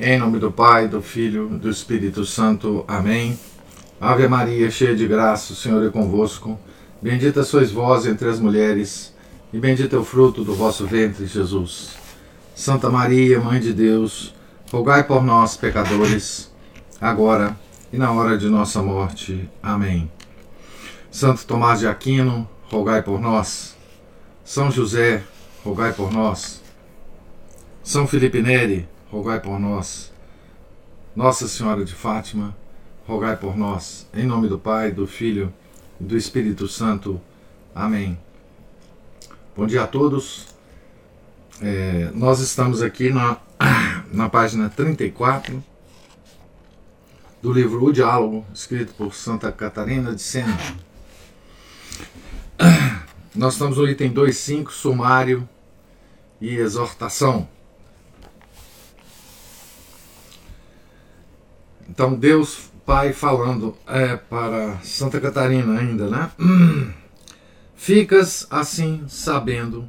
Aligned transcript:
Em 0.00 0.18
nome 0.18 0.38
do 0.38 0.50
Pai, 0.50 0.88
do 0.88 1.02
Filho, 1.02 1.48
do 1.48 1.68
Espírito 1.68 2.24
Santo. 2.24 2.82
Amém. 2.88 3.38
Ave 4.00 4.26
Maria, 4.26 4.70
cheia 4.70 4.96
de 4.96 5.06
graça, 5.06 5.52
o 5.52 5.56
Senhor 5.56 5.86
é 5.86 5.90
convosco. 5.90 6.58
Bendita 7.00 7.44
sois 7.44 7.70
vós 7.70 8.06
entre 8.06 8.26
as 8.28 8.40
mulheres, 8.40 9.14
e 9.52 9.58
bendito 9.58 9.94
é 9.94 9.98
o 9.98 10.04
fruto 10.04 10.42
do 10.42 10.54
vosso 10.54 10.86
ventre, 10.86 11.26
Jesus. 11.26 11.90
Santa 12.54 12.88
Maria, 12.88 13.38
Mãe 13.38 13.60
de 13.60 13.74
Deus, 13.74 14.34
rogai 14.72 15.04
por 15.04 15.22
nós, 15.22 15.58
pecadores, 15.58 16.50
agora 16.98 17.54
e 17.92 17.98
na 17.98 18.12
hora 18.12 18.38
de 18.38 18.48
nossa 18.48 18.82
morte. 18.82 19.46
Amém. 19.62 20.10
Santo 21.10 21.44
Tomás 21.44 21.80
de 21.80 21.86
Aquino, 21.86 22.48
rogai 22.70 23.02
por 23.02 23.20
nós. 23.20 23.76
São 24.42 24.70
José, 24.70 25.22
rogai 25.62 25.92
por 25.92 26.10
nós. 26.10 26.62
São 27.84 28.06
Felipe 28.06 28.40
Neri, 28.40 28.88
rogai 29.12 29.38
por 29.38 29.60
nós. 29.60 30.10
Nossa 31.14 31.46
Senhora 31.46 31.84
de 31.84 31.94
Fátima, 31.94 32.56
rogai 33.06 33.36
por 33.36 33.58
nós. 33.58 34.08
Em 34.14 34.24
nome 34.24 34.48
do 34.48 34.58
Pai, 34.58 34.90
do 34.90 35.06
Filho 35.06 35.52
e 36.00 36.04
do 36.04 36.16
Espírito 36.16 36.66
Santo. 36.66 37.20
Amém. 37.74 38.18
Bom 39.54 39.66
dia 39.66 39.82
a 39.82 39.86
todos. 39.86 40.46
É, 41.60 42.10
nós 42.14 42.40
estamos 42.40 42.80
aqui 42.80 43.10
na, 43.10 43.36
na 44.10 44.30
página 44.30 44.70
34 44.70 45.62
do 47.42 47.52
livro 47.52 47.84
O 47.84 47.92
Diálogo, 47.92 48.46
escrito 48.54 48.94
por 48.94 49.14
Santa 49.14 49.52
Catarina 49.52 50.14
de 50.14 50.22
Sena. 50.22 50.56
Nós 53.34 53.54
estamos 53.54 53.78
no 53.78 53.88
item 53.88 54.12
2.5, 54.12 54.70
sumário 54.70 55.48
e 56.40 56.54
exortação. 56.54 57.48
Então, 61.88 62.14
Deus 62.14 62.70
Pai 62.84 63.12
falando 63.12 63.76
é, 63.86 64.16
para 64.16 64.78
Santa 64.82 65.20
Catarina 65.20 65.78
ainda, 65.78 66.08
né? 66.08 66.30
Ficas 67.76 68.46
assim 68.50 69.04
sabendo 69.08 69.88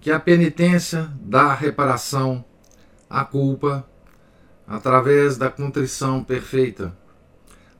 que 0.00 0.10
a 0.10 0.20
penitência 0.20 1.10
dá 1.20 1.52
reparação 1.52 2.44
à 3.10 3.24
culpa 3.24 3.84
através 4.66 5.36
da 5.36 5.50
contrição 5.50 6.22
perfeita, 6.22 6.96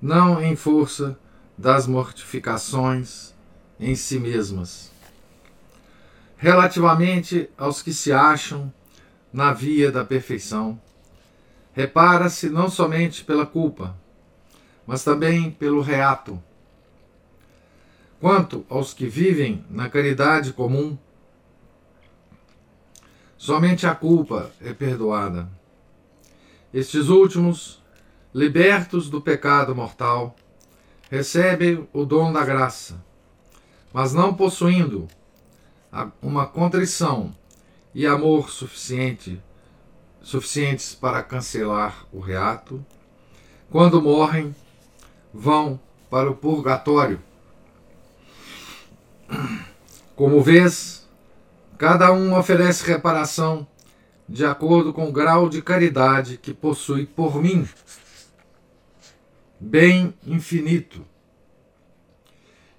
não 0.02 0.42
em 0.42 0.56
força 0.56 1.18
das 1.56 1.86
mortificações 1.86 3.32
em 3.78 3.94
si 3.94 4.18
mesmas. 4.18 4.90
Relativamente 6.36 7.48
aos 7.56 7.80
que 7.80 7.92
se 7.92 8.12
acham 8.12 8.72
na 9.32 9.52
via 9.52 9.90
da 9.90 10.04
perfeição, 10.04 10.78
repara-se 11.74 12.48
não 12.48 12.70
somente 12.70 13.24
pela 13.24 13.44
culpa, 13.44 13.96
mas 14.86 15.02
também 15.02 15.50
pelo 15.50 15.82
reato. 15.82 16.40
Quanto 18.20 18.64
aos 18.70 18.94
que 18.94 19.06
vivem 19.06 19.64
na 19.68 19.90
caridade 19.90 20.52
comum, 20.52 20.96
somente 23.36 23.86
a 23.86 23.94
culpa 23.94 24.50
é 24.60 24.72
perdoada. 24.72 25.50
Estes 26.72 27.08
últimos, 27.08 27.82
libertos 28.32 29.10
do 29.10 29.20
pecado 29.20 29.74
mortal, 29.74 30.36
recebem 31.10 31.88
o 31.92 32.04
dom 32.04 32.32
da 32.32 32.44
graça, 32.44 33.04
mas 33.92 34.14
não 34.14 34.34
possuindo 34.34 35.08
uma 36.22 36.46
contrição 36.46 37.34
e 37.94 38.06
amor 38.06 38.50
suficiente 38.50 39.40
suficientes 40.24 40.94
para 40.94 41.22
cancelar 41.22 42.06
o 42.10 42.18
reato, 42.18 42.84
quando 43.70 44.00
morrem, 44.00 44.54
vão 45.32 45.78
para 46.10 46.30
o 46.30 46.34
purgatório. 46.34 47.20
Como 50.16 50.42
vês, 50.42 51.06
cada 51.76 52.10
um 52.12 52.36
oferece 52.36 52.86
reparação 52.86 53.66
de 54.26 54.44
acordo 54.44 54.92
com 54.92 55.08
o 55.08 55.12
grau 55.12 55.48
de 55.48 55.60
caridade 55.60 56.38
que 56.38 56.54
possui 56.54 57.04
por 57.04 57.42
mim. 57.42 57.68
Bem 59.60 60.14
infinito. 60.26 61.04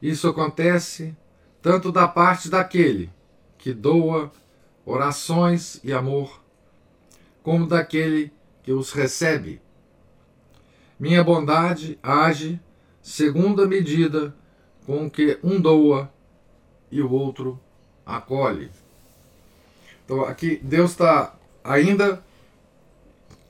Isso 0.01 0.27
acontece 0.27 1.15
tanto 1.61 1.91
da 1.91 2.07
parte 2.07 2.49
daquele 2.49 3.11
que 3.57 3.71
doa 3.73 4.31
orações 4.85 5.79
e 5.83 5.93
amor 5.93 6.44
como 7.45 7.67
daquele 7.67 8.33
que 8.63 8.71
os 8.71 8.91
recebe. 8.91 9.61
Minha 10.99 11.23
bondade 11.23 11.99
age 12.01 12.59
segundo 13.03 13.61
a 13.61 13.67
medida 13.67 14.35
com 14.83 15.07
que 15.07 15.37
um 15.43 15.61
doa 15.61 16.11
e 16.89 17.03
o 17.03 17.11
outro 17.11 17.59
acolhe. 18.03 18.71
Então 20.03 20.25
aqui 20.25 20.59
Deus 20.63 20.91
está 20.91 21.35
ainda 21.63 22.25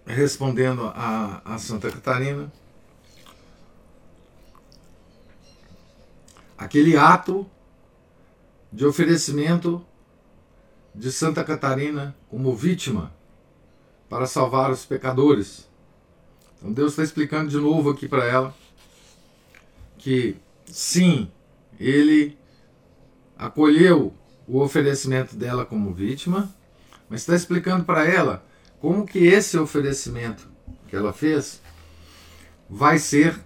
respondendo 0.05 0.91
a, 0.93 1.41
a 1.45 1.57
Santa 1.57 1.89
Catarina. 1.89 2.51
Aquele 6.57 6.97
ato 6.97 7.49
de 8.73 8.85
oferecimento 8.85 9.85
de 10.93 11.13
Santa 11.13 11.45
Catarina 11.45 12.13
como 12.29 12.53
vítima 12.53 13.15
para 14.15 14.27
salvar 14.27 14.71
os 14.71 14.85
pecadores. 14.85 15.67
Então 16.57 16.71
Deus 16.71 16.93
está 16.93 17.03
explicando 17.03 17.49
de 17.49 17.57
novo 17.57 17.89
aqui 17.89 18.07
para 18.07 18.23
ela 18.23 18.55
que 19.97 20.37
sim, 20.65 21.29
ele 21.77 22.37
acolheu 23.37 24.13
o 24.47 24.61
oferecimento 24.61 25.35
dela 25.35 25.65
como 25.65 25.93
vítima, 25.93 26.49
mas 27.09 27.21
está 27.21 27.35
explicando 27.35 27.83
para 27.83 28.05
ela 28.05 28.45
como 28.79 29.05
que 29.05 29.19
esse 29.19 29.57
oferecimento 29.57 30.47
que 30.87 30.95
ela 30.95 31.11
fez 31.11 31.61
vai 32.69 32.97
ser 32.97 33.37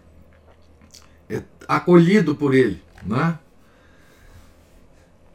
é, 1.28 1.42
acolhido 1.68 2.36
por 2.36 2.54
ele, 2.54 2.80
né? 3.04 3.40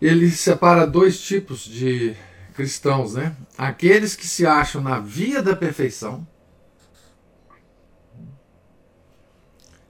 Ele 0.00 0.30
separa 0.30 0.86
dois 0.86 1.20
tipos 1.20 1.64
de 1.64 2.14
cristãos, 2.54 3.14
né? 3.14 3.36
Aqueles 3.58 4.14
que 4.16 4.26
se 4.26 4.46
acham 4.46 4.80
na 4.80 4.98
via 5.00 5.42
da 5.42 5.54
perfeição, 5.54 6.26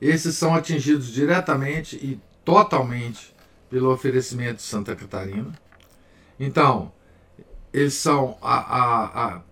esses 0.00 0.36
são 0.36 0.54
atingidos 0.54 1.08
diretamente 1.08 1.96
e 1.96 2.20
totalmente 2.44 3.34
pelo 3.70 3.92
oferecimento 3.92 4.56
de 4.56 4.62
Santa 4.62 4.94
Catarina. 4.96 5.52
Então, 6.38 6.92
eles 7.72 7.94
são 7.94 8.36
a, 8.42 8.54
a, 8.54 9.24
a, 9.24 9.42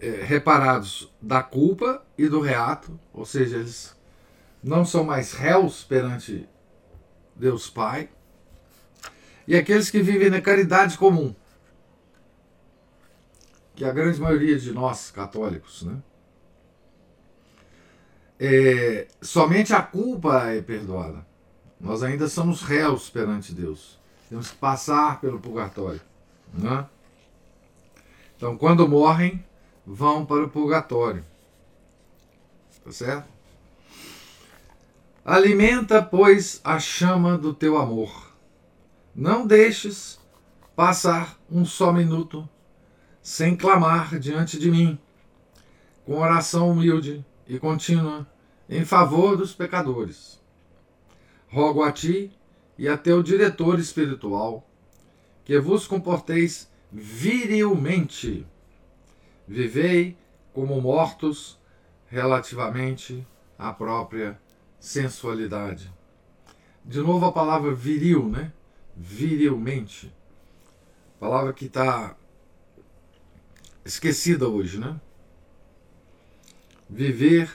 é, 0.00 0.22
reparados 0.24 1.10
da 1.20 1.42
culpa 1.42 2.04
e 2.16 2.28
do 2.28 2.40
reato, 2.40 2.98
ou 3.12 3.24
seja, 3.24 3.56
eles 3.56 3.94
não 4.62 4.84
são 4.84 5.04
mais 5.04 5.32
réus 5.32 5.82
perante 5.84 6.48
Deus 7.34 7.68
Pai. 7.68 8.08
E 9.46 9.56
aqueles 9.56 9.90
que 9.90 10.00
vivem 10.00 10.30
na 10.30 10.40
caridade 10.40 10.96
comum, 10.96 11.34
que 13.82 13.88
a 13.88 13.92
grande 13.92 14.20
maioria 14.20 14.56
de 14.56 14.70
nós 14.70 15.10
católicos, 15.10 15.82
né? 15.82 16.00
É, 18.38 19.08
somente 19.20 19.74
a 19.74 19.82
culpa 19.82 20.50
é 20.50 20.62
perdoada. 20.62 21.26
Nós 21.80 22.04
ainda 22.04 22.28
somos 22.28 22.62
réus 22.62 23.10
perante 23.10 23.52
Deus. 23.52 23.98
Temos 24.28 24.52
que 24.52 24.56
passar 24.56 25.20
pelo 25.20 25.40
purgatório. 25.40 26.00
Né? 26.54 26.86
Então, 28.36 28.56
quando 28.56 28.86
morrem, 28.86 29.44
vão 29.84 30.24
para 30.24 30.44
o 30.44 30.48
purgatório. 30.48 31.24
Tá 32.84 32.92
certo? 32.92 33.28
Alimenta, 35.24 36.00
pois, 36.00 36.60
a 36.62 36.78
chama 36.78 37.36
do 37.36 37.52
teu 37.52 37.76
amor. 37.76 38.32
Não 39.12 39.44
deixes 39.44 40.20
passar 40.76 41.36
um 41.50 41.64
só 41.64 41.92
minuto 41.92 42.48
sem 43.22 43.56
clamar 43.56 44.18
diante 44.18 44.58
de 44.58 44.70
mim, 44.70 44.98
com 46.04 46.18
oração 46.18 46.70
humilde 46.70 47.24
e 47.46 47.58
contínua 47.58 48.26
em 48.68 48.84
favor 48.84 49.36
dos 49.36 49.54
pecadores. 49.54 50.40
Rogo 51.48 51.82
a 51.82 51.92
ti 51.92 52.32
e 52.76 52.88
a 52.88 52.96
teu 52.96 53.22
diretor 53.22 53.78
espiritual 53.78 54.66
que 55.44 55.58
vos 55.58 55.86
comporteis 55.86 56.68
virilmente. 56.90 58.46
Vivei 59.46 60.16
como 60.52 60.80
mortos 60.80 61.58
relativamente 62.06 63.26
à 63.58 63.72
própria 63.72 64.40
sensualidade. 64.80 65.92
De 66.84 67.00
novo 67.00 67.26
a 67.26 67.32
palavra 67.32 67.74
viril, 67.74 68.28
né? 68.28 68.52
Virilmente. 68.96 70.12
Palavra 71.20 71.52
que 71.52 71.66
está 71.66 72.16
esquecida 73.84 74.48
hoje, 74.48 74.78
né? 74.78 75.00
viver 76.88 77.50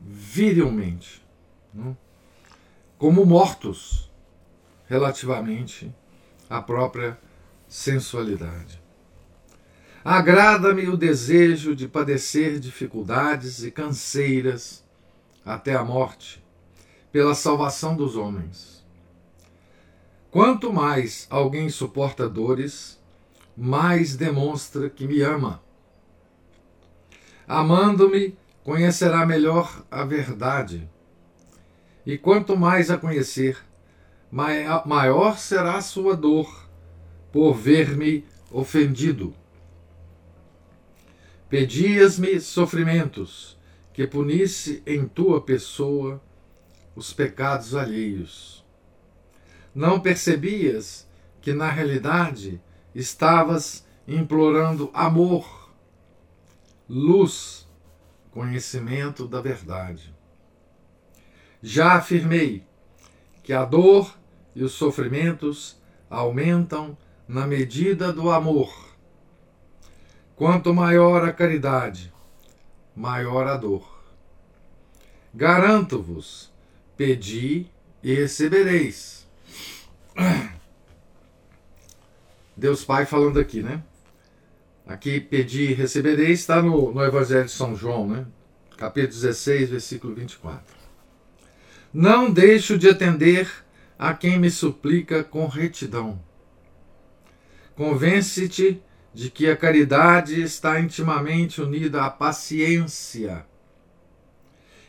virilmente, 0.00 1.22
né? 1.72 1.96
como 2.98 3.24
mortos 3.24 4.10
relativamente 4.86 5.92
à 6.48 6.60
própria 6.60 7.18
sensualidade. 7.68 8.80
Agrada-me 10.04 10.88
o 10.88 10.96
desejo 10.96 11.74
de 11.74 11.88
padecer 11.88 12.58
dificuldades 12.58 13.62
e 13.62 13.70
canseiras 13.70 14.84
até 15.44 15.74
a 15.74 15.84
morte, 15.84 16.42
pela 17.10 17.34
salvação 17.34 17.96
dos 17.96 18.16
homens. 18.16 18.84
Quanto 20.30 20.72
mais 20.72 21.26
alguém 21.30 21.68
suporta 21.70 22.28
dores, 22.28 22.98
mais 23.56 24.16
demonstra 24.16 24.88
que 24.88 25.06
me 25.06 25.20
ama. 25.20 25.62
Amando-me, 27.46 28.36
conhecerá 28.64 29.26
melhor 29.26 29.84
a 29.90 30.04
verdade. 30.04 30.88
E 32.04 32.16
quanto 32.16 32.56
mais 32.56 32.90
a 32.90 32.98
conhecer, 32.98 33.58
maior 34.30 35.38
será 35.38 35.76
a 35.76 35.82
sua 35.82 36.16
dor 36.16 36.68
por 37.32 37.54
ver-me 37.54 38.24
ofendido. 38.50 39.34
Pedias-me 41.48 42.40
sofrimentos, 42.40 43.58
que 43.92 44.06
punisse 44.06 44.82
em 44.86 45.06
tua 45.06 45.40
pessoa 45.40 46.22
os 46.96 47.12
pecados 47.12 47.74
alheios. 47.74 48.64
Não 49.74 50.00
percebias 50.00 51.06
que 51.40 51.52
na 51.52 51.70
realidade 51.70 52.60
estavas 52.94 53.86
implorando 54.08 54.90
amor, 54.94 55.61
luz, 56.88 57.68
conhecimento 58.30 59.26
da 59.26 59.40
verdade. 59.40 60.14
Já 61.62 61.94
afirmei 61.94 62.64
que 63.42 63.52
a 63.52 63.64
dor 63.64 64.16
e 64.54 64.62
os 64.62 64.72
sofrimentos 64.72 65.80
aumentam 66.10 66.96
na 67.26 67.46
medida 67.46 68.12
do 68.12 68.30
amor 68.30 68.92
Quanto 70.42 70.74
maior 70.74 71.22
a 71.24 71.32
caridade, 71.32 72.12
maior 72.96 73.46
a 73.46 73.56
dor. 73.56 73.86
Garanto-vos, 75.32 76.52
pedi 76.96 77.70
e 78.02 78.12
recebereis. 78.12 79.24
Deus 82.56 82.84
Pai 82.84 83.06
falando 83.06 83.38
aqui, 83.38 83.62
né? 83.62 83.84
Aqui, 84.86 85.20
pedi 85.20 85.70
e 85.70 85.74
recebereis, 85.74 86.40
está 86.40 86.60
no, 86.60 86.92
no 86.92 87.04
Evangelho 87.04 87.44
de 87.44 87.52
São 87.52 87.76
João, 87.76 88.06
né? 88.06 88.26
Capítulo 88.76 89.12
16, 89.12 89.70
versículo 89.70 90.14
24. 90.14 90.76
Não 91.94 92.30
deixo 92.30 92.76
de 92.76 92.88
atender 92.88 93.48
a 93.98 94.12
quem 94.12 94.38
me 94.38 94.50
suplica 94.50 95.22
com 95.22 95.46
retidão. 95.46 96.20
Convence-te 97.76 98.82
de 99.14 99.30
que 99.30 99.48
a 99.48 99.56
caridade 99.56 100.40
está 100.40 100.80
intimamente 100.80 101.60
unida 101.60 102.02
à 102.02 102.10
paciência. 102.10 103.46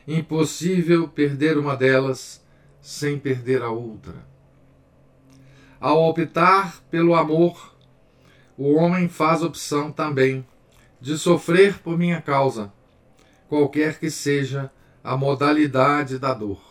Impossível 0.08 1.08
perder 1.08 1.58
uma 1.58 1.76
delas 1.76 2.44
sem 2.82 3.20
perder 3.20 3.62
a 3.62 3.70
outra. 3.70 4.16
Ao 5.80 6.10
optar 6.10 6.82
pelo 6.90 7.14
amor, 7.14 7.73
o 8.58 8.74
homem 8.74 9.08
faz 9.10 9.42
opção 9.42 9.92
também 9.92 10.46
de 11.00 11.18
sofrer 11.18 11.80
por 11.80 11.98
minha 11.98 12.22
causa, 12.22 12.72
qualquer 13.50 14.00
que 14.00 14.10
seja 14.10 14.72
a 15.04 15.18
modalidade 15.18 16.18
da 16.18 16.34
dor. 16.34 16.62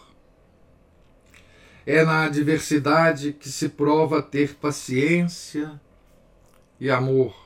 É 1.84 2.04
na 2.04 2.24
adversidade 2.24 3.32
que 3.32 3.48
se 3.48 3.68
prova 3.68 4.22
ter 4.22 4.54
paciência 4.54 5.80
e 6.80 6.90
amor 6.90 7.42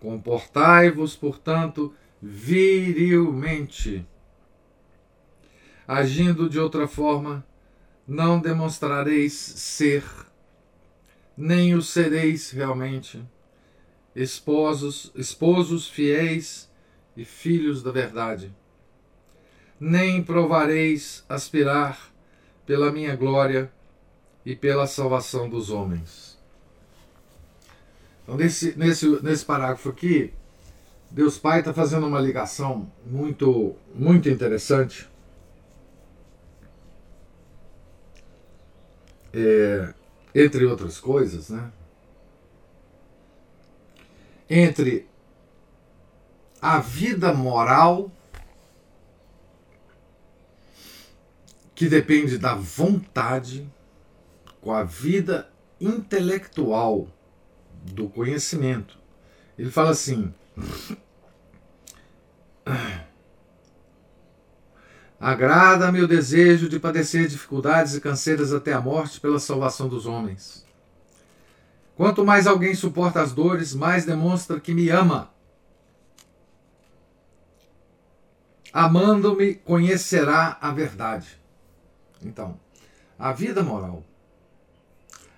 Comportai-vos, 0.00 1.16
portanto, 1.16 1.92
virilmente. 2.22 4.06
Agindo 5.84 6.48
de 6.48 6.60
outra 6.60 6.86
forma, 6.86 7.44
não 8.06 8.40
demonstrareis 8.40 9.32
ser, 9.32 10.04
nem 11.36 11.74
o 11.74 11.82
sereis 11.82 12.50
realmente, 12.50 13.22
esposos, 14.14 15.12
esposos 15.14 15.88
fiéis 15.88 16.70
e 17.16 17.24
filhos 17.24 17.82
da 17.82 17.90
verdade. 17.90 18.52
Nem 19.78 20.22
provareis 20.22 21.24
aspirar 21.28 22.10
pela 22.64 22.90
minha 22.90 23.14
glória 23.14 23.70
e 24.44 24.56
pela 24.56 24.86
salvação 24.86 25.48
dos 25.48 25.70
homens. 25.70 26.38
Então, 28.22 28.36
nesse, 28.36 28.76
nesse, 28.76 29.06
nesse 29.22 29.44
parágrafo 29.44 29.90
aqui, 29.90 30.32
Deus 31.10 31.38
Pai 31.38 31.60
está 31.60 31.72
fazendo 31.72 32.06
uma 32.06 32.20
ligação 32.20 32.90
muito, 33.04 33.76
muito 33.94 34.28
interessante. 34.28 35.08
É, 39.32 39.94
entre 40.38 40.66
outras 40.66 41.00
coisas, 41.00 41.48
né? 41.48 41.72
Entre 44.50 45.08
a 46.60 46.78
vida 46.78 47.32
moral, 47.32 48.12
que 51.74 51.88
depende 51.88 52.36
da 52.36 52.54
vontade, 52.54 53.66
com 54.60 54.72
a 54.72 54.84
vida 54.84 55.50
intelectual, 55.80 57.08
do 57.82 58.08
conhecimento. 58.08 58.98
Ele 59.56 59.70
fala 59.70 59.90
assim: 59.90 60.34
Agrada-me 65.18 66.02
o 66.02 66.08
desejo 66.08 66.68
de 66.68 66.78
padecer 66.78 67.26
dificuldades 67.26 67.94
e 67.94 68.00
canseiras 68.00 68.52
até 68.52 68.72
a 68.72 68.80
morte 68.80 69.18
pela 69.18 69.38
salvação 69.38 69.88
dos 69.88 70.04
homens. 70.04 70.66
Quanto 71.96 72.24
mais 72.24 72.46
alguém 72.46 72.74
suporta 72.74 73.22
as 73.22 73.32
dores, 73.32 73.74
mais 73.74 74.04
demonstra 74.04 74.60
que 74.60 74.74
me 74.74 74.90
ama. 74.90 75.30
Amando-me, 78.70 79.54
conhecerá 79.54 80.58
a 80.60 80.70
verdade. 80.70 81.40
Então, 82.22 82.60
a 83.18 83.32
vida 83.32 83.62
moral, 83.62 84.04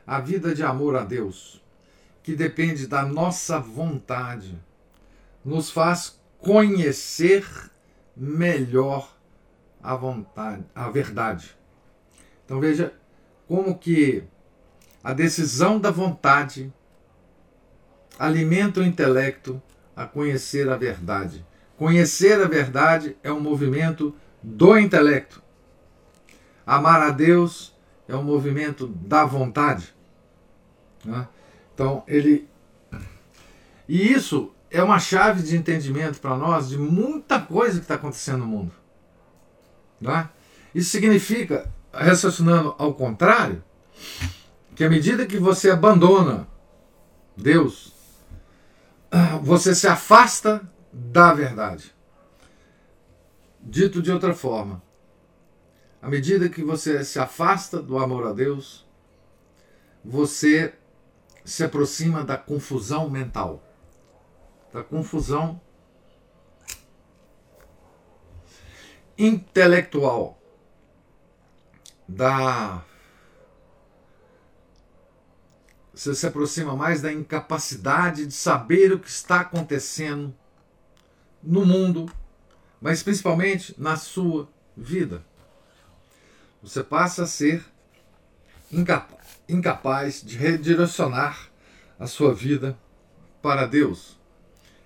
a 0.04 0.18
vida 0.18 0.52
de 0.52 0.64
amor 0.64 0.96
a 0.96 1.04
Deus, 1.04 1.62
que 2.24 2.34
depende 2.34 2.88
da 2.88 3.04
nossa 3.04 3.60
vontade, 3.60 4.58
nos 5.44 5.70
faz 5.70 6.20
conhecer 6.40 7.46
melhor 8.16 9.17
a 9.82 9.94
vontade, 9.94 10.64
a 10.74 10.88
verdade. 10.88 11.56
Então 12.44 12.60
veja 12.60 12.92
como 13.46 13.78
que 13.78 14.24
a 15.02 15.12
decisão 15.12 15.78
da 15.78 15.90
vontade 15.90 16.72
alimenta 18.18 18.80
o 18.80 18.84
intelecto 18.84 19.62
a 19.94 20.06
conhecer 20.06 20.68
a 20.68 20.76
verdade. 20.76 21.44
Conhecer 21.76 22.40
a 22.40 22.48
verdade 22.48 23.16
é 23.22 23.32
um 23.32 23.40
movimento 23.40 24.14
do 24.42 24.78
intelecto. 24.78 25.42
Amar 26.66 27.00
a 27.02 27.10
Deus 27.10 27.74
é 28.06 28.14
um 28.14 28.22
movimento 28.22 28.86
da 28.86 29.24
vontade. 29.24 29.94
Né? 31.04 31.26
Então, 31.74 32.02
ele. 32.06 32.48
E 33.88 34.12
isso 34.12 34.52
é 34.70 34.82
uma 34.82 34.98
chave 34.98 35.42
de 35.42 35.56
entendimento 35.56 36.20
para 36.20 36.36
nós 36.36 36.68
de 36.68 36.76
muita 36.76 37.40
coisa 37.40 37.78
que 37.78 37.84
está 37.84 37.94
acontecendo 37.94 38.38
no 38.38 38.46
mundo. 38.46 38.72
Tá? 40.02 40.30
Isso 40.74 40.90
significa, 40.90 41.70
raciocinando 41.92 42.74
ao 42.78 42.94
contrário, 42.94 43.62
que 44.74 44.84
à 44.84 44.90
medida 44.90 45.26
que 45.26 45.38
você 45.38 45.70
abandona 45.70 46.46
Deus, 47.36 47.92
você 49.42 49.74
se 49.74 49.86
afasta 49.86 50.62
da 50.92 51.32
verdade. 51.32 51.94
Dito 53.60 54.00
de 54.00 54.10
outra 54.10 54.34
forma, 54.34 54.82
à 56.00 56.08
medida 56.08 56.48
que 56.48 56.62
você 56.62 57.04
se 57.04 57.18
afasta 57.18 57.82
do 57.82 57.98
amor 57.98 58.26
a 58.26 58.32
Deus, 58.32 58.86
você 60.04 60.74
se 61.44 61.64
aproxima 61.64 62.22
da 62.24 62.36
confusão 62.36 63.10
mental, 63.10 63.62
da 64.72 64.82
confusão 64.82 65.60
intelectual, 69.18 70.40
da 72.06 72.84
você 75.92 76.14
se 76.14 76.26
aproxima 76.28 76.76
mais 76.76 77.02
da 77.02 77.12
incapacidade 77.12 78.24
de 78.24 78.32
saber 78.32 78.92
o 78.92 79.00
que 79.00 79.08
está 79.08 79.40
acontecendo 79.40 80.32
no 81.42 81.66
mundo, 81.66 82.08
mas 82.80 83.02
principalmente 83.02 83.74
na 83.76 83.96
sua 83.96 84.48
vida. 84.76 85.24
Você 86.62 86.84
passa 86.84 87.24
a 87.24 87.26
ser 87.26 87.64
incapaz 89.48 90.22
de 90.22 90.36
redirecionar 90.36 91.48
a 91.98 92.06
sua 92.06 92.32
vida 92.32 92.78
para 93.42 93.66
Deus. 93.66 94.16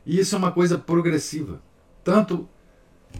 E 0.06 0.18
isso 0.18 0.34
é 0.34 0.38
uma 0.38 0.52
coisa 0.52 0.78
progressiva, 0.78 1.60
tanto 2.02 2.48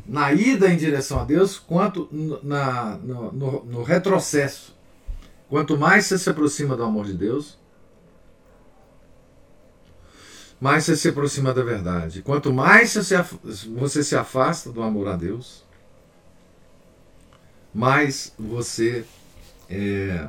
na 0.07 0.33
ida 0.33 0.69
em 0.69 0.77
direção 0.77 1.21
a 1.21 1.25
Deus 1.25 1.59
quanto 1.59 2.09
na, 2.43 2.97
no, 2.99 3.33
no, 3.33 3.65
no 3.65 3.83
retrocesso. 3.83 4.75
Quanto 5.49 5.77
mais 5.77 6.07
você 6.07 6.19
se 6.19 6.31
aproxima 6.31 6.77
do 6.77 6.83
amor 6.83 7.05
de 7.07 7.15
Deus, 7.15 7.59
mais 10.61 10.85
você 10.85 10.97
se 10.97 11.09
aproxima 11.09 11.53
da 11.53 11.63
verdade. 11.63 12.23
Quanto 12.23 12.53
mais 12.53 12.95
você 12.95 14.05
se 14.05 14.17
afasta 14.17 14.71
do 14.71 14.83
amor 14.83 15.09
a 15.09 15.17
Deus, 15.17 15.65
mais 17.75 18.33
você 18.39 19.05
é, 19.69 20.29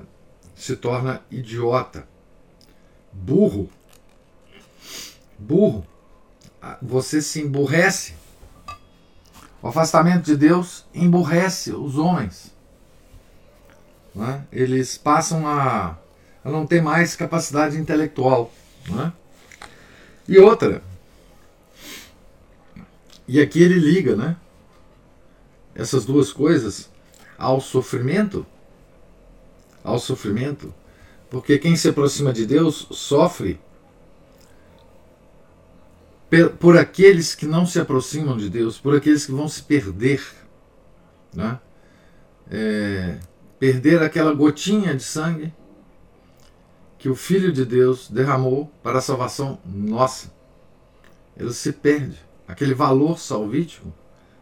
se 0.55 0.75
torna 0.75 1.21
idiota, 1.29 2.07
burro. 3.11 3.69
Burro. 5.37 5.85
Você 6.81 7.21
se 7.21 7.41
emburrece. 7.41 8.15
O 9.63 9.69
afastamento 9.69 10.25
de 10.25 10.35
Deus 10.35 10.83
emburrece 10.93 11.71
os 11.71 11.97
homens. 11.97 12.53
Né? 14.13 14.45
Eles 14.51 14.97
passam 14.97 15.47
a, 15.47 15.97
a 16.43 16.51
não 16.51 16.67
ter 16.67 16.81
mais 16.81 17.15
capacidade 17.15 17.77
intelectual. 17.77 18.51
Né? 18.89 19.13
E 20.27 20.37
outra. 20.37 20.83
E 23.25 23.39
aqui 23.39 23.63
ele 23.63 23.79
liga, 23.79 24.17
né? 24.17 24.35
Essas 25.73 26.03
duas 26.03 26.33
coisas 26.33 26.89
ao 27.37 27.61
sofrimento. 27.61 28.45
Ao 29.81 29.97
sofrimento. 29.97 30.73
Porque 31.29 31.57
quem 31.57 31.77
se 31.77 31.87
aproxima 31.87 32.33
de 32.33 32.45
Deus 32.45 32.85
sofre 32.91 33.57
por 36.59 36.77
aqueles 36.77 37.35
que 37.35 37.45
não 37.45 37.65
se 37.65 37.79
aproximam 37.79 38.37
de 38.37 38.49
Deus, 38.49 38.79
por 38.79 38.95
aqueles 38.95 39.25
que 39.25 39.31
vão 39.31 39.47
se 39.47 39.63
perder. 39.63 40.23
Né? 41.33 41.59
É, 42.49 43.17
perder 43.59 44.01
aquela 44.01 44.33
gotinha 44.33 44.95
de 44.95 45.03
sangue 45.03 45.53
que 46.97 47.09
o 47.09 47.15
Filho 47.15 47.51
de 47.51 47.65
Deus 47.65 48.09
derramou 48.09 48.71
para 48.81 48.99
a 48.99 49.01
salvação 49.01 49.59
nossa. 49.65 50.31
Ele 51.35 51.51
se 51.51 51.73
perde. 51.73 52.17
Aquele 52.47 52.73
valor 52.73 53.19
salvítico 53.19 53.93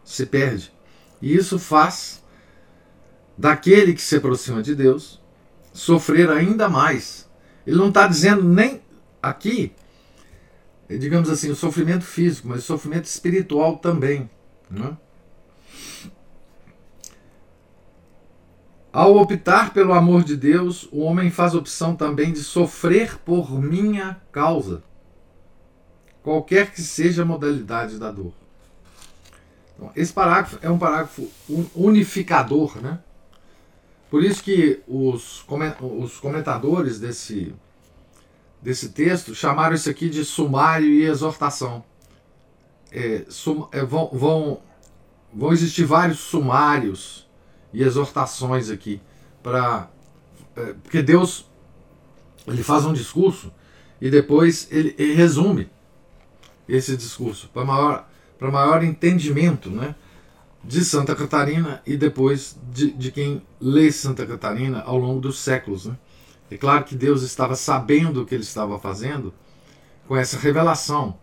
se 0.04 0.26
perde. 0.26 0.72
E 1.22 1.36
isso 1.36 1.58
faz 1.58 2.24
daquele 3.38 3.94
que 3.94 4.02
se 4.02 4.16
aproxima 4.16 4.62
de 4.62 4.76
Deus 4.76 5.22
sofrer 5.74 6.30
ainda 6.30 6.70
mais. 6.70 7.30
Ele 7.66 7.78
não 7.78 7.90
está 7.90 8.08
dizendo 8.08 8.44
nem 8.44 8.82
aqui, 9.22 9.74
digamos 10.98 11.30
assim, 11.30 11.50
o 11.50 11.56
sofrimento 11.56 12.04
físico, 12.04 12.48
mas 12.48 12.60
o 12.60 12.66
sofrimento 12.66 13.06
espiritual 13.06 13.78
também. 13.78 14.30
Né? 14.70 14.98
Ao 18.94 19.16
optar 19.16 19.74
pelo 19.74 19.94
amor 19.94 20.24
de 20.24 20.36
Deus, 20.36 20.88
o 20.92 21.00
homem 21.00 21.32
faz 21.32 21.56
opção 21.56 21.96
também 21.96 22.34
de 22.34 22.44
sofrer 22.44 23.18
por 23.20 23.52
minha 23.62 24.22
causa, 24.32 24.84
qualquer 26.22 26.72
que 26.72 26.82
seja 26.82 27.22
a 27.22 27.26
modalidade 27.26 27.98
da 27.98 28.12
dor. 28.12 28.34
Então, 29.76 29.92
esse 29.96 30.12
parágrafo 30.12 30.60
é 30.62 30.70
um 30.70 30.78
parágrafo 30.78 31.28
unificador, 31.74 32.82
né? 32.82 33.00
Por 34.10 34.26
isso 34.26 34.44
que 34.44 34.82
os 34.86 35.42
comentadores 36.20 37.00
desse, 37.00 37.56
desse 38.62 38.90
texto 38.90 39.34
chamaram 39.34 39.76
isso 39.76 39.90
aqui 39.90 40.10
de 40.10 40.24
sumário 40.24 40.88
e 40.88 41.04
exortação. 41.04 41.84
É, 42.92 43.26
sum, 43.30 43.68
é, 43.72 43.84
vão, 43.84 44.10
vão, 44.12 44.62
vão 45.34 45.54
existir 45.54 45.86
vários 45.86 46.20
sumários 46.20 47.28
e 47.74 47.82
exortações 47.84 48.70
aqui 48.70 49.02
para 49.42 49.90
é, 50.56 50.74
porque 50.84 51.02
Deus 51.02 51.50
ele 52.46 52.64
faz 52.64 52.86
um 52.86 52.92
discurso 52.92 53.52
e 54.00 54.10
depois 54.10 54.68
ele, 54.70 54.94
ele 54.98 55.14
resume 55.14 55.70
esse 56.68 56.98
discurso 56.98 57.50
para 57.54 57.64
maior 57.64 58.08
para 58.38 58.50
maior 58.50 58.84
entendimento, 58.84 59.70
né, 59.70 59.94
de 60.64 60.84
Santa 60.84 61.16
Catarina 61.16 61.82
e 61.86 61.96
depois 61.96 62.58
de, 62.72 62.92
de 62.92 63.12
quem 63.12 63.42
lê 63.60 63.92
Santa 63.92 64.26
Catarina 64.26 64.82
ao 64.82 64.98
longo 64.98 65.22
dos 65.22 65.40
séculos, 65.40 65.86
né? 65.86 65.96
É 66.52 66.58
claro 66.58 66.84
que 66.84 66.96
Deus 66.96 67.24
estava 67.24 67.56
sabendo 67.56 68.22
o 68.22 68.26
que 68.26 68.36
ele 68.36 68.44
estava 68.44 68.78
fazendo 68.78 69.34
com 70.06 70.18
essa 70.18 70.38
revelação. 70.38 71.18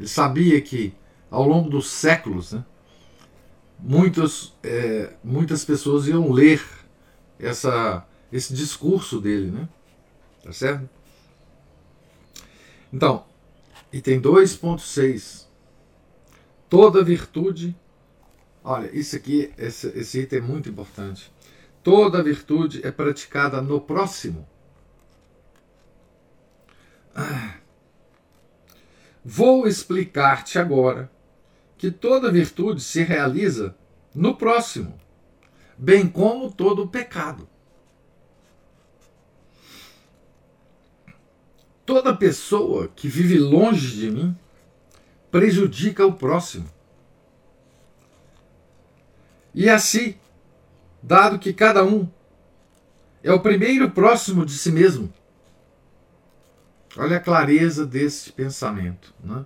Ele 0.00 0.08
sabia 0.08 0.60
que 0.60 0.92
ao 1.30 1.46
longo 1.46 1.70
dos 1.70 1.88
séculos, 1.88 2.52
né, 2.52 2.64
muitos, 3.78 4.58
é, 4.64 5.14
muitas 5.22 5.64
pessoas 5.64 6.08
iam 6.08 6.32
ler 6.32 6.60
essa, 7.38 8.04
esse 8.32 8.52
discurso 8.52 9.20
dele, 9.20 9.52
né? 9.52 9.68
Tá 10.42 10.52
certo? 10.52 10.90
Então, 12.92 13.24
item 13.92 14.20
2.6. 14.20 15.46
Toda 16.68 17.04
virtude. 17.04 17.76
Olha, 18.64 18.90
isso 18.92 19.14
aqui, 19.14 19.52
esse, 19.56 19.86
esse 19.96 20.20
item 20.20 20.40
é 20.40 20.42
muito 20.42 20.68
importante. 20.68 21.30
Toda 21.90 22.22
virtude 22.22 22.86
é 22.86 22.90
praticada 22.90 23.62
no 23.62 23.80
próximo. 23.80 24.46
Ah. 27.16 27.54
Vou 29.24 29.66
explicar-te 29.66 30.58
agora 30.58 31.10
que 31.78 31.90
toda 31.90 32.30
virtude 32.30 32.82
se 32.82 33.02
realiza 33.02 33.74
no 34.14 34.36
próximo, 34.36 35.00
bem 35.78 36.06
como 36.06 36.52
todo 36.52 36.86
pecado. 36.86 37.48
Toda 41.86 42.14
pessoa 42.14 42.88
que 42.88 43.08
vive 43.08 43.38
longe 43.38 43.96
de 43.96 44.10
mim 44.10 44.36
prejudica 45.30 46.04
o 46.04 46.12
próximo. 46.12 46.68
E 49.54 49.70
assim, 49.70 50.18
dado 51.08 51.38
que 51.38 51.54
cada 51.54 51.82
um 51.82 52.06
é 53.22 53.32
o 53.32 53.40
primeiro 53.40 53.90
próximo 53.90 54.44
de 54.44 54.52
si 54.52 54.70
mesmo, 54.70 55.10
olha 56.98 57.16
a 57.16 57.20
clareza 57.20 57.86
desse 57.86 58.30
pensamento, 58.30 59.14
né? 59.24 59.44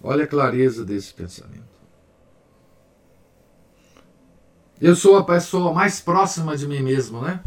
Olha 0.00 0.24
a 0.24 0.26
clareza 0.26 0.84
desse 0.84 1.12
pensamento. 1.12 1.72
Eu 4.80 4.94
sou 4.94 5.16
a 5.16 5.24
pessoa 5.24 5.72
mais 5.72 6.00
próxima 6.00 6.56
de 6.56 6.66
mim 6.66 6.80
mesmo, 6.80 7.20
né? 7.20 7.42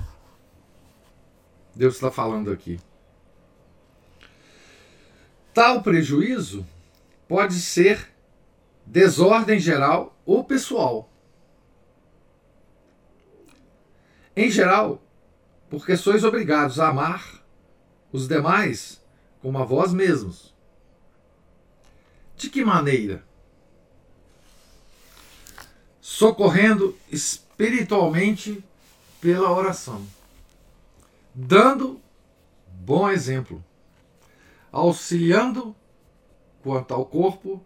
Deus 1.74 1.96
está 1.96 2.12
falando 2.12 2.51
aqui. 2.51 2.80
Tal 5.54 5.82
prejuízo 5.82 6.65
pode 7.30 7.56
ser 7.62 8.10
desordem 8.86 9.58
geral 9.58 10.18
ou 10.25 10.44
pessoal. 10.44 11.10
Em 14.36 14.51
geral, 14.51 15.01
porque 15.70 15.96
sois 15.96 16.24
obrigados 16.24 16.80
a 16.80 16.89
amar 16.89 17.44
os 18.12 18.27
demais 18.27 19.01
como 19.42 19.58
a 19.58 19.63
vós 19.63 19.94
mesmos. 19.94 20.54
De 22.36 22.50
que 22.50 22.65
maneira? 22.65 23.24
Socorrendo 26.01 26.98
espiritualmente 27.10 28.63
pela 29.22 29.51
oração, 29.51 30.06
dando 31.34 32.01
bom 32.68 33.10
exemplo, 33.10 33.63
auxiliando 34.72 35.75
quanto 36.62 36.94
ao 36.94 37.06
corpo 37.06 37.63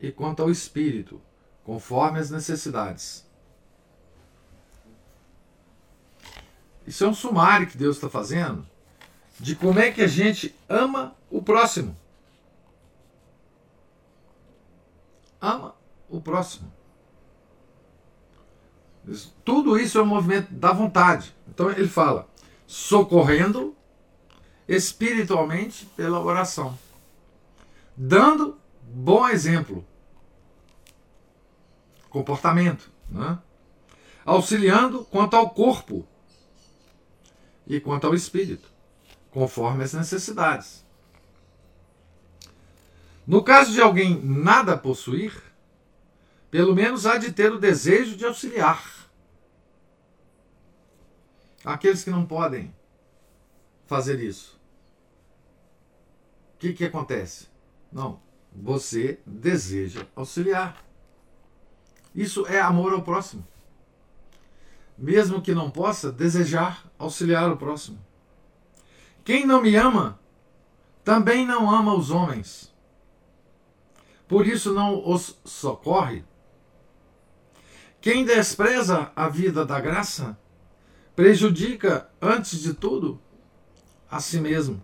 e 0.00 0.10
quanto 0.10 0.42
ao 0.42 0.50
espírito, 0.50 1.20
conforme 1.64 2.18
as 2.18 2.30
necessidades. 2.30 3.25
Isso 6.86 7.04
é 7.04 7.08
um 7.08 7.14
sumário 7.14 7.66
que 7.66 7.76
Deus 7.76 7.96
está 7.96 8.08
fazendo 8.08 8.66
de 9.38 9.54
como 9.54 9.78
é 9.78 9.90
que 9.90 10.00
a 10.00 10.06
gente 10.06 10.54
ama 10.68 11.14
o 11.30 11.42
próximo. 11.42 11.96
ama 15.40 15.74
o 16.08 16.20
próximo. 16.20 16.72
Tudo 19.44 19.78
isso 19.78 19.98
é 19.98 20.02
um 20.02 20.06
movimento 20.06 20.52
da 20.52 20.72
vontade. 20.72 21.34
Então 21.48 21.70
ele 21.70 21.88
fala, 21.88 22.28
socorrendo 22.66 23.76
espiritualmente 24.66 25.86
pela 25.96 26.20
oração, 26.20 26.76
dando 27.96 28.58
bom 28.82 29.28
exemplo. 29.28 29.84
comportamento, 32.10 32.90
né? 33.10 33.38
auxiliando 34.24 35.04
quanto 35.04 35.36
ao 35.36 35.50
corpo 35.50 36.06
e 37.66 37.80
quanto 37.80 38.06
ao 38.06 38.14
espírito, 38.14 38.70
conforme 39.30 39.84
as 39.84 39.92
necessidades. 39.92 40.84
No 43.26 43.42
caso 43.42 43.72
de 43.72 43.80
alguém 43.80 44.22
nada 44.22 44.78
possuir, 44.78 45.42
pelo 46.50 46.74
menos 46.74 47.06
há 47.06 47.18
de 47.18 47.32
ter 47.32 47.52
o 47.52 47.58
desejo 47.58 48.16
de 48.16 48.24
auxiliar. 48.24 49.10
Aqueles 51.64 52.04
que 52.04 52.10
não 52.10 52.24
podem 52.24 52.72
fazer 53.86 54.20
isso. 54.20 54.56
O 56.54 56.58
que, 56.58 56.72
que 56.72 56.84
acontece? 56.84 57.48
Não, 57.92 58.20
você 58.52 59.18
deseja 59.26 60.06
auxiliar. 60.14 60.84
Isso 62.14 62.46
é 62.46 62.60
amor 62.60 62.92
ao 62.92 63.02
próximo. 63.02 63.46
Mesmo 64.96 65.42
que 65.42 65.52
não 65.52 65.70
possa 65.70 66.10
desejar 66.10 66.85
auxiliar 66.98 67.50
o 67.50 67.56
próximo. 67.56 67.98
Quem 69.24 69.46
não 69.46 69.60
me 69.60 69.74
ama, 69.76 70.18
também 71.04 71.46
não 71.46 71.70
ama 71.70 71.94
os 71.94 72.10
homens. 72.10 72.74
Por 74.28 74.46
isso 74.46 74.72
não 74.72 75.08
os 75.08 75.38
socorre. 75.44 76.24
Quem 78.00 78.24
despreza 78.24 79.10
a 79.16 79.28
vida 79.28 79.64
da 79.64 79.80
graça, 79.80 80.38
prejudica, 81.14 82.08
antes 82.20 82.60
de 82.60 82.74
tudo, 82.74 83.20
a 84.10 84.20
si 84.20 84.40
mesmo, 84.40 84.82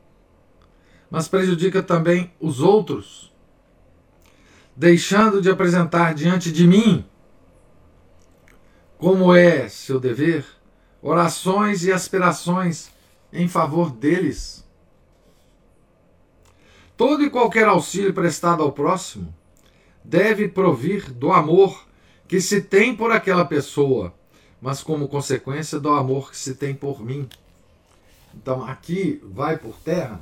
mas 1.10 1.28
prejudica 1.28 1.82
também 1.82 2.32
os 2.40 2.60
outros, 2.60 3.32
deixando 4.74 5.40
de 5.40 5.50
apresentar 5.50 6.14
diante 6.14 6.50
de 6.50 6.66
mim, 6.66 7.04
como 8.96 9.34
é 9.34 9.68
seu 9.68 10.00
dever, 10.00 10.46
orações 11.02 11.84
e 11.84 11.92
aspirações 11.92 12.90
em 13.32 13.48
favor 13.48 13.90
deles. 13.90 14.64
Todo 16.96 17.24
e 17.24 17.30
qualquer 17.30 17.66
auxílio 17.66 18.14
prestado 18.14 18.62
ao 18.62 18.72
próximo 18.72 19.34
deve 20.04 20.48
provir 20.48 21.10
do 21.10 21.32
amor 21.32 21.86
que 22.28 22.40
se 22.40 22.62
tem 22.62 22.94
por 22.94 23.10
aquela 23.10 23.44
pessoa 23.44 24.14
mas 24.62 24.80
como 24.80 25.08
consequência 25.08 25.80
do 25.80 25.90
amor 25.90 26.30
que 26.30 26.36
se 26.36 26.54
tem 26.54 26.72
por 26.72 27.04
mim. 27.04 27.28
Então 28.32 28.64
aqui 28.64 29.20
vai 29.24 29.58
por 29.58 29.76
terra. 29.80 30.20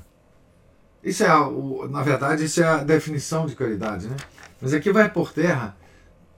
Isso 1.05 1.23
é, 1.23 1.29
a, 1.29 1.47
na 1.91 2.03
verdade, 2.03 2.47
isso 2.47 2.63
é 2.63 2.67
a 2.67 2.79
definição 2.79 3.45
de 3.45 3.55
caridade, 3.55 4.09
né? 4.09 4.17
Mas 4.59 4.73
aqui 4.73 4.91
vai 4.91 5.11
por 5.13 5.31
terra 5.31 5.77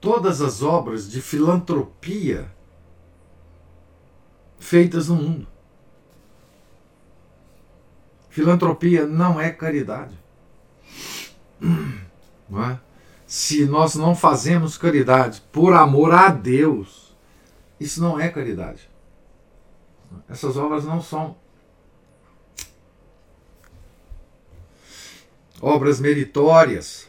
todas 0.00 0.42
as 0.42 0.62
obras 0.62 1.08
de 1.08 1.22
filantropia 1.22 2.52
feitas 4.62 5.08
no 5.08 5.16
mundo. 5.16 5.46
Filantropia 8.30 9.06
não 9.06 9.40
é 9.40 9.50
caridade. 9.50 10.16
Não 12.48 12.64
é? 12.64 12.80
Se 13.26 13.66
nós 13.66 13.94
não 13.94 14.14
fazemos 14.14 14.78
caridade 14.78 15.42
por 15.52 15.72
amor 15.74 16.12
a 16.12 16.28
Deus, 16.28 17.16
isso 17.78 18.00
não 18.00 18.18
é 18.18 18.28
caridade. 18.28 18.88
Essas 20.28 20.56
obras 20.56 20.84
não 20.84 21.00
são 21.00 21.36
obras 25.60 25.98
meritórias. 26.00 27.08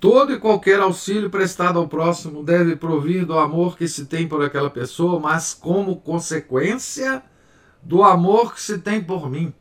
Todo 0.00 0.32
e 0.32 0.40
qualquer 0.40 0.80
auxílio 0.80 1.28
prestado 1.28 1.78
ao 1.78 1.86
próximo 1.86 2.42
deve 2.42 2.74
provir 2.74 3.26
do 3.26 3.38
amor 3.38 3.76
que 3.76 3.86
se 3.86 4.06
tem 4.06 4.26
por 4.26 4.42
aquela 4.42 4.70
pessoa, 4.70 5.20
mas 5.20 5.52
como 5.52 6.00
consequência 6.00 7.22
do 7.82 8.02
amor 8.02 8.54
que 8.54 8.62
se 8.62 8.78
tem 8.78 9.04
por 9.04 9.28
mim. 9.28 9.52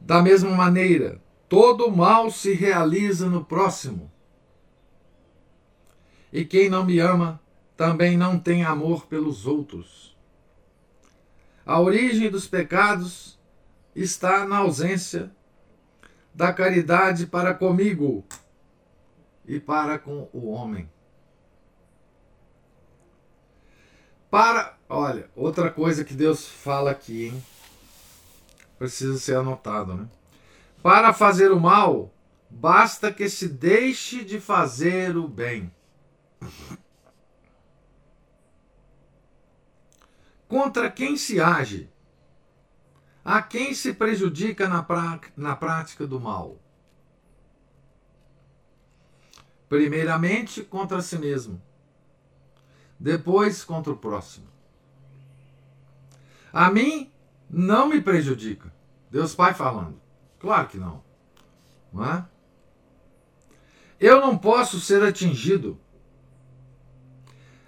Da 0.00 0.20
mesma 0.20 0.50
maneira, 0.50 1.22
todo 1.48 1.88
mal 1.88 2.32
se 2.32 2.52
realiza 2.52 3.28
no 3.28 3.44
próximo. 3.44 4.10
E 6.32 6.44
quem 6.44 6.68
não 6.68 6.84
me 6.84 6.98
ama 6.98 7.40
também 7.76 8.16
não 8.16 8.40
tem 8.40 8.64
amor 8.64 9.06
pelos 9.06 9.46
outros. 9.46 10.18
A 11.64 11.80
origem 11.80 12.28
dos 12.28 12.48
pecados 12.48 13.38
está 13.94 14.44
na 14.44 14.58
ausência 14.58 15.30
da 16.40 16.54
caridade 16.54 17.26
para 17.26 17.52
comigo 17.52 18.24
e 19.44 19.60
para 19.60 19.98
com 19.98 20.26
o 20.32 20.48
homem. 20.48 20.90
Para, 24.30 24.74
olha, 24.88 25.28
outra 25.36 25.70
coisa 25.70 26.02
que 26.02 26.14
Deus 26.14 26.48
fala 26.48 26.92
aqui, 26.92 27.26
hein? 27.26 27.44
precisa 28.78 29.18
ser 29.18 29.36
anotado, 29.36 29.92
né? 29.92 30.08
Para 30.82 31.12
fazer 31.12 31.52
o 31.52 31.60
mal, 31.60 32.10
basta 32.48 33.12
que 33.12 33.28
se 33.28 33.46
deixe 33.46 34.24
de 34.24 34.40
fazer 34.40 35.18
o 35.18 35.28
bem. 35.28 35.70
Contra 40.48 40.90
quem 40.90 41.18
se 41.18 41.38
age? 41.38 41.92
A 43.24 43.42
quem 43.42 43.74
se 43.74 43.92
prejudica 43.92 44.68
na, 44.68 44.82
pra, 44.82 45.20
na 45.36 45.54
prática 45.54 46.06
do 46.06 46.18
mal? 46.18 46.58
Primeiramente 49.68 50.62
contra 50.62 51.00
si 51.00 51.16
mesmo, 51.18 51.62
depois 52.98 53.62
contra 53.62 53.92
o 53.92 53.96
próximo. 53.96 54.48
A 56.52 56.70
mim 56.70 57.10
não 57.48 57.88
me 57.88 58.00
prejudica. 58.00 58.72
Deus 59.10 59.34
Pai 59.34 59.54
falando. 59.54 60.00
Claro 60.38 60.68
que 60.68 60.78
não. 60.78 61.02
Não 61.92 62.04
é? 62.04 62.26
Eu 64.00 64.20
não 64.20 64.36
posso 64.38 64.80
ser 64.80 65.02
atingido, 65.02 65.78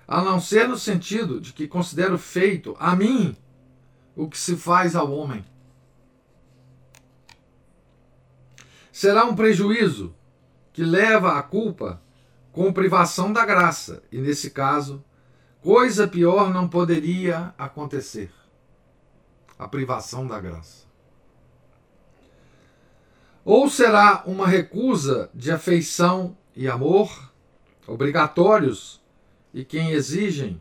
a 0.08 0.22
não 0.22 0.40
ser 0.40 0.66
no 0.66 0.78
sentido 0.78 1.40
de 1.40 1.52
que 1.52 1.68
considero 1.68 2.16
feito 2.16 2.74
a 2.80 2.96
mim 2.96 3.36
o 4.16 4.28
que 4.28 4.38
se 4.38 4.56
faz 4.56 4.94
ao 4.94 5.12
homem. 5.12 5.44
Será 8.90 9.24
um 9.24 9.34
prejuízo 9.34 10.14
que 10.72 10.84
leva 10.84 11.38
à 11.38 11.42
culpa 11.42 12.00
com 12.52 12.72
privação 12.72 13.32
da 13.32 13.44
graça, 13.44 14.02
e 14.12 14.18
nesse 14.18 14.50
caso, 14.50 15.02
coisa 15.62 16.06
pior 16.06 16.52
não 16.52 16.68
poderia 16.68 17.54
acontecer 17.56 18.30
a 19.58 19.66
privação 19.66 20.26
da 20.26 20.38
graça. 20.40 20.86
Ou 23.44 23.68
será 23.68 24.22
uma 24.26 24.46
recusa 24.46 25.30
de 25.34 25.50
afeição 25.50 26.36
e 26.54 26.68
amor, 26.68 27.32
obrigatórios, 27.86 29.00
e 29.54 29.64
quem 29.64 29.90
exigem 29.90 30.60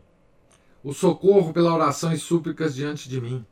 o 0.82 0.92
socorro 0.92 1.52
pela 1.52 1.74
oração 1.74 2.12
e 2.12 2.18
súplicas 2.18 2.74
diante 2.74 3.08
de 3.08 3.20
mim. 3.20 3.46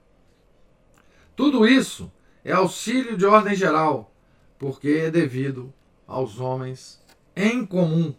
Tudo 1.36 1.66
isso 1.66 2.10
é 2.44 2.52
auxílio 2.52 3.16
de 3.16 3.24
ordem 3.24 3.54
geral, 3.54 4.12
porque 4.58 4.88
é 4.88 5.10
devido 5.10 5.72
aos 6.06 6.40
homens 6.40 7.00
em 7.36 7.64
comum 7.64 8.14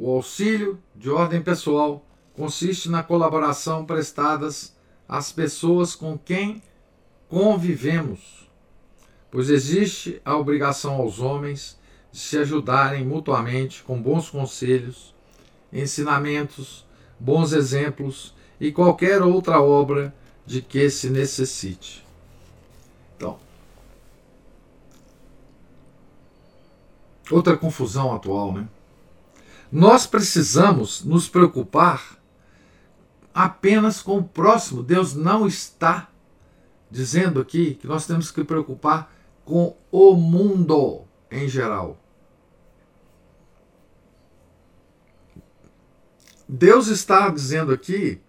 O 0.00 0.12
auxílio 0.12 0.80
de 0.94 1.10
ordem 1.10 1.42
pessoal 1.42 2.06
consiste 2.32 2.88
na 2.88 3.02
colaboração 3.02 3.84
prestadas 3.84 4.76
às 5.08 5.32
pessoas 5.32 5.96
com 5.96 6.16
quem 6.16 6.62
convivemos, 7.28 8.48
pois 9.28 9.50
existe 9.50 10.22
a 10.24 10.36
obrigação 10.36 10.94
aos 10.94 11.18
homens 11.18 11.76
se 12.12 12.38
ajudarem 12.38 13.04
mutuamente 13.04 13.82
com 13.82 14.00
bons 14.00 14.30
conselhos, 14.30 15.14
ensinamentos, 15.72 16.86
bons 17.18 17.52
exemplos 17.52 18.34
e 18.60 18.72
qualquer 18.72 19.22
outra 19.22 19.60
obra 19.60 20.14
de 20.46 20.62
que 20.62 20.88
se 20.88 21.10
necessite. 21.10 22.06
Então, 23.16 23.38
outra 27.30 27.56
confusão 27.56 28.14
atual, 28.14 28.52
né? 28.52 28.68
Nós 29.70 30.06
precisamos 30.06 31.04
nos 31.04 31.28
preocupar 31.28 32.18
apenas 33.34 34.00
com 34.00 34.18
o 34.18 34.24
próximo. 34.24 34.82
Deus 34.82 35.14
não 35.14 35.46
está 35.46 36.08
dizendo 36.90 37.40
aqui 37.40 37.74
que 37.74 37.86
nós 37.86 38.06
temos 38.06 38.30
que 38.30 38.42
preocupar 38.42 39.12
com 39.44 39.76
o 39.92 40.14
mundo 40.14 41.04
em 41.30 41.48
geral. 41.48 41.98
Deus 46.48 46.86
está 46.86 47.28
dizendo 47.28 47.72
aqui 47.72 48.20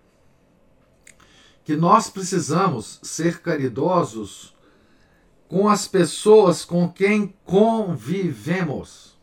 que 1.63 1.75
nós 1.75 2.09
precisamos 2.09 2.99
ser 3.01 3.41
caridosos 3.41 4.55
com 5.47 5.69
as 5.69 5.87
pessoas 5.87 6.65
com 6.65 6.89
quem 6.89 7.33
convivemos. 7.45 9.17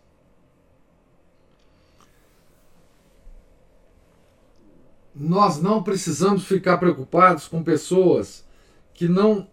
Nós 5.14 5.60
não 5.60 5.82
precisamos 5.82 6.44
ficar 6.44 6.78
preocupados 6.78 7.48
com 7.48 7.62
pessoas 7.62 8.44
que 8.94 9.08
não 9.08 9.48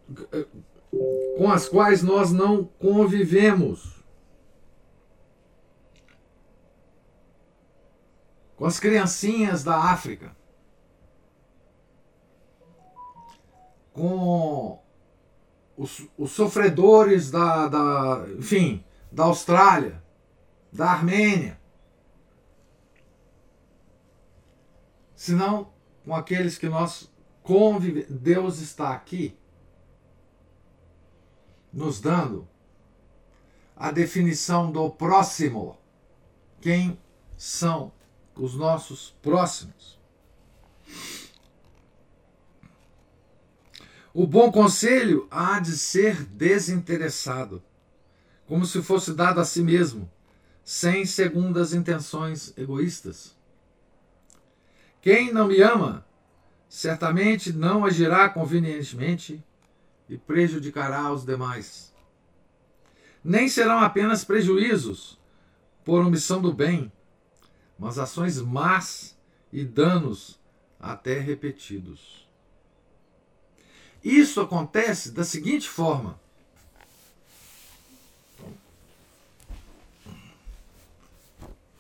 com 1.38 1.52
as 1.52 1.68
quais 1.68 2.02
nós 2.02 2.32
não 2.32 2.64
convivemos. 2.64 3.93
Com 8.64 8.68
as 8.68 8.80
criancinhas 8.80 9.62
da 9.62 9.76
África. 9.76 10.34
Com 13.92 14.82
os, 15.76 16.08
os 16.18 16.32
sofredores 16.32 17.30
da, 17.30 17.68
da, 17.68 18.26
enfim, 18.40 18.82
da 19.12 19.26
Austrália, 19.26 20.02
da 20.72 20.90
Armênia. 20.90 21.60
Senão 25.14 25.74
com 26.06 26.16
aqueles 26.16 26.58
que 26.58 26.70
nós 26.70 27.12
convivemos. 27.42 28.10
Deus 28.10 28.62
está 28.62 28.94
aqui 28.94 29.38
nos 31.74 32.00
dando 32.00 32.48
a 33.76 33.92
definição 33.92 34.72
do 34.72 34.90
próximo. 34.90 35.78
Quem 36.62 36.98
são 37.36 37.92
os 38.36 38.56
nossos 38.56 39.16
próximos? 39.22 40.00
O 44.14 44.28
bom 44.28 44.52
conselho 44.52 45.28
há 45.32 45.60
de 45.60 45.76
ser 45.78 46.24
desinteressado, 46.26 47.64
como 48.46 48.66
se 48.66 48.82
fosse 48.82 49.14
dado 49.14 49.40
a 49.40 49.46
si 49.46 49.62
mesmo, 49.62 50.10
sem 50.64 51.06
segundas 51.06 51.74
intenções 51.74 52.54
egoístas. 52.56 53.36
Quem 55.02 55.34
não 55.34 55.48
me 55.48 55.62
ama, 55.62 56.06
certamente 56.70 57.52
não 57.52 57.84
agirá 57.84 58.30
convenientemente 58.30 59.44
e 60.08 60.18
prejudicará 60.18 61.12
os 61.12 61.26
demais. 61.26 61.94
Nem 63.24 63.50
serão 63.50 63.80
apenas 63.80 64.24
prejuízos 64.24 65.20
por 65.84 66.06
omissão 66.06 66.42
do 66.42 66.54
bem, 66.54 66.92
mas 67.84 68.00
ações 68.00 68.40
más 68.40 69.14
e 69.52 69.66
danos 69.66 70.40
até 70.80 71.20
repetidos. 71.20 72.26
Isso 74.02 74.40
acontece 74.40 75.12
da 75.12 75.26
seguinte 75.26 75.68
forma. 75.68 76.18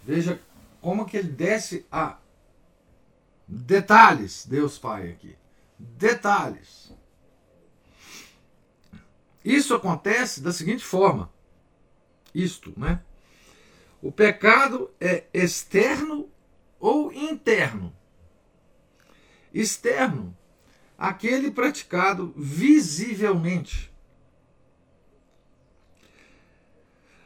Veja 0.04 0.42
como 0.82 1.06
que 1.06 1.16
ele 1.16 1.30
desce 1.30 1.86
a 1.90 2.18
detalhes, 3.48 4.46
Deus 4.46 4.78
Pai 4.78 5.10
aqui. 5.10 5.38
Detalhes. 5.80 6.92
Isso 9.44 9.74
acontece 9.74 10.42
da 10.42 10.52
seguinte 10.52 10.84
forma: 10.84 11.32
isto, 12.36 12.78
né? 12.78 13.02
O 14.04 14.12
pecado 14.12 14.92
é 15.00 15.24
externo 15.34 16.30
ou 16.78 17.14
interno. 17.14 17.96
Externo, 19.54 20.38
aquele 20.98 21.50
praticado 21.50 22.34
visivelmente. 22.36 23.90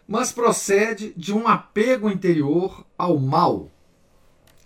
Mas 0.08 0.32
procede 0.32 1.16
de 1.18 1.34
um 1.34 1.48
apego 1.48 2.12
interior 2.12 2.86
ao 2.96 3.18
mal 3.18 3.72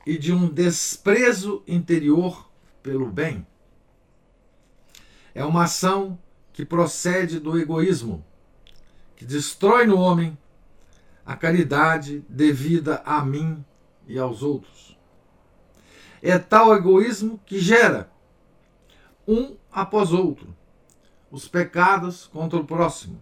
e 0.06 0.17
de 0.17 0.34
um 0.34 0.50
desprezo 0.50 1.63
interior 1.65 2.52
pelo 2.84 3.10
bem. 3.10 3.47
É 5.34 5.45
uma 5.45 5.63
ação 5.63 6.19
que 6.52 6.65
procede 6.65 7.39
do 7.39 7.58
egoísmo, 7.58 8.21
que 9.15 9.24
destrói 9.24 9.86
no 9.86 9.97
homem 9.97 10.38
a 11.25 11.36
caridade 11.36 12.25
devida 12.27 13.01
a 13.05 13.23
mim 13.23 13.63
e 14.07 14.17
aos 14.17 14.43
outros. 14.43 14.97
É 16.21 16.38
tal 16.38 16.75
egoísmo 16.75 17.39
que 17.45 17.60
gera, 17.60 18.12
um 19.27 19.55
após 19.71 20.12
outro, 20.12 20.55
os 21.31 21.47
pecados 21.47 22.27
contra 22.27 22.60
o 22.60 22.65
próximo, 22.65 23.21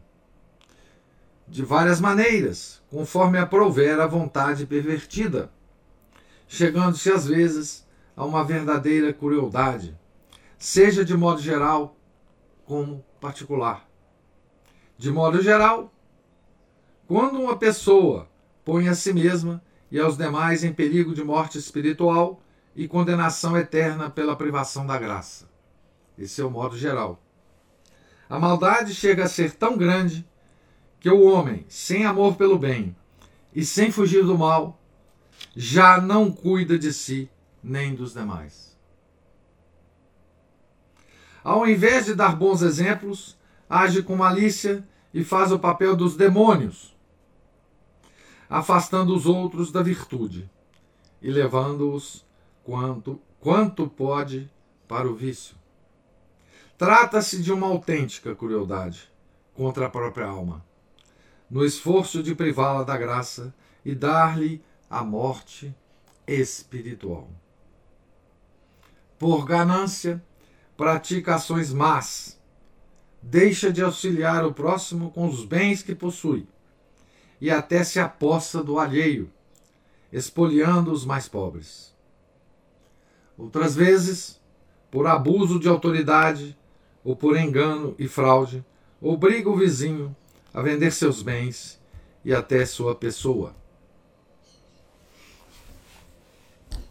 de 1.47 1.63
várias 1.63 2.01
maneiras, 2.01 2.81
conforme 2.89 3.37
aprouver 3.37 3.99
a 3.99 4.07
vontade 4.07 4.65
pervertida, 4.65 5.51
chegando-se 6.47 7.11
às 7.11 7.25
vezes 7.27 7.87
a 8.15 8.25
uma 8.25 8.43
verdadeira 8.43 9.13
crueldade, 9.13 9.97
seja 10.57 11.05
de 11.05 11.15
modo 11.15 11.41
geral 11.41 11.95
como 12.65 13.05
particular. 13.21 13.87
De 14.97 15.11
modo 15.11 15.41
geral, 15.41 15.93
quando 17.09 17.41
uma 17.41 17.57
pessoa 17.57 18.29
põe 18.63 18.87
a 18.87 18.93
si 18.93 19.11
mesma 19.11 19.63
e 19.89 19.99
aos 19.99 20.15
demais 20.15 20.63
em 20.63 20.71
perigo 20.71 21.11
de 21.11 21.23
morte 21.23 21.57
espiritual 21.57 22.39
e 22.75 22.87
condenação 22.87 23.57
eterna 23.57 24.11
pela 24.11 24.35
privação 24.35 24.85
da 24.85 24.95
graça. 24.95 25.49
Esse 26.15 26.39
é 26.39 26.45
o 26.45 26.51
modo 26.51 26.77
geral. 26.77 27.19
A 28.29 28.37
maldade 28.37 28.93
chega 28.93 29.23
a 29.23 29.27
ser 29.27 29.55
tão 29.55 29.75
grande 29.75 30.23
que 30.99 31.09
o 31.09 31.23
homem, 31.23 31.65
sem 31.67 32.05
amor 32.05 32.35
pelo 32.35 32.59
bem 32.59 32.95
e 33.55 33.65
sem 33.65 33.89
fugir 33.89 34.23
do 34.23 34.37
mal, 34.37 34.79
já 35.55 35.99
não 35.99 36.31
cuida 36.31 36.77
de 36.77 36.93
si 36.93 37.27
nem 37.63 37.95
dos 37.95 38.13
demais. 38.13 38.77
Ao 41.43 41.67
invés 41.67 42.05
de 42.05 42.13
dar 42.13 42.35
bons 42.35 42.61
exemplos, 42.61 43.35
age 43.67 44.03
com 44.03 44.15
malícia 44.15 44.87
e 45.11 45.23
faz 45.23 45.51
o 45.51 45.57
papel 45.57 45.95
dos 45.95 46.15
demônios, 46.15 46.98
afastando 48.49 49.15
os 49.15 49.27
outros 49.27 49.71
da 49.71 49.83
virtude 49.83 50.49
e 51.21 51.29
levando-os 51.29 52.25
quanto, 52.63 53.21
quanto 53.39 53.87
pode 53.87 54.49
para 54.87 55.07
o 55.07 55.15
vício. 55.15 55.55
Trata-se 56.77 57.41
de 57.43 57.53
uma 57.53 57.67
autêntica 57.67 58.33
crueldade 58.33 59.11
contra 59.53 59.85
a 59.85 59.89
própria 59.89 60.25
alma, 60.25 60.65
no 61.49 61.63
esforço 61.63 62.23
de 62.23 62.33
privá-la 62.33 62.83
da 62.83 62.97
graça 62.97 63.53
e 63.85 63.93
dar-lhe 63.93 64.63
a 64.89 65.03
morte 65.03 65.75
espiritual. 66.25 67.29
Por 69.17 69.45
ganância, 69.45 70.23
pratica 70.77 71.35
ações 71.35 71.73
más, 71.73 72.39
deixa 73.21 73.71
de 73.71 73.83
auxiliar 73.83 74.45
o 74.45 74.53
próximo 74.53 75.11
com 75.11 75.27
os 75.27 75.43
bens 75.43 75.83
que 75.83 75.93
possui 75.93 76.47
e 77.39 77.49
até 77.49 77.83
se 77.83 77.99
aposta 77.99 78.63
do 78.63 78.79
alheio, 78.79 79.31
espoliando 80.11 80.91
os 80.91 81.05
mais 81.05 81.27
pobres. 81.27 81.95
Outras 83.37 83.75
vezes, 83.75 84.39
por 84.91 85.07
abuso 85.07 85.59
de 85.59 85.69
autoridade 85.69 86.57
ou 87.03 87.15
por 87.15 87.37
engano 87.37 87.95
e 87.97 88.07
fraude, 88.07 88.65
obriga 89.01 89.49
o 89.49 89.55
vizinho 89.55 90.15
a 90.53 90.61
vender 90.61 90.91
seus 90.91 91.21
bens 91.21 91.79
e 92.25 92.33
até 92.33 92.65
sua 92.65 92.93
pessoa. 92.93 93.55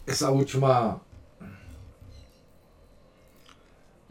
Essa 0.07 0.31
última 0.31 0.99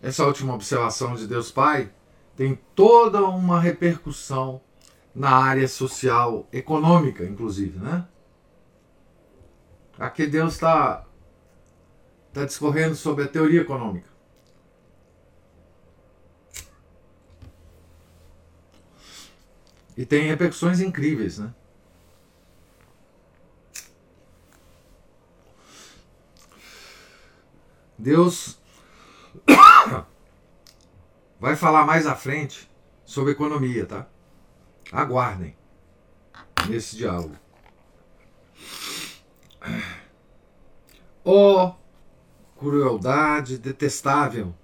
essa 0.01 0.25
última 0.25 0.55
observação 0.55 1.17
de 1.17 1.27
Deus 1.27 1.51
Pai 1.51 1.93
tem 2.37 2.57
toda 2.77 3.25
uma 3.25 3.61
repercussão 3.61 4.61
na 5.19 5.31
área 5.31 5.67
social, 5.67 6.49
econômica, 6.53 7.25
inclusive, 7.25 7.77
né? 7.81 8.07
Aqui 9.99 10.29
Deus 10.29 10.55
está 10.55 11.05
tá 12.33 12.45
discorrendo 12.45 12.95
sobre 12.95 13.25
a 13.25 13.29
teoria 13.29 13.63
econômica. 13.63 14.09
E 19.97 20.07
tem 20.07 20.29
repercussões 20.29 20.79
incríveis, 20.81 21.41
né? 21.41 21.53
Deus 27.99 28.57
vai 31.41 31.57
falar 31.57 31.85
mais 31.85 32.07
à 32.07 32.15
frente 32.15 32.71
sobre 33.05 33.33
economia, 33.33 33.85
tá? 33.85 34.07
Aguardem 34.93 35.57
nesse 36.69 36.97
diálogo. 36.97 37.37
Ó 41.25 41.67
oh, 41.67 41.75
crueldade 42.59 43.59
detestável, 43.59 44.55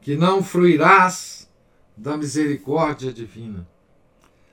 que 0.00 0.16
não 0.16 0.42
fruirás 0.42 1.48
da 1.96 2.16
misericórdia 2.16 3.12
divina, 3.12 3.68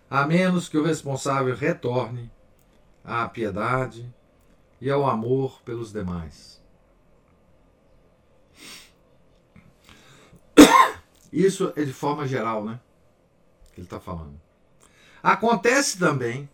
a 0.09 0.25
menos 0.27 0.69
que 0.69 0.77
o 0.77 0.83
responsável 0.83 1.55
retorne 1.55 2.31
à 3.03 3.27
piedade 3.27 4.13
e 4.79 4.89
ao 4.89 5.07
amor 5.07 5.61
pelos 5.63 5.91
demais. 5.91 6.61
Isso 11.33 11.73
é 11.75 11.83
de 11.83 11.93
forma 11.93 12.27
geral, 12.27 12.63
né? 12.63 12.79
Que 13.73 13.81
ele 13.81 13.87
está 13.87 13.99
falando. 13.99 14.48
Acontece 15.21 15.97
também 15.97 16.49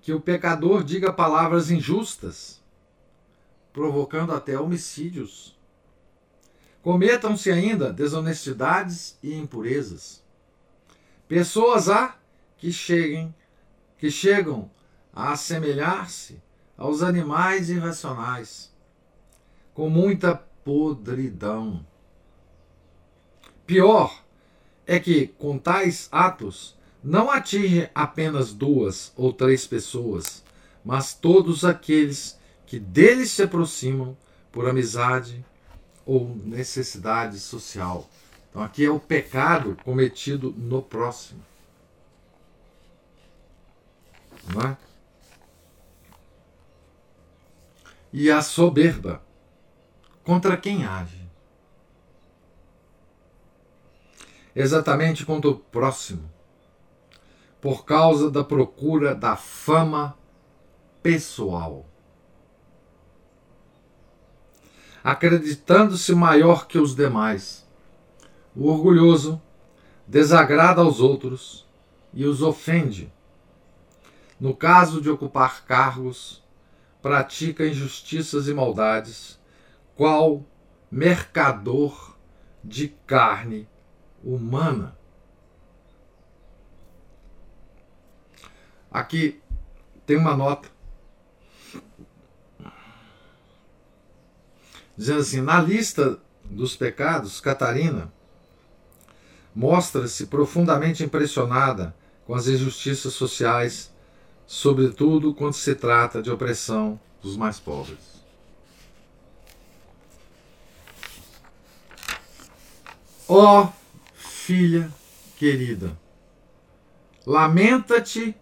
que 0.00 0.12
o 0.12 0.20
pecador 0.20 0.84
diga 0.84 1.12
palavras 1.12 1.70
injustas 1.70 2.62
provocando 3.72 4.32
até 4.32 4.58
homicídios. 4.58 5.58
Cometam-se 6.80 7.50
ainda 7.50 7.92
desonestidades 7.92 9.18
e 9.22 9.34
impurezas. 9.34 10.22
Pessoas 11.26 11.88
há 11.88 12.16
que 12.56 12.70
cheguem, 12.72 13.34
que 13.98 14.10
chegam 14.10 14.70
a 15.12 15.32
assemelhar-se 15.32 16.40
aos 16.76 17.02
animais 17.02 17.68
irracionais, 17.68 18.72
com 19.72 19.88
muita 19.88 20.36
podridão. 20.64 21.84
Pior 23.66 24.22
é 24.86 25.00
que, 25.00 25.28
com 25.28 25.58
tais 25.58 26.08
atos, 26.12 26.76
não 27.04 27.30
atinge 27.30 27.90
apenas 27.94 28.54
duas 28.54 29.12
ou 29.14 29.30
três 29.30 29.66
pessoas, 29.66 30.42
mas 30.82 31.12
todos 31.12 31.62
aqueles 31.62 32.40
que 32.66 32.78
deles 32.78 33.30
se 33.30 33.42
aproximam 33.42 34.16
por 34.50 34.66
amizade 34.66 35.44
ou 36.06 36.34
necessidade 36.34 37.38
social. 37.38 38.08
Então 38.48 38.62
aqui 38.62 38.86
é 38.86 38.90
o 38.90 38.98
pecado 38.98 39.76
cometido 39.84 40.50
no 40.56 40.80
próximo. 40.80 41.44
Não 44.54 44.62
é? 44.62 44.76
E 48.10 48.30
a 48.30 48.40
soberba 48.40 49.22
contra 50.22 50.56
quem 50.56 50.86
age? 50.86 51.22
Exatamente 54.56 55.26
contra 55.26 55.50
o 55.50 55.58
próximo, 55.58 56.30
por 57.64 57.86
causa 57.86 58.30
da 58.30 58.44
procura 58.44 59.14
da 59.14 59.36
fama 59.36 60.16
pessoal. 61.02 61.86
acreditando-se 65.04 66.14
maior 66.14 66.66
que 66.66 66.78
os 66.78 66.94
demais. 66.96 67.68
O 68.56 68.68
orgulhoso 68.68 69.40
desagrada 70.06 70.80
aos 70.80 70.98
outros 70.98 71.68
e 72.14 72.24
os 72.24 72.40
ofende. 72.40 73.12
No 74.40 74.56
caso 74.56 75.02
de 75.02 75.10
ocupar 75.10 75.66
cargos, 75.66 76.42
pratica 77.02 77.66
injustiças 77.66 78.48
e 78.48 78.54
maldades, 78.54 79.38
qual 79.94 80.42
mercador 80.90 82.16
de 82.62 82.88
carne 83.06 83.68
humana. 84.22 84.96
Aqui 88.94 89.42
tem 90.06 90.16
uma 90.16 90.36
nota 90.36 90.68
dizendo 94.96 95.18
assim: 95.18 95.40
na 95.40 95.60
lista 95.60 96.16
dos 96.44 96.76
pecados, 96.76 97.40
Catarina 97.40 98.12
mostra-se 99.52 100.26
profundamente 100.26 101.02
impressionada 101.02 101.92
com 102.24 102.36
as 102.36 102.46
injustiças 102.46 103.14
sociais, 103.14 103.92
sobretudo 104.46 105.34
quando 105.34 105.54
se 105.54 105.74
trata 105.74 106.22
de 106.22 106.30
opressão 106.30 107.00
dos 107.20 107.36
mais 107.36 107.58
pobres. 107.58 108.14
Ó 113.26 113.64
oh, 113.64 113.72
filha 114.14 114.88
querida, 115.36 115.98
lamenta-te 117.26 118.36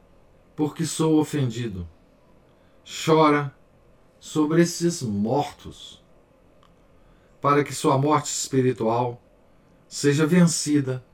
porque 0.63 0.87
sou 0.87 1.19
ofendido. 1.19 1.89
Chora 2.85 3.53
sobre 4.21 4.63
esses 4.63 5.03
mortos 5.03 6.01
para 7.41 7.65
que 7.65 7.75
sua 7.75 7.99
morte 7.99 8.27
espiritual 8.27 9.21
seja 9.89 10.25
vencida 10.25 11.05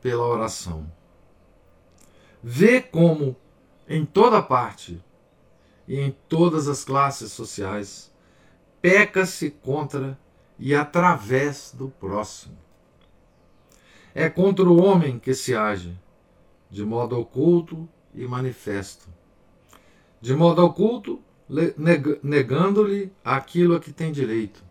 pela 0.00 0.26
oração. 0.26 0.92
Vê 2.42 2.80
como, 2.80 3.36
em 3.88 4.04
toda 4.04 4.42
parte 4.42 5.00
e 5.86 6.00
em 6.00 6.10
todas 6.28 6.66
as 6.66 6.82
classes 6.82 7.30
sociais, 7.30 8.12
peca-se 8.82 9.48
contra 9.48 10.18
e 10.58 10.74
através 10.74 11.72
do 11.72 11.88
próximo. 11.88 12.58
É 14.12 14.28
contra 14.28 14.68
o 14.68 14.82
homem 14.82 15.20
que 15.20 15.34
se 15.34 15.54
age, 15.54 15.96
de 16.68 16.84
modo 16.84 17.16
oculto 17.16 17.88
e 18.14 18.26
manifesto. 18.26 19.08
De 20.20 20.34
modo 20.34 20.64
oculto, 20.64 21.22
negando-lhe 22.22 23.12
aquilo 23.24 23.74
a 23.74 23.80
que 23.80 23.92
tem 23.92 24.12
direito 24.12 24.68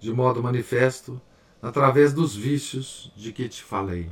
de 0.00 0.12
modo 0.12 0.42
manifesto 0.42 1.20
através 1.60 2.12
dos 2.12 2.34
vícios 2.34 3.12
de 3.16 3.32
que 3.32 3.48
te 3.48 3.62
falei. 3.62 4.10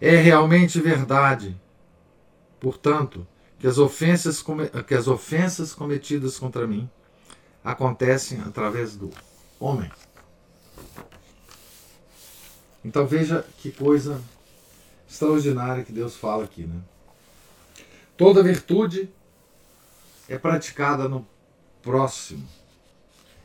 É 0.00 0.16
realmente 0.16 0.80
verdade, 0.80 1.60
portanto, 2.60 3.26
que 3.58 3.66
as 3.66 3.78
ofensas, 3.78 4.44
que 4.86 4.94
as 4.94 5.06
ofensas 5.06 5.74
cometidas 5.74 6.38
contra 6.38 6.66
mim 6.66 6.88
acontecem 7.62 8.40
através 8.40 8.96
do 8.96 9.10
homem. 9.58 9.90
Então 12.84 13.06
veja 13.06 13.46
que 13.58 13.70
coisa 13.70 14.20
extraordinária 15.12 15.84
que 15.84 15.92
Deus 15.92 16.16
fala 16.16 16.44
aqui, 16.44 16.62
né? 16.62 16.80
Toda 18.16 18.42
virtude 18.42 19.10
é 20.26 20.38
praticada 20.38 21.06
no 21.06 21.28
próximo. 21.82 22.48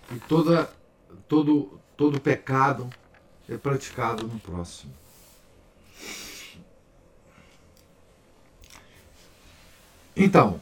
E 0.09 0.19
toda, 0.21 0.71
todo, 1.27 1.77
todo 1.97 2.21
pecado 2.21 2.89
é 3.49 3.57
praticado 3.57 4.25
no 4.25 4.39
próximo. 4.39 4.93
Então, 10.15 10.61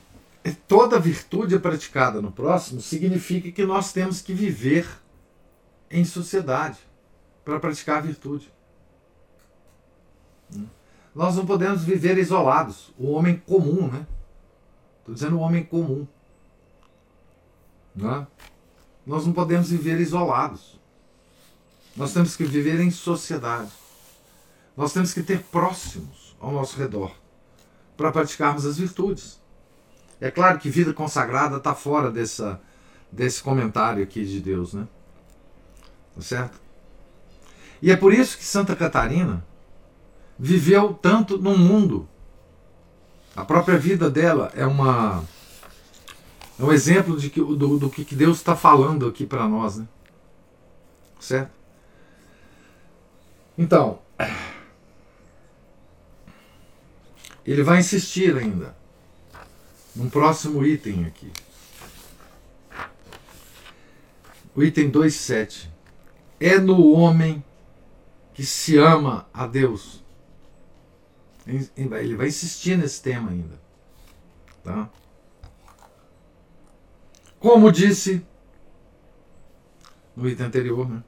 toda 0.67 0.99
virtude 0.99 1.53
é 1.53 1.59
praticada 1.59 2.19
no 2.19 2.31
próximo 2.31 2.81
significa 2.81 3.51
que 3.51 3.63
nós 3.63 3.93
temos 3.93 4.21
que 4.21 4.33
viver 4.33 4.87
em 5.89 6.03
sociedade 6.03 6.79
para 7.43 7.59
praticar 7.59 7.99
a 7.99 8.01
virtude. 8.01 8.51
Nós 11.15 11.37
não 11.37 11.45
podemos 11.45 11.83
viver 11.83 12.17
isolados. 12.17 12.93
O 12.99 13.11
homem 13.13 13.37
comum, 13.37 13.87
né? 13.87 14.05
Estou 14.99 15.15
dizendo 15.15 15.37
o 15.37 15.39
homem 15.39 15.63
comum. 15.63 16.05
Não 17.95 18.15
é? 18.15 18.27
Nós 19.07 19.25
não 19.25 19.31
podemos 19.31 19.69
viver 19.69 20.01
isolados. 20.01 20.77
Nós 21.95 22.11
temos 22.11 22.35
que 22.35 22.43
viver 22.43 22.81
em 22.81 22.91
sociedade. 22.91 23.71
Nós 24.75 24.91
temos 24.91 25.13
que 25.13 25.23
ter 25.23 25.41
próximos 25.43 26.35
ao 26.37 26.51
nosso 26.51 26.77
redor 26.77 27.15
para 27.95 28.11
praticarmos 28.11 28.65
as 28.65 28.77
virtudes. 28.77 29.39
É 30.19 30.29
claro 30.29 30.59
que 30.59 30.69
vida 30.69 30.93
consagrada 30.93 31.57
está 31.57 31.73
fora 31.73 32.11
dessa, 32.11 32.59
desse 33.09 33.41
comentário 33.41 34.03
aqui 34.03 34.25
de 34.25 34.41
Deus, 34.41 34.73
né? 34.73 34.85
Tá 36.13 36.21
certo? 36.21 36.59
E 37.81 37.89
é 37.89 37.95
por 37.95 38.13
isso 38.13 38.37
que 38.37 38.43
Santa 38.43 38.75
Catarina 38.75 39.45
viveu 40.37 40.93
tanto 40.93 41.37
no 41.37 41.57
mundo. 41.57 42.07
A 43.35 43.43
própria 43.43 43.77
vida 43.77 44.09
dela 44.09 44.51
é 44.55 44.65
uma 44.65 45.23
é 46.57 46.63
um 46.63 46.71
exemplo 46.71 47.17
de 47.17 47.29
que, 47.29 47.41
do, 47.41 47.77
do 47.77 47.89
que 47.89 48.15
Deus 48.15 48.37
está 48.37 48.55
falando 48.55 49.05
aqui 49.07 49.25
para 49.25 49.47
nós, 49.47 49.77
né? 49.77 49.87
Certo? 51.19 51.51
Então, 53.57 53.99
ele 57.45 57.61
vai 57.61 57.79
insistir 57.79 58.37
ainda 58.37 58.75
num 59.95 60.09
próximo 60.09 60.65
item 60.65 61.05
aqui. 61.05 61.31
O 64.55 64.63
item 64.63 64.89
2.7. 64.89 65.67
É 66.39 66.57
no 66.57 66.91
homem 66.91 67.43
que 68.33 68.45
se 68.45 68.77
ama 68.77 69.27
a 69.33 69.45
Deus. 69.45 70.04
Ele 71.45 72.15
vai 72.15 72.27
insistir 72.27 72.77
nesse 72.77 73.01
tema 73.01 73.29
ainda. 73.29 73.59
Tá? 74.63 74.89
Como 77.39 77.71
disse 77.71 78.25
no 80.15 80.27
item 80.27 80.47
anterior, 80.47 80.89
né? 80.89 81.03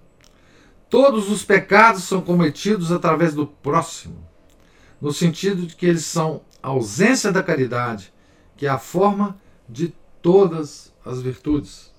todos 0.90 1.32
os 1.32 1.44
pecados 1.44 2.04
são 2.04 2.22
cometidos 2.22 2.92
através 2.92 3.34
do 3.34 3.48
próximo, 3.48 4.28
no 5.00 5.14
sentido 5.14 5.66
de 5.66 5.76
que 5.76 5.86
eles 5.86 6.06
são 6.06 6.42
ausência 6.62 7.32
da 7.32 7.42
caridade, 7.42 8.14
que 8.56 8.66
é 8.66 8.70
a 8.70 8.78
forma 8.78 9.40
de 9.68 9.94
todas 10.22 10.94
as 11.06 11.22
virtudes. 11.22 11.94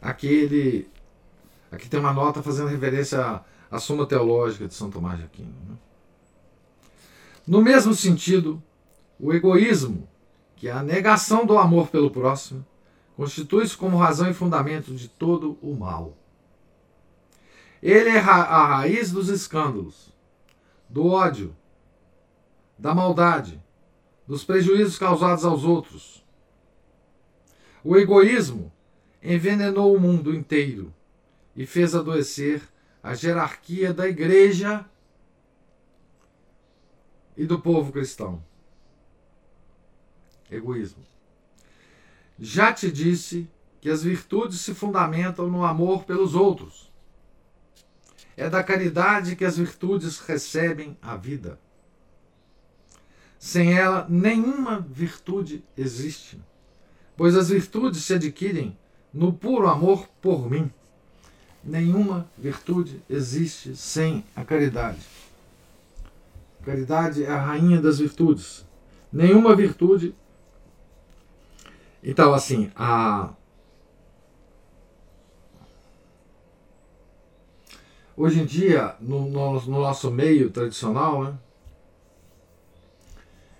Aqui 0.00 0.26
ele 0.26 0.90
aqui 1.70 1.88
tem 1.88 2.00
uma 2.00 2.12
nota 2.12 2.42
fazendo 2.42 2.68
referência 2.68 3.42
à 3.70 3.78
Suma 3.78 4.06
Teológica 4.06 4.66
de 4.66 4.74
São 4.74 4.90
Tomás 4.90 5.18
de 5.18 5.24
Aquino. 5.24 5.54
Né? 5.68 5.76
No 7.46 7.62
mesmo 7.62 7.94
sentido, 7.94 8.62
o 9.18 9.32
egoísmo, 9.32 10.08
que 10.56 10.68
é 10.68 10.72
a 10.72 10.82
negação 10.82 11.46
do 11.46 11.58
amor 11.58 11.88
pelo 11.88 12.10
próximo, 12.10 12.66
constitui-se 13.16 13.76
como 13.76 13.96
razão 13.96 14.30
e 14.30 14.34
fundamento 14.34 14.94
de 14.94 15.08
todo 15.08 15.58
o 15.60 15.74
mal. 15.74 16.16
Ele 17.82 18.10
é 18.10 18.18
a 18.18 18.66
raiz 18.66 19.10
dos 19.10 19.28
escândalos, 19.28 20.12
do 20.88 21.06
ódio, 21.06 21.56
da 22.78 22.94
maldade, 22.94 23.62
dos 24.26 24.44
prejuízos 24.44 24.98
causados 24.98 25.44
aos 25.44 25.64
outros. 25.64 26.24
O 27.82 27.96
egoísmo 27.96 28.72
envenenou 29.22 29.94
o 29.94 30.00
mundo 30.00 30.34
inteiro 30.34 30.92
e 31.56 31.66
fez 31.66 31.94
adoecer 31.94 32.62
a 33.02 33.14
jerarquia 33.14 33.92
da 33.92 34.08
igreja 34.08 34.84
e 37.36 37.46
do 37.46 37.60
povo 37.60 37.92
cristão. 37.92 38.42
Egoísmo. 40.50 41.02
Já 42.38 42.72
te 42.72 42.90
disse 42.90 43.48
que 43.80 43.88
as 43.88 44.02
virtudes 44.02 44.60
se 44.60 44.74
fundamentam 44.74 45.48
no 45.48 45.64
amor 45.64 46.04
pelos 46.04 46.34
outros. 46.34 46.92
É 48.36 48.48
da 48.48 48.62
caridade 48.62 49.36
que 49.36 49.44
as 49.44 49.56
virtudes 49.56 50.18
recebem 50.20 50.96
a 51.00 51.16
vida. 51.16 51.58
Sem 53.38 53.72
ela, 53.72 54.06
nenhuma 54.08 54.80
virtude 54.80 55.64
existe, 55.76 56.38
pois 57.16 57.34
as 57.34 57.48
virtudes 57.48 58.04
se 58.04 58.14
adquirem 58.14 58.78
no 59.12 59.32
puro 59.32 59.66
amor 59.66 60.06
por 60.20 60.50
mim. 60.50 60.70
Nenhuma 61.62 62.26
virtude 62.38 63.02
existe 63.08 63.76
sem 63.76 64.24
a 64.34 64.44
caridade. 64.44 65.00
Caridade 66.64 67.24
é 67.24 67.30
a 67.30 67.40
rainha 67.40 67.80
das 67.80 67.98
virtudes. 67.98 68.64
Nenhuma 69.12 69.54
virtude 69.54 70.14
então, 72.02 72.32
assim, 72.32 72.70
a... 72.74 73.30
hoje 78.16 78.40
em 78.40 78.46
dia, 78.46 78.96
no, 79.00 79.28
no, 79.28 79.60
no 79.60 79.80
nosso 79.80 80.10
meio 80.10 80.50
tradicional, 80.50 81.24
né, 81.24 81.38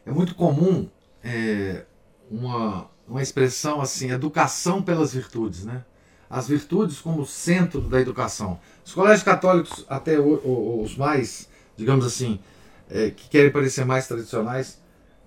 é 0.06 0.10
muito 0.10 0.34
comum 0.34 0.88
é, 1.22 1.84
uma, 2.30 2.88
uma 3.06 3.22
expressão 3.22 3.80
assim, 3.80 4.10
educação 4.10 4.82
pelas 4.82 5.12
virtudes, 5.12 5.64
né? 5.64 5.84
As 6.30 6.46
virtudes 6.46 7.00
como 7.00 7.26
centro 7.26 7.80
da 7.80 8.00
educação. 8.00 8.60
Os 8.86 8.92
colégios 8.92 9.24
católicos, 9.24 9.84
até 9.88 10.18
os 10.18 10.96
mais, 10.96 11.48
digamos 11.76 12.06
assim, 12.06 12.38
é, 12.88 13.10
que 13.10 13.28
querem 13.28 13.50
parecer 13.50 13.84
mais 13.84 14.06
tradicionais, 14.06 14.78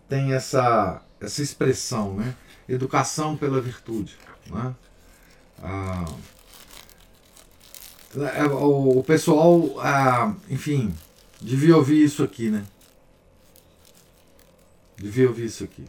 têm 0.07 0.33
essa, 0.33 1.01
essa 1.19 1.41
expressão, 1.41 2.13
né? 2.13 2.33
educação 2.67 3.35
pela 3.35 3.59
virtude. 3.59 4.17
Né? 4.49 4.75
Ah, 5.61 6.05
é, 8.35 8.43
o 8.45 9.03
pessoal, 9.03 9.79
ah, 9.79 10.33
enfim, 10.49 10.93
devia 11.41 11.75
ouvir 11.75 12.03
isso 12.03 12.23
aqui, 12.23 12.49
né? 12.49 12.63
Devia 14.97 15.27
ouvir 15.27 15.45
isso 15.45 15.63
aqui. 15.63 15.83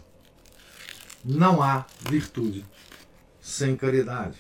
Não 1.25 1.63
há 1.63 1.85
virtude 2.09 2.65
sem 3.41 3.77
caridade. 3.77 4.37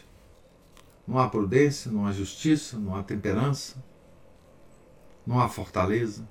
Não 1.06 1.18
há 1.18 1.28
prudência, 1.28 1.90
não 1.90 2.06
há 2.06 2.12
justiça, 2.12 2.78
não 2.78 2.96
há 2.96 3.02
temperança, 3.02 3.76
não 5.26 5.40
há 5.40 5.48
fortaleza, 5.48 6.26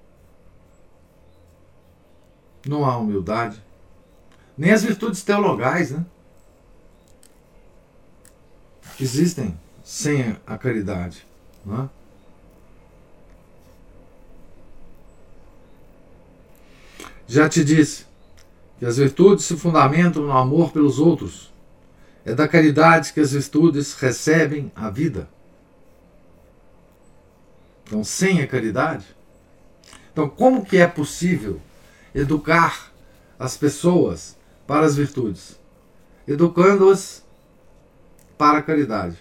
não 2.66 2.86
há 2.86 2.98
humildade 2.98 3.62
nem 4.58 4.72
as 4.72 4.84
virtudes 4.84 5.24
teologais, 5.24 5.92
né? 5.92 6.06
Existem 9.00 9.60
sem 9.84 10.38
a 10.46 10.58
caridade. 10.58 11.26
Né? 11.66 11.90
Já 17.28 17.50
te 17.50 17.64
disse 17.64 18.06
que 18.78 18.86
as 18.86 18.98
virtudes 18.98 19.46
se 19.46 19.58
fundamentam 19.58 20.22
no 20.22 20.32
amor 20.32 20.72
pelos 20.72 21.00
outros. 21.00 21.52
É 22.26 22.34
da 22.34 22.48
caridade 22.48 23.12
que 23.12 23.20
as 23.20 23.32
virtudes 23.32 23.94
recebem 23.96 24.72
a 24.76 24.90
vida. 24.90 25.28
Então, 27.86 28.04
sem 28.04 28.42
a 28.42 28.48
caridade. 28.48 29.06
Então, 30.12 30.30
como 30.30 30.66
que 30.66 30.78
é 30.78 30.88
possível 30.88 31.60
educar 32.14 32.92
as 33.38 33.58
pessoas 33.58 34.38
para 34.66 34.86
as 34.86 34.96
virtudes, 34.96 35.60
educando-as 36.28 37.24
para 38.38 38.60
a 38.60 38.62
caridade. 38.62 39.18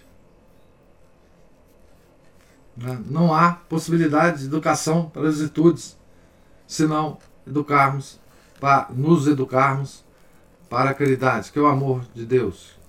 Né? 2.77 3.01
Não 3.07 3.35
há 3.35 3.53
possibilidade 3.53 4.41
de 4.41 4.47
educação 4.47 5.09
para 5.09 5.29
as 5.29 5.41
virtudes, 5.41 5.99
senão 6.67 7.19
educarmos, 7.47 8.21
para 8.61 8.89
nos 8.91 9.27
educarmos 9.27 10.05
para 10.71 10.91
a 10.91 10.95
caridade, 10.95 11.51
que 11.51 11.59
é 11.59 11.63
o 11.63 11.67
amor 11.67 12.05
de 12.15 12.25
Deus. 12.25 12.82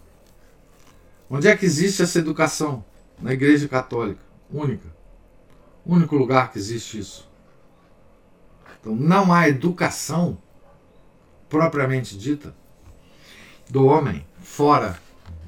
Onde 1.30 1.48
é 1.48 1.56
que 1.56 1.66
existe 1.66 2.02
essa 2.02 2.20
educação? 2.20 2.84
Na 3.20 3.34
Igreja 3.34 3.68
Católica, 3.68 4.22
única. 4.52 4.94
Único 5.86 6.16
lugar 6.16 6.52
que 6.52 6.58
existe 6.58 7.00
isso. 7.00 7.30
Então 8.80 8.96
não 8.96 9.32
há 9.32 9.48
educação 9.48 10.38
propriamente 11.48 12.18
dita 12.18 12.56
do 13.70 13.86
homem 13.86 14.26
fora 14.40 15.00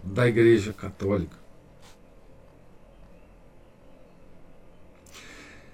da 0.04 0.28
Igreja 0.28 0.72
Católica. 0.72 1.38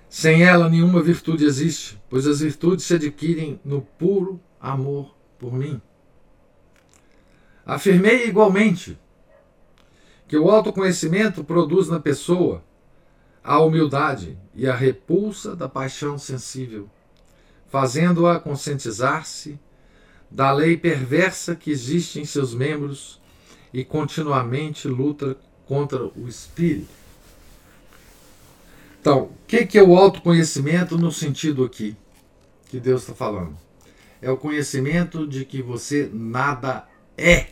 Sem 0.09 0.43
ela, 0.43 0.69
nenhuma 0.69 1.01
virtude 1.01 1.45
existe, 1.45 2.01
pois 2.09 2.27
as 2.27 2.41
virtudes 2.41 2.85
se 2.85 2.95
adquirem 2.95 3.59
no 3.63 3.81
puro 3.81 4.41
amor 4.59 5.15
por 5.39 5.53
mim. 5.53 5.81
Afirmei 7.65 8.27
igualmente 8.27 8.99
que 10.31 10.37
o 10.37 10.49
autoconhecimento 10.49 11.43
produz 11.43 11.89
na 11.89 11.99
pessoa 11.99 12.63
a 13.43 13.59
humildade 13.59 14.37
e 14.55 14.65
a 14.65 14.73
repulsa 14.73 15.57
da 15.57 15.67
paixão 15.67 16.17
sensível, 16.17 16.89
fazendo-a 17.67 18.39
conscientizar-se 18.39 19.59
da 20.29 20.49
lei 20.53 20.77
perversa 20.77 21.53
que 21.53 21.69
existe 21.69 22.21
em 22.21 22.23
seus 22.23 22.53
membros 22.53 23.19
e 23.73 23.83
continuamente 23.83 24.87
luta 24.87 25.37
contra 25.65 26.01
o 26.01 26.29
espírito. 26.29 26.87
Então, 29.01 29.23
o 29.23 29.31
que, 29.45 29.65
que 29.65 29.77
é 29.77 29.83
o 29.83 29.97
autoconhecimento 29.97 30.97
no 30.97 31.11
sentido 31.11 31.65
aqui 31.65 31.93
que 32.69 32.79
Deus 32.79 33.01
está 33.01 33.13
falando? 33.13 33.57
É 34.21 34.31
o 34.31 34.37
conhecimento 34.37 35.27
de 35.27 35.43
que 35.43 35.61
você 35.61 36.09
nada 36.09 36.87
é. 37.17 37.47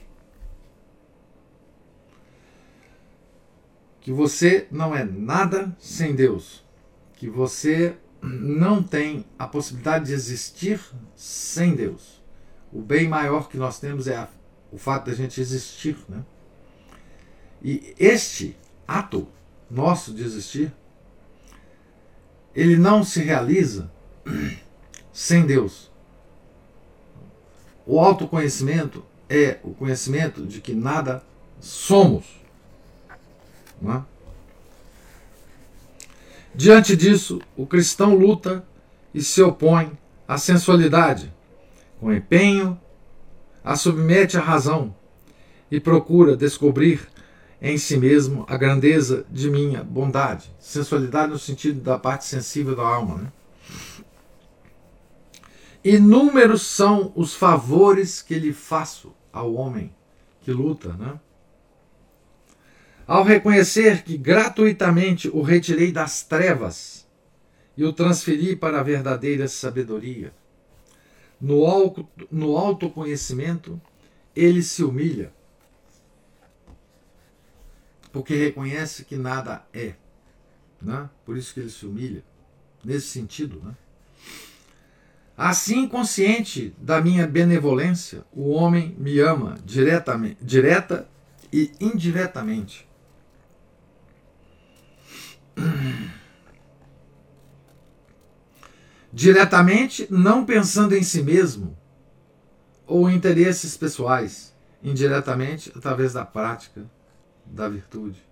Que 4.01 4.11
você 4.11 4.67
não 4.71 4.95
é 4.95 5.03
nada 5.03 5.75
sem 5.79 6.15
Deus. 6.15 6.63
Que 7.15 7.29
você 7.29 7.95
não 8.21 8.81
tem 8.81 9.25
a 9.37 9.47
possibilidade 9.47 10.07
de 10.07 10.13
existir 10.13 10.79
sem 11.15 11.75
Deus 11.75 12.19
o 12.71 12.81
bem 12.81 13.07
maior 13.07 13.49
que 13.49 13.57
nós 13.57 13.79
temos 13.79 14.07
é 14.07 14.15
a, 14.15 14.27
o 14.71 14.77
fato 14.77 15.05
de 15.05 15.11
a 15.11 15.15
gente 15.15 15.41
existir. 15.41 15.97
Né? 16.07 16.23
E 17.61 17.93
este 17.99 18.55
ato 18.87 19.27
nosso 19.69 20.13
de 20.13 20.23
existir, 20.23 20.73
ele 22.55 22.77
não 22.77 23.03
se 23.03 23.21
realiza 23.21 23.91
sem 25.11 25.45
Deus. 25.45 25.91
O 27.85 27.99
autoconhecimento 27.99 29.03
é 29.27 29.59
o 29.63 29.73
conhecimento 29.73 30.45
de 30.45 30.61
que 30.61 30.73
nada 30.73 31.23
somos. 31.59 32.39
É? 33.85 34.01
Diante 36.53 36.95
disso, 36.95 37.39
o 37.55 37.65
cristão 37.65 38.15
luta 38.15 38.65
e 39.13 39.21
se 39.21 39.41
opõe 39.41 39.97
à 40.27 40.37
sensualidade 40.37 41.33
com 41.99 42.13
empenho, 42.13 42.79
a 43.63 43.75
submete 43.75 44.37
à 44.37 44.41
razão 44.41 44.95
e 45.69 45.79
procura 45.79 46.35
descobrir 46.35 47.07
em 47.61 47.77
si 47.77 47.97
mesmo 47.97 48.45
a 48.47 48.57
grandeza 48.57 49.25
de 49.29 49.49
minha 49.49 49.83
bondade. 49.83 50.49
Sensualidade 50.59 51.31
no 51.31 51.39
sentido 51.39 51.81
da 51.81 51.99
parte 51.99 52.25
sensível 52.25 52.75
da 52.75 52.83
alma. 52.83 53.17
Né? 53.17 53.31
Inúmeros 55.83 56.63
são 56.63 57.11
os 57.15 57.35
favores 57.35 58.21
que 58.21 58.35
lhe 58.35 58.53
faço 58.53 59.13
ao 59.31 59.53
homem 59.53 59.93
que 60.41 60.51
luta, 60.51 60.93
né? 60.93 61.19
Ao 63.09 63.23
reconhecer 63.23 64.03
que 64.03 64.15
gratuitamente 64.15 65.29
o 65.29 65.41
retirei 65.41 65.91
das 65.91 66.21
trevas 66.21 67.07
e 67.75 67.83
o 67.83 67.91
transferi 67.91 68.55
para 68.55 68.79
a 68.79 68.83
verdadeira 68.83 69.47
sabedoria. 69.47 70.31
No, 71.41 71.65
auto, 71.65 72.07
no 72.29 72.55
autoconhecimento, 72.55 73.81
ele 74.35 74.61
se 74.61 74.83
humilha, 74.83 75.33
porque 78.11 78.35
reconhece 78.35 79.03
que 79.03 79.15
nada 79.15 79.65
é. 79.73 79.95
Né? 80.79 81.09
Por 81.25 81.35
isso 81.35 81.51
que 81.51 81.61
ele 81.61 81.71
se 81.71 81.87
humilha, 81.87 82.23
nesse 82.85 83.07
sentido. 83.07 83.59
Né? 83.59 83.75
Assim, 85.35 85.87
consciente 85.87 86.75
da 86.77 87.01
minha 87.01 87.25
benevolência, 87.25 88.23
o 88.31 88.51
homem 88.51 88.95
me 88.99 89.17
ama 89.19 89.57
diretamente, 89.65 90.37
direta 90.43 91.09
e 91.51 91.71
indiretamente. 91.79 92.87
Diretamente, 99.11 100.07
não 100.09 100.45
pensando 100.45 100.95
em 100.95 101.03
si 101.03 101.23
mesmo 101.23 101.77
ou 102.85 103.09
interesses 103.09 103.77
pessoais, 103.77 104.55
indiretamente, 104.81 105.71
através 105.75 106.13
da 106.13 106.25
prática 106.25 106.89
da 107.45 107.67
virtude. 107.67 108.23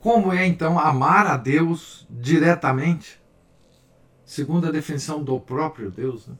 Como 0.00 0.32
é 0.32 0.46
então 0.46 0.78
amar 0.78 1.26
a 1.26 1.36
Deus 1.36 2.06
diretamente, 2.10 3.18
segundo 4.24 4.66
a 4.66 4.70
definição 4.70 5.22
do 5.22 5.40
próprio 5.40 5.90
Deus? 5.90 6.26
Né? 6.26 6.36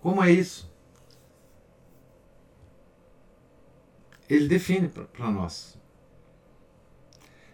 Como 0.00 0.22
é 0.22 0.30
isso? 0.30 0.72
Ele 4.28 4.46
define 4.46 4.88
para 4.88 5.30
nós 5.30 5.76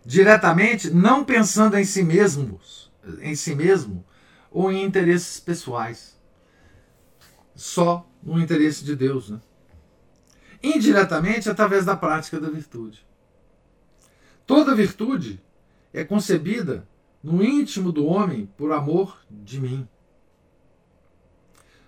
diretamente, 0.04 0.90
não 0.90 1.24
pensando 1.24 1.76
em 1.76 1.84
si 1.84 2.02
mesmos, 2.02 2.92
em 3.20 3.34
si 3.34 3.54
mesmo 3.54 4.04
ou 4.50 4.70
em 4.70 4.84
interesses 4.84 5.40
pessoais, 5.40 6.20
só 7.54 8.06
no 8.22 8.40
interesse 8.40 8.84
de 8.84 8.94
Deus, 8.94 9.30
né? 9.30 9.40
Indiretamente 10.62 11.48
através 11.48 11.84
da 11.84 11.96
prática 11.96 12.38
da 12.38 12.48
virtude. 12.48 13.06
Toda 14.46 14.74
virtude 14.74 15.42
é 15.92 16.04
concebida 16.04 16.86
no 17.22 17.42
íntimo 17.42 17.92
do 17.92 18.06
homem 18.06 18.46
por 18.56 18.72
amor 18.72 19.24
de 19.30 19.60
mim. 19.60 19.88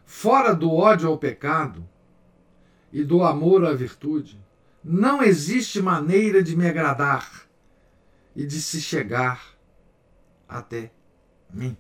Fora 0.05 0.55
do 0.55 0.73
ódio 0.73 1.09
ao 1.09 1.19
pecado 1.19 1.87
e 2.93 3.03
do 3.03 3.23
amor 3.25 3.65
à 3.65 3.73
virtude, 3.73 4.41
não 4.83 5.23
existe 5.23 5.83
maneira 5.83 6.43
de 6.43 6.57
me 6.57 6.69
agradar 6.69 7.49
e 8.35 8.47
de 8.47 8.61
se 8.61 8.81
chegar 8.81 9.55
até 10.49 10.93
mim. 11.51 11.77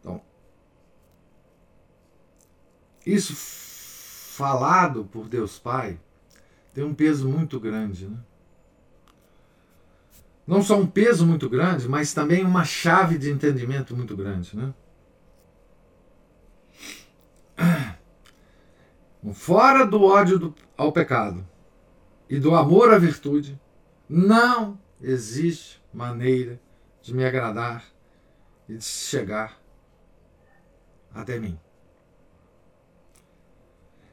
Então, 0.00 0.22
isso 3.04 3.34
falado 3.34 5.04
por 5.04 5.28
Deus 5.28 5.58
Pai 5.58 6.00
tem 6.72 6.84
um 6.84 6.94
peso 6.94 7.28
muito 7.28 7.60
grande, 7.60 8.08
né? 8.08 8.18
Não 10.46 10.62
só 10.62 10.76
um 10.76 10.86
peso 10.86 11.26
muito 11.26 11.48
grande, 11.48 11.88
mas 11.88 12.12
também 12.12 12.44
uma 12.44 12.64
chave 12.64 13.18
de 13.18 13.30
entendimento 13.30 13.94
muito 13.94 14.16
grande, 14.16 14.56
né? 14.56 14.74
Fora 19.32 19.86
do 19.86 20.02
ódio 20.04 20.38
do, 20.38 20.54
ao 20.76 20.92
pecado 20.92 21.46
e 22.28 22.38
do 22.38 22.54
amor 22.54 22.92
à 22.92 22.98
virtude, 22.98 23.60
não 24.08 24.78
existe 25.00 25.80
maneira 25.92 26.60
de 27.02 27.14
me 27.14 27.24
agradar 27.24 27.84
e 28.68 28.76
de 28.76 28.84
chegar 28.84 29.60
até 31.12 31.38
mim. 31.38 31.58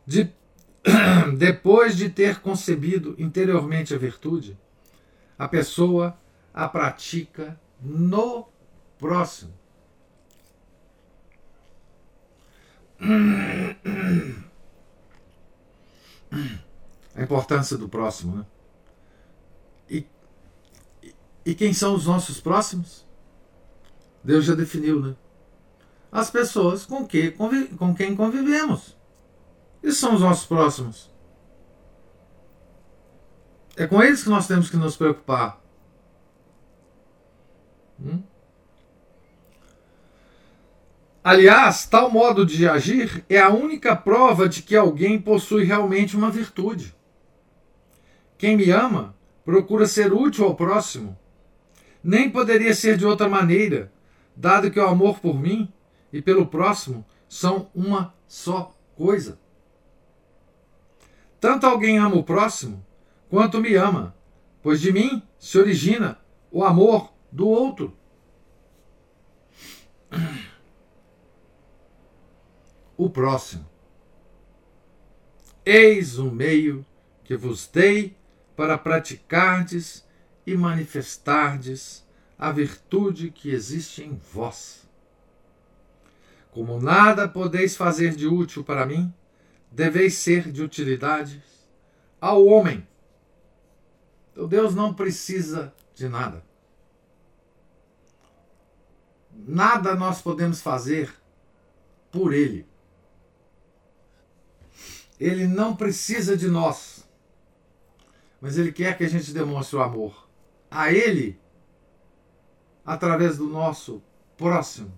De, 0.05 0.31
depois 1.37 1.95
de 1.95 2.09
ter 2.09 2.39
concebido 2.39 3.15
interiormente 3.17 3.93
a 3.93 3.97
virtude, 3.97 4.57
a 5.37 5.47
pessoa 5.47 6.17
a 6.53 6.67
pratica 6.67 7.59
no 7.79 8.47
próximo. 8.97 9.53
A 17.15 17.21
importância 17.21 17.77
do 17.77 17.87
próximo. 17.87 18.37
Né? 18.37 18.45
E, 19.89 20.07
e 21.45 21.55
quem 21.55 21.73
são 21.73 21.95
os 21.95 22.05
nossos 22.05 22.39
próximos? 22.39 23.05
Deus 24.23 24.45
já 24.45 24.55
definiu, 24.55 24.99
né? 25.01 25.15
As 26.11 26.29
pessoas 26.29 26.85
com, 26.85 27.05
que, 27.05 27.31
com 27.31 27.93
quem 27.95 28.15
convivemos. 28.15 28.97
Esses 29.83 29.99
são 29.99 30.15
os 30.15 30.21
nossos 30.21 30.45
próximos. 30.45 31.11
É 33.75 33.85
com 33.85 34.01
eles 34.01 34.23
que 34.23 34.29
nós 34.29 34.47
temos 34.47 34.69
que 34.69 34.77
nos 34.77 34.97
preocupar. 34.97 35.61
Hum? 37.99 38.23
Aliás, 41.29 41.85
tal 41.85 42.09
modo 42.09 42.45
de 42.45 42.69
agir 42.69 43.25
é 43.27 43.37
a 43.37 43.49
única 43.49 43.93
prova 43.97 44.47
de 44.47 44.61
que 44.63 44.77
alguém 44.77 45.19
possui 45.19 45.65
realmente 45.65 46.15
uma 46.15 46.31
virtude. 46.31 46.95
Quem 48.37 48.55
me 48.55 48.71
ama 48.71 49.13
procura 49.43 49.85
ser 49.87 50.13
útil 50.13 50.45
ao 50.45 50.55
próximo. 50.55 51.19
Nem 52.01 52.29
poderia 52.29 52.73
ser 52.73 52.95
de 52.95 53.05
outra 53.05 53.27
maneira, 53.27 53.91
dado 54.37 54.71
que 54.71 54.79
o 54.79 54.87
amor 54.87 55.19
por 55.19 55.37
mim 55.37 55.69
e 56.13 56.21
pelo 56.21 56.47
próximo 56.47 57.05
são 57.27 57.69
uma 57.75 58.13
só 58.25 58.73
coisa. 58.95 59.37
Tanto 61.41 61.67
alguém 61.67 61.97
ama 61.97 62.15
o 62.15 62.23
próximo, 62.23 62.85
quanto 63.29 63.59
me 63.59 63.75
ama, 63.75 64.15
pois 64.63 64.79
de 64.79 64.93
mim 64.93 65.21
se 65.37 65.59
origina 65.59 66.17
o 66.49 66.63
amor 66.63 67.11
do 67.29 67.49
outro. 67.49 67.97
O 72.97 73.09
próximo. 73.09 73.65
Eis 75.65 76.17
o 76.17 76.31
meio 76.31 76.85
que 77.23 77.35
vos 77.35 77.67
dei 77.67 78.17
para 78.55 78.77
praticardes 78.77 80.05
e 80.45 80.55
manifestardes 80.55 82.05
a 82.39 82.51
virtude 82.51 83.29
que 83.31 83.49
existe 83.49 84.03
em 84.03 84.15
vós. 84.15 84.87
Como 86.51 86.79
nada 86.79 87.27
podeis 87.27 87.75
fazer 87.75 88.15
de 88.15 88.27
útil 88.27 88.63
para 88.63 88.85
mim, 88.85 89.13
deveis 89.71 90.15
ser 90.15 90.51
de 90.51 90.63
utilidade 90.63 91.43
ao 92.19 92.45
homem. 92.45 92.87
Então 94.31 94.47
Deus 94.47 94.73
não 94.73 94.93
precisa 94.93 95.73
de 95.93 96.07
nada. 96.07 96.43
Nada 99.31 99.95
nós 99.95 100.21
podemos 100.21 100.61
fazer 100.61 101.13
por 102.11 102.33
Ele. 102.33 102.65
Ele 105.19 105.47
não 105.47 105.75
precisa 105.75 106.37
de 106.37 106.47
nós, 106.47 107.07
mas 108.39 108.57
Ele 108.57 108.71
quer 108.71 108.95
que 108.97 109.03
a 109.03 109.09
gente 109.09 109.33
demonstre 109.33 109.75
o 109.75 109.81
amor 109.81 110.27
a 110.69 110.91
Ele 110.91 111.39
através 112.85 113.37
do 113.37 113.47
nosso 113.47 114.01
próximo. 114.37 114.91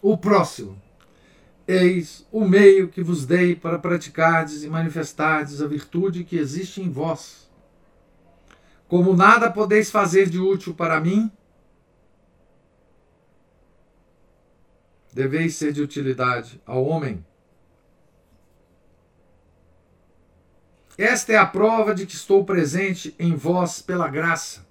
O 0.00 0.16
próximo. 0.16 0.80
Eis 1.66 2.26
o 2.30 2.44
meio 2.44 2.88
que 2.88 3.02
vos 3.02 3.24
dei 3.24 3.54
para 3.54 3.78
praticardes 3.78 4.62
e 4.62 4.68
manifestardes 4.68 5.62
a 5.62 5.66
virtude 5.66 6.24
que 6.24 6.36
existe 6.36 6.80
em 6.80 6.90
vós. 6.90 7.50
Como 8.88 9.16
nada 9.16 9.50
podeis 9.50 9.90
fazer 9.90 10.28
de 10.28 10.38
útil 10.38 10.74
para 10.74 11.00
mim, 11.00 11.30
deveis 15.12 15.56
ser 15.56 15.72
de 15.72 15.80
utilidade 15.80 16.60
ao 16.66 16.84
homem 16.84 17.24
Esta 20.96 21.32
é 21.32 21.36
a 21.36 21.46
prova 21.46 21.94
de 21.94 22.06
que 22.06 22.14
estou 22.14 22.44
presente 22.44 23.14
em 23.18 23.34
vós 23.34 23.80
pela 23.80 24.08
graça. 24.08 24.66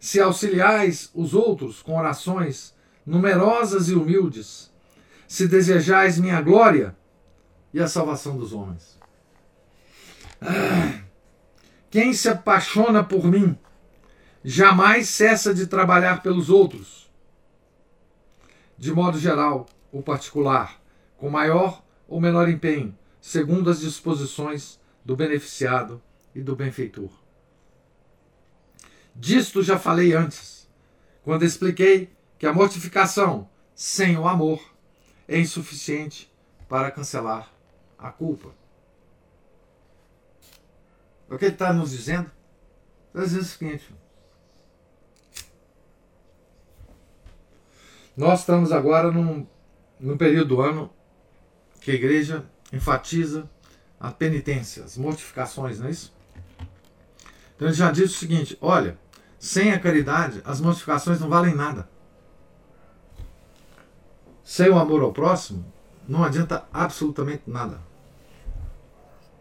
Se 0.00 0.20
auxiliais 0.20 1.10
os 1.14 1.34
outros 1.34 1.82
com 1.82 1.96
orações 1.96 2.74
numerosas 3.06 3.88
e 3.88 3.94
humildes, 3.94 4.72
se 5.26 5.46
desejais 5.46 6.18
minha 6.18 6.40
glória 6.40 6.96
e 7.72 7.80
a 7.80 7.88
salvação 7.88 8.36
dos 8.36 8.52
homens. 8.52 8.98
Ah, 10.40 11.00
quem 11.90 12.12
se 12.12 12.28
apaixona 12.28 13.02
por 13.02 13.24
mim 13.24 13.56
jamais 14.44 15.08
cessa 15.08 15.52
de 15.52 15.66
trabalhar 15.66 16.22
pelos 16.22 16.48
outros. 16.48 17.10
De 18.76 18.92
modo 18.92 19.18
geral 19.18 19.66
ou 19.92 20.02
particular, 20.02 20.80
com 21.16 21.28
maior 21.28 21.82
ou 22.06 22.20
menor 22.20 22.48
empenho, 22.48 22.96
segundo 23.20 23.70
as 23.70 23.80
disposições 23.80 24.78
do 25.08 25.16
beneficiado 25.16 26.02
e 26.34 26.42
do 26.42 26.54
benfeitor. 26.54 27.08
Disto 29.14 29.62
já 29.62 29.78
falei 29.78 30.12
antes, 30.12 30.68
quando 31.22 31.46
expliquei 31.46 32.14
que 32.38 32.46
a 32.46 32.52
mortificação 32.52 33.48
sem 33.74 34.18
o 34.18 34.28
amor 34.28 34.62
é 35.26 35.38
insuficiente 35.38 36.30
para 36.68 36.90
cancelar 36.90 37.50
a 37.98 38.12
culpa. 38.12 38.54
O 41.30 41.38
que 41.38 41.46
ele 41.46 41.54
está 41.54 41.72
nos 41.72 41.92
dizendo? 41.92 42.30
Está 43.06 43.24
dizendo 43.24 43.40
o 43.40 43.44
seguinte: 43.46 43.94
nós 48.14 48.40
estamos 48.40 48.72
agora 48.72 49.10
num, 49.10 49.46
num 49.98 50.18
período 50.18 50.56
do 50.56 50.60
ano 50.60 50.92
que 51.80 51.92
a 51.92 51.94
igreja 51.94 52.44
enfatiza 52.70 53.48
a 54.00 54.10
penitência, 54.10 54.84
as 54.84 54.96
mortificações, 54.96 55.78
não 55.80 55.88
é 55.88 55.90
isso? 55.90 56.14
Então 57.56 57.66
ele 57.68 57.76
já 57.76 57.90
diz 57.90 58.14
o 58.14 58.18
seguinte: 58.18 58.56
olha, 58.60 58.98
sem 59.38 59.72
a 59.72 59.80
caridade, 59.80 60.40
as 60.44 60.60
mortificações 60.60 61.20
não 61.20 61.28
valem 61.28 61.54
nada. 61.54 61.88
Sem 64.44 64.70
o 64.70 64.78
amor 64.78 65.02
ao 65.02 65.12
próximo, 65.12 65.64
não 66.06 66.24
adianta 66.24 66.66
absolutamente 66.72 67.42
nada. 67.46 67.80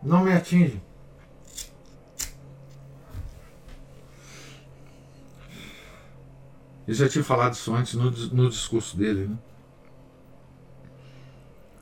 Não 0.04 0.24
me 0.24 0.34
atinge. 0.34 0.82
Eu 6.88 6.94
já 6.94 7.10
tinha 7.10 7.24
falado 7.24 7.54
isso 7.54 7.74
antes 7.74 7.94
no, 7.96 8.10
no 8.10 8.50
discurso 8.50 8.96
dele. 8.98 9.28
Né? 9.28 9.38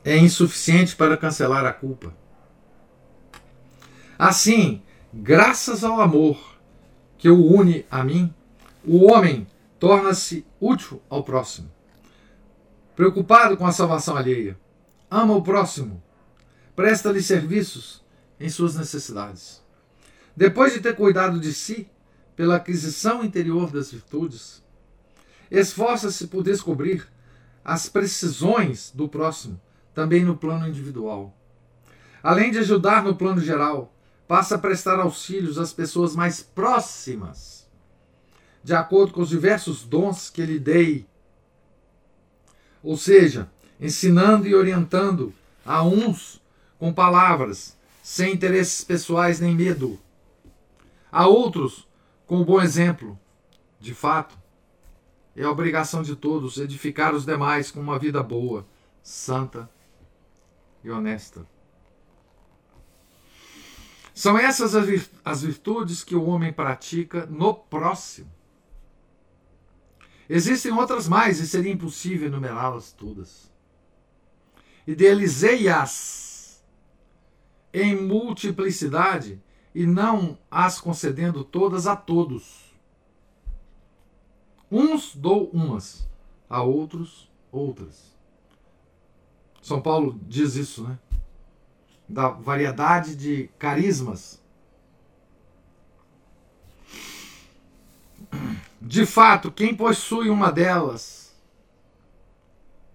É 0.04 0.16
insuficiente 0.16 0.96
para 0.96 1.16
cancelar 1.16 1.64
a 1.64 1.72
culpa. 1.72 2.12
Assim, 4.18 4.82
graças 5.12 5.84
ao 5.84 6.00
amor 6.00 6.58
que 7.18 7.28
o 7.28 7.44
une 7.44 7.84
a 7.90 8.02
mim, 8.02 8.32
o 8.84 9.10
homem 9.10 9.46
torna-se 9.78 10.46
útil 10.60 11.02
ao 11.08 11.22
próximo 11.22 11.76
preocupado 12.96 13.58
com 13.58 13.66
a 13.66 13.72
salvação 13.72 14.16
alheia. 14.16 14.58
Ama 15.10 15.36
o 15.36 15.42
próximo. 15.42 16.02
Presta-lhe 16.74 17.22
serviços 17.22 18.02
em 18.40 18.48
suas 18.48 18.74
necessidades. 18.74 19.62
Depois 20.34 20.72
de 20.72 20.80
ter 20.80 20.96
cuidado 20.96 21.38
de 21.38 21.52
si, 21.52 21.88
pela 22.34 22.56
aquisição 22.56 23.22
interior 23.22 23.70
das 23.70 23.92
virtudes, 23.92 24.64
esforça-se 25.50 26.26
por 26.26 26.42
descobrir 26.42 27.06
as 27.64 27.88
precisões 27.88 28.90
do 28.94 29.08
próximo, 29.08 29.60
também 29.94 30.24
no 30.24 30.36
plano 30.36 30.66
individual. 30.66 31.34
Além 32.22 32.50
de 32.50 32.58
ajudar 32.58 33.02
no 33.02 33.14
plano 33.14 33.40
geral, 33.40 33.94
passa 34.26 34.56
a 34.56 34.58
prestar 34.58 34.98
auxílios 34.98 35.58
às 35.58 35.72
pessoas 35.72 36.16
mais 36.16 36.42
próximas, 36.42 37.66
de 38.62 38.74
acordo 38.74 39.12
com 39.12 39.20
os 39.20 39.28
diversos 39.28 39.84
dons 39.84 40.30
que 40.30 40.44
lhe 40.44 40.58
dei 40.58 41.06
ou 42.86 42.96
seja, 42.96 43.50
ensinando 43.80 44.46
e 44.46 44.54
orientando 44.54 45.34
a 45.64 45.82
uns 45.82 46.40
com 46.78 46.92
palavras, 46.92 47.76
sem 48.00 48.32
interesses 48.32 48.84
pessoais 48.84 49.40
nem 49.40 49.56
medo, 49.56 49.98
a 51.10 51.26
outros 51.26 51.84
com 52.28 52.40
o 52.40 52.44
bom 52.44 52.62
exemplo. 52.62 53.18
De 53.80 53.92
fato, 53.92 54.38
é 55.34 55.42
a 55.42 55.50
obrigação 55.50 56.00
de 56.00 56.14
todos 56.14 56.58
edificar 56.58 57.12
os 57.12 57.26
demais 57.26 57.72
com 57.72 57.80
uma 57.80 57.98
vida 57.98 58.22
boa, 58.22 58.64
santa 59.02 59.68
e 60.84 60.88
honesta. 60.88 61.44
São 64.16 64.38
essas 64.38 64.74
as 65.22 65.42
virtudes 65.42 66.02
que 66.02 66.16
o 66.16 66.24
homem 66.24 66.50
pratica 66.50 67.26
no 67.26 67.52
próximo. 67.52 68.32
Existem 70.26 70.72
outras 70.72 71.06
mais 71.06 71.38
e 71.38 71.46
seria 71.46 71.70
impossível 71.70 72.28
enumerá-las 72.28 72.92
todas. 72.92 73.52
Idealizei-as 74.86 76.64
em 77.74 77.94
multiplicidade 77.94 79.38
e 79.74 79.84
não 79.84 80.38
as 80.50 80.80
concedendo 80.80 81.44
todas 81.44 81.86
a 81.86 81.94
todos. 81.94 82.74
Uns 84.72 85.14
dou 85.14 85.50
umas, 85.50 86.08
a 86.48 86.62
outros 86.62 87.30
outras. 87.52 88.16
São 89.60 89.82
Paulo 89.82 90.18
diz 90.26 90.54
isso, 90.54 90.84
né? 90.84 90.98
Da 92.08 92.28
variedade 92.28 93.16
de 93.16 93.48
carismas 93.58 94.40
De 98.86 99.04
fato, 99.04 99.50
quem 99.50 99.74
possui 99.74 100.30
uma 100.30 100.52
delas, 100.52 101.34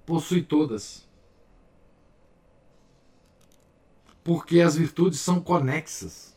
possui 0.06 0.42
todas. 0.42 1.06
Porque 4.24 4.62
as 4.62 4.76
virtudes 4.76 5.20
são 5.20 5.42
conexas. 5.42 6.34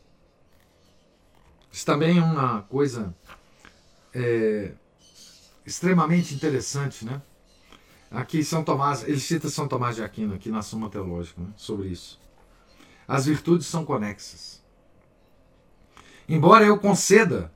Isso 1.70 1.87
também 1.87 2.18
é 2.18 2.22
uma 2.22 2.62
coisa 2.62 3.14
é, 4.12 4.72
extremamente 5.64 6.35
interessante, 6.35 7.05
né? 7.05 7.22
Aqui 8.11 8.43
São 8.43 8.64
Tomás, 8.64 9.05
ele 9.05 9.20
cita 9.20 9.49
São 9.49 9.68
Tomás 9.68 9.95
de 9.95 10.03
Aquino 10.03 10.35
aqui 10.35 10.51
na 10.51 10.62
Suma 10.62 10.91
Teológica 10.91 11.41
né, 11.41 11.49
sobre 11.57 11.89
isso. 11.89 12.20
As 13.07 13.27
virtudes 13.27 13.67
são 13.67 13.85
conexas. 13.85 14.63
Embora 16.29 16.65
eu 16.65 16.79
conceda 16.79 17.53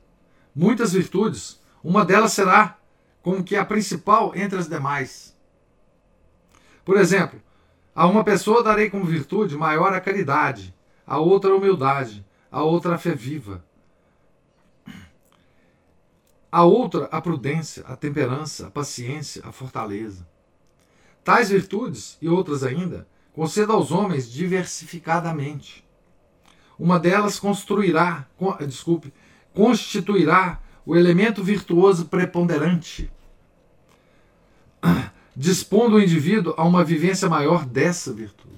muitas 0.55 0.93
virtudes, 0.93 1.59
uma 1.83 2.05
delas 2.05 2.33
será 2.33 2.77
como 3.21 3.43
que 3.43 3.55
a 3.55 3.65
principal 3.65 4.35
entre 4.35 4.59
as 4.59 4.67
demais. 4.67 5.35
Por 6.85 6.97
exemplo, 6.97 7.41
a 7.93 8.07
uma 8.07 8.23
pessoa 8.23 8.63
darei 8.63 8.89
como 8.89 9.05
virtude 9.05 9.57
maior 9.57 9.93
a 9.93 9.99
caridade, 9.99 10.73
a 11.05 11.17
outra 11.17 11.51
a 11.51 11.55
humildade, 11.55 12.25
a 12.51 12.63
outra 12.63 12.95
a 12.95 12.97
fé 12.97 13.13
viva, 13.13 13.63
a 16.51 16.63
outra 16.63 17.05
a 17.11 17.21
prudência, 17.21 17.83
a 17.87 17.95
temperança, 17.95 18.67
a 18.67 18.71
paciência, 18.71 19.41
a 19.45 19.51
fortaleza. 19.51 20.27
Tais 21.23 21.49
virtudes 21.49 22.17
e 22.21 22.29
outras 22.29 22.63
ainda 22.63 23.07
conceda 23.33 23.73
aos 23.73 23.91
homens 23.91 24.31
diversificadamente. 24.31 25.83
Uma 26.77 26.99
delas 26.99 27.39
construirá, 27.39 28.27
desculpe, 28.67 29.13
constituirá 29.53 30.61
o 30.85 30.95
elemento 30.95 31.43
virtuoso 31.43 32.05
preponderante, 32.05 33.11
dispondo 35.35 35.97
o 35.97 36.01
indivíduo 36.01 36.53
a 36.57 36.63
uma 36.63 36.83
vivência 36.83 37.29
maior 37.29 37.65
dessa 37.65 38.13
virtude. 38.13 38.49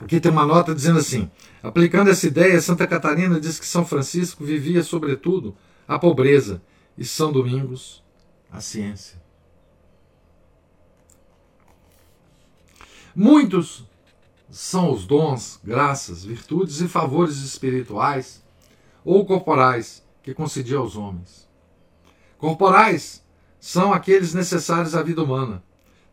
Aqui 0.00 0.18
tem 0.18 0.32
uma 0.32 0.46
nota 0.46 0.74
dizendo 0.74 0.98
assim: 0.98 1.30
aplicando 1.62 2.08
essa 2.08 2.26
ideia, 2.26 2.60
Santa 2.60 2.86
Catarina 2.86 3.38
diz 3.38 3.60
que 3.60 3.66
São 3.66 3.84
Francisco 3.84 4.44
vivia, 4.44 4.82
sobretudo, 4.82 5.54
a 5.86 5.98
pobreza 5.98 6.62
e 6.96 7.04
São 7.04 7.30
Domingos 7.30 8.02
a 8.50 8.60
ciência. 8.60 9.19
Muitos 13.14 13.84
são 14.50 14.92
os 14.92 15.06
dons, 15.06 15.60
graças, 15.62 16.24
virtudes 16.24 16.80
e 16.80 16.88
favores 16.88 17.36
espirituais 17.38 18.42
ou 19.04 19.24
corporais 19.24 20.04
que 20.22 20.34
concedia 20.34 20.78
aos 20.78 20.96
homens. 20.96 21.48
Corporais 22.38 23.24
são 23.58 23.92
aqueles 23.92 24.34
necessários 24.34 24.94
à 24.94 25.02
vida 25.02 25.22
humana. 25.22 25.62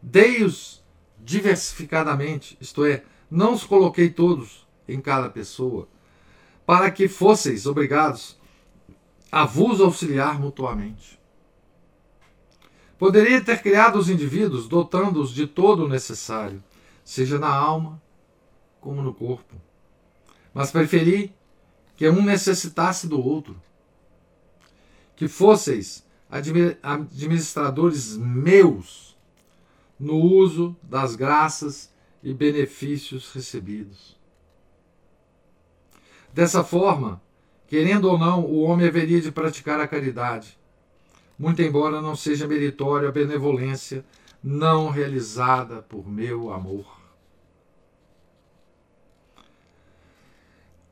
Dei-os 0.02 0.84
diversificadamente, 1.20 2.58
isto 2.62 2.86
é, 2.86 3.04
não 3.30 3.54
os 3.54 3.64
coloquei 3.64 4.10
todos 4.10 4.68
em 4.88 5.02
cada 5.02 5.30
pessoa, 5.30 5.88
para 6.66 6.92
que 6.92 7.08
fosseis 7.08 7.66
obrigados 7.66 8.38
a 9.32 9.46
vos 9.46 9.82
auxiliar 9.82 10.40
mutuamente. 10.40 11.20
Poderia 12.98 13.42
ter 13.42 13.62
criado 13.62 13.98
os 13.98 14.10
indivíduos 14.10 14.68
dotando-os 14.68 15.32
de 15.32 15.46
todo 15.46 15.86
o 15.86 15.90
necessário, 15.90 16.64
seja 17.08 17.40
na 17.40 17.48
alma, 17.48 18.02
como 18.82 19.02
no 19.02 19.14
corpo. 19.14 19.56
Mas 20.54 20.72
preferi 20.72 21.34
que 21.96 22.08
um 22.10 22.22
necessitasse 22.22 23.08
do 23.08 23.18
outro. 23.18 23.56
Que 25.16 25.30
fosseis 25.30 26.06
administradores 26.30 28.18
meus 28.18 29.18
no 29.98 30.16
uso 30.16 30.76
das 30.84 31.16
graças 31.16 31.90
e 32.22 32.34
benefícios 32.34 33.32
recebidos. 33.32 34.18
Dessa 36.34 36.62
forma, 36.62 37.22
querendo 37.68 38.12
ou 38.12 38.18
não, 38.18 38.44
o 38.44 38.64
homem 38.64 38.86
haveria 38.86 39.22
de 39.22 39.32
praticar 39.32 39.80
a 39.80 39.88
caridade, 39.88 40.60
muito 41.40 41.62
embora 41.62 42.02
não 42.02 42.18
seja 42.18 42.46
meritória 42.46 43.08
a 43.08 43.14
benevolência 43.14 44.04
não 44.44 44.90
realizada 44.90 45.82
por 45.82 46.06
meu 46.06 46.52
amor. 46.52 46.97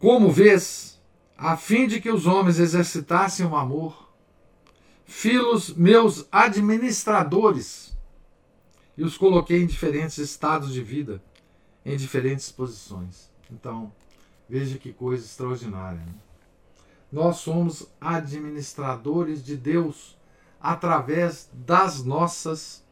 Como 0.05 0.31
vês, 0.31 1.01
a 1.35 1.57
fim 1.57 1.87
de 1.87 1.99
que 1.99 2.11
os 2.11 2.27
homens 2.27 2.59
exercitassem 2.59 3.43
o 3.43 3.55
amor, 3.55 4.13
filos 5.03 5.73
meus 5.73 6.27
administradores 6.31 7.97
e 8.95 9.03
os 9.03 9.17
coloquei 9.17 9.63
em 9.63 9.65
diferentes 9.65 10.19
estados 10.19 10.71
de 10.71 10.83
vida, 10.83 11.23
em 11.83 11.97
diferentes 11.97 12.51
posições. 12.51 13.31
Então, 13.49 13.91
veja 14.47 14.77
que 14.77 14.93
coisa 14.93 15.25
extraordinária. 15.25 15.97
Né? 15.97 16.13
Nós 17.11 17.37
somos 17.37 17.87
administradores 17.99 19.43
de 19.43 19.57
Deus 19.57 20.15
através 20.61 21.49
das 21.51 22.03
nossas 22.03 22.85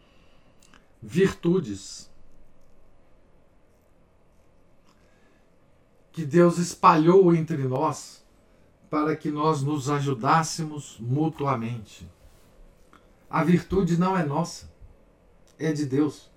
virtudes. 0.99 2.09
Que 6.13 6.25
Deus 6.25 6.57
espalhou 6.57 7.35
entre 7.35 7.67
nós 7.67 8.23
para 8.89 9.15
que 9.15 9.31
nós 9.31 9.63
nos 9.63 9.89
ajudássemos 9.89 10.97
mutuamente. 10.99 12.09
A 13.29 13.43
virtude 13.43 13.97
não 13.97 14.15
é 14.15 14.23
nossa, 14.23 14.71
é 15.57 15.73
de 15.73 15.85
Deus. 15.87 16.31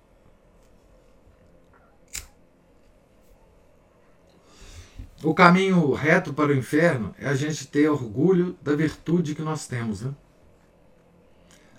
O 5.23 5.33
caminho 5.33 5.93
reto 5.93 6.33
para 6.33 6.51
o 6.51 6.55
inferno 6.55 7.13
é 7.19 7.27
a 7.27 7.35
gente 7.35 7.67
ter 7.67 7.87
orgulho 7.89 8.57
da 8.61 8.75
virtude 8.75 9.35
que 9.35 9.41
nós 9.41 9.67
temos. 9.67 10.01
Né? 10.01 10.13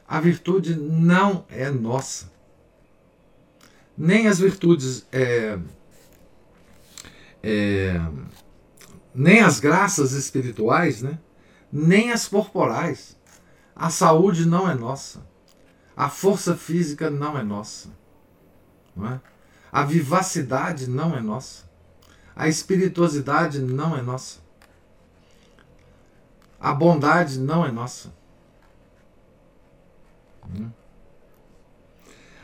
A 0.06 0.20
virtude 0.20 0.76
não 0.76 1.44
é 1.48 1.70
nossa. 1.70 2.32
Nem 3.96 4.28
as 4.28 4.38
virtudes, 4.38 5.06
é, 5.10 5.58
é, 7.42 8.00
nem 9.14 9.40
as 9.40 9.60
graças 9.60 10.12
espirituais, 10.12 11.02
né? 11.02 11.18
nem 11.72 12.10
as 12.10 12.26
corporais. 12.26 13.16
A 13.74 13.90
saúde 13.90 14.46
não 14.46 14.68
é 14.68 14.74
nossa. 14.74 15.26
A 15.96 16.08
força 16.08 16.56
física 16.56 17.10
não 17.10 17.38
é 17.38 17.42
nossa. 17.42 17.90
Não 18.94 19.06
é? 19.06 19.20
A 19.70 19.84
vivacidade 19.84 20.88
não 20.88 21.16
é 21.16 21.20
nossa. 21.20 21.68
A 22.34 22.48
espirituosidade 22.48 23.60
não 23.60 23.96
é 23.96 24.02
nossa. 24.02 24.40
A 26.60 26.72
bondade 26.72 27.38
não 27.38 27.64
é 27.64 27.70
nossa. 27.70 28.12
Hum. 30.48 30.70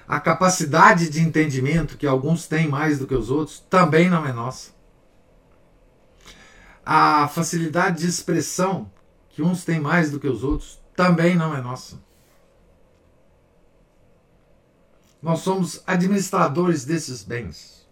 A 0.07 0.21
capacidade 0.21 1.09
de 1.09 1.21
entendimento, 1.21 1.97
que 1.97 2.07
alguns 2.07 2.47
têm 2.47 2.69
mais 2.69 2.99
do 2.99 3.07
que 3.07 3.15
os 3.15 3.31
outros, 3.31 3.59
também 3.59 4.11
não 4.11 4.27
é 4.27 4.33
nossa. 4.33 4.74
A 6.85 7.29
facilidade 7.29 8.01
de 8.01 8.09
expressão, 8.09 8.91
que 9.31 9.43
uns 9.43 9.65
têm 9.65 9.81
mais 9.81 10.11
do 10.11 10.21
que 10.21 10.29
os 10.29 10.45
outros, 10.45 10.81
também 10.95 11.35
não 11.35 11.55
é 11.55 11.61
nossa. 11.61 11.99
Nós 15.23 15.41
somos 15.41 15.83
administradores 15.87 16.85
desses 16.85 17.23
bens. 17.23 17.89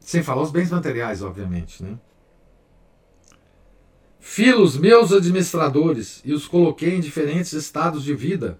Sem 0.00 0.22
falar 0.22 0.42
os 0.42 0.50
bens 0.50 0.70
materiais, 0.70 1.22
obviamente, 1.22 1.82
né? 1.82 1.98
Filos 4.18 4.78
meus 4.78 5.12
administradores 5.12 6.22
e 6.24 6.32
os 6.32 6.48
coloquei 6.48 6.94
em 6.94 7.00
diferentes 7.00 7.52
estados 7.52 8.02
de 8.02 8.14
vida, 8.14 8.58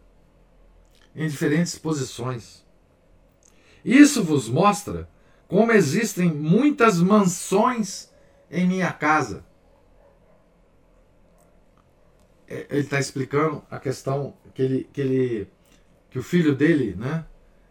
em 1.17 1.27
diferentes 1.27 1.79
posições. 1.79 2.63
Isso 3.83 4.23
vos 4.23 4.49
mostra 4.49 5.09
como 5.49 5.73
existem 5.73 6.31
muitas 6.31 6.99
mansões 6.99 8.12
em 8.53 8.67
minha 8.67 8.93
casa. 8.93 9.45
É, 12.47 12.67
ele 12.69 12.83
está 12.83 13.01
explicando 13.01 13.65
a 13.71 13.81
questão 13.81 14.35
que 14.55 14.61
ele, 14.61 14.85
que 14.93 15.01
ele 15.01 15.49
que 16.11 16.19
o 16.19 16.23
filho 16.23 16.55
dele 16.55 16.95
né, 16.95 17.25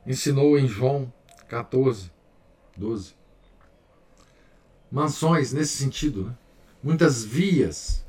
ensinou 0.06 0.58
em 0.58 0.68
João 0.68 1.14
14, 1.48 2.12
12. 2.76 3.14
Mansões 4.92 5.54
nesse 5.54 5.78
sentido, 5.78 6.26
né? 6.26 6.38
muitas 6.82 7.24
vias, 7.24 8.04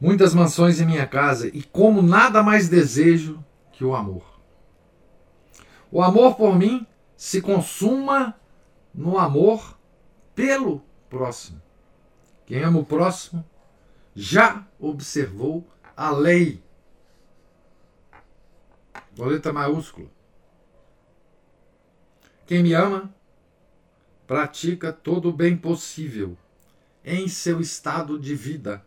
muitas 0.00 0.34
mansões 0.34 0.80
em 0.80 0.84
minha 0.84 1.06
casa, 1.06 1.46
e 1.46 1.62
como 1.62 2.02
nada 2.02 2.42
mais 2.42 2.68
desejo 2.68 3.42
que 3.70 3.84
o 3.84 3.94
amor. 3.94 4.24
O 5.90 6.02
amor 6.02 6.34
por 6.34 6.58
mim 6.58 6.84
se 7.16 7.40
consuma 7.40 8.34
no 8.92 9.16
amor 9.16 9.78
pelo 10.34 10.84
próximo. 11.08 11.60
Quem 12.46 12.62
ama 12.62 12.80
o 12.80 12.84
próximo 12.84 13.44
já 14.14 14.66
observou 14.78 15.66
a 15.96 16.10
lei. 16.10 16.62
Boleta 19.16 19.52
maiúscula. 19.52 20.08
Quem 22.46 22.62
me 22.62 22.74
ama 22.74 23.14
pratica 24.26 24.92
todo 24.92 25.28
o 25.28 25.32
bem 25.32 25.56
possível 25.56 26.36
em 27.04 27.28
seu 27.28 27.60
estado 27.60 28.18
de 28.18 28.34
vida 28.34 28.84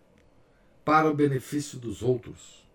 para 0.84 1.10
o 1.10 1.14
benefício 1.14 1.80
dos 1.80 2.02
outros. 2.02 2.66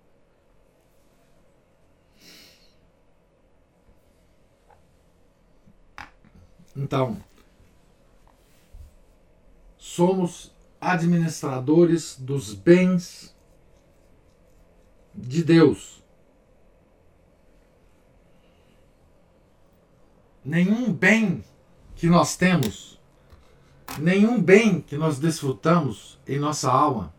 Então, 6.76 7.22
somos 10.00 10.50
administradores 10.80 12.16
dos 12.18 12.54
bens 12.54 13.36
de 15.14 15.44
Deus. 15.44 16.02
Nenhum 20.42 20.90
bem 20.90 21.44
que 21.94 22.06
nós 22.06 22.34
temos, 22.34 22.98
nenhum 23.98 24.42
bem 24.42 24.80
que 24.80 24.96
nós 24.96 25.18
desfrutamos 25.18 26.18
em 26.26 26.38
nossa 26.38 26.72
alma, 26.72 27.12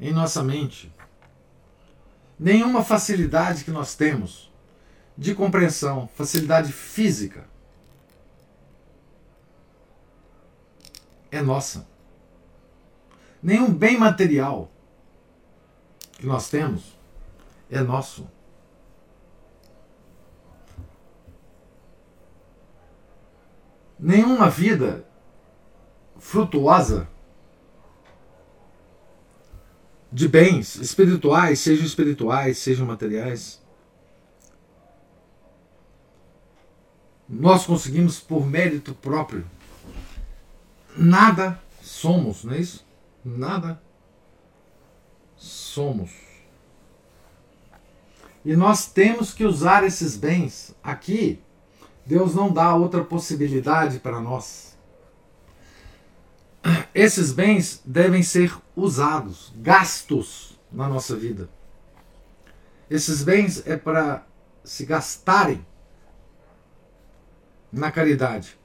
em 0.00 0.12
nossa 0.12 0.42
mente, 0.42 0.92
nenhuma 2.36 2.82
facilidade 2.82 3.62
que 3.62 3.70
nós 3.70 3.94
temos 3.94 4.50
de 5.16 5.32
compreensão, 5.32 6.08
facilidade 6.16 6.72
física, 6.72 7.48
é 11.30 11.42
nossa. 11.42 11.86
Nenhum 13.42 13.72
bem 13.72 13.98
material 13.98 14.70
que 16.12 16.26
nós 16.26 16.50
temos 16.50 16.98
é 17.70 17.80
nosso. 17.80 18.26
nenhuma 23.98 24.48
vida 24.48 25.04
frutuosa 26.18 27.08
de 30.10 30.28
bens 30.28 30.76
espirituais, 30.76 31.58
sejam 31.58 31.84
espirituais, 31.84 32.58
sejam 32.58 32.86
materiais, 32.86 33.60
nós 37.28 37.66
conseguimos 37.66 38.18
por 38.18 38.46
mérito 38.46 38.94
próprio. 38.94 39.44
Nada 40.98 41.60
somos, 41.80 42.44
não 42.44 42.52
é 42.54 42.58
isso? 42.58 42.86
Nada 43.24 43.80
somos. 45.36 46.10
E 48.44 48.56
nós 48.56 48.86
temos 48.86 49.32
que 49.32 49.44
usar 49.44 49.84
esses 49.84 50.16
bens 50.16 50.74
aqui 50.82 51.40
Deus 52.08 52.34
não 52.34 52.50
dá 52.50 52.74
outra 52.74 53.04
possibilidade 53.04 53.98
para 53.98 54.18
nós. 54.18 54.74
Esses 56.94 57.32
bens 57.32 57.82
devem 57.84 58.22
ser 58.22 58.56
usados, 58.74 59.52
gastos 59.56 60.58
na 60.72 60.88
nossa 60.88 61.14
vida. 61.14 61.50
Esses 62.88 63.22
bens 63.22 63.62
é 63.66 63.76
para 63.76 64.26
se 64.64 64.86
gastarem 64.86 65.64
na 67.70 67.92
caridade. 67.92 68.57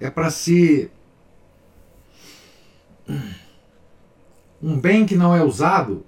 É 0.00 0.10
para 0.10 0.30
se 0.30 0.90
um 4.62 4.78
bem 4.78 5.06
que 5.06 5.16
não 5.16 5.34
é 5.34 5.42
usado, 5.42 6.04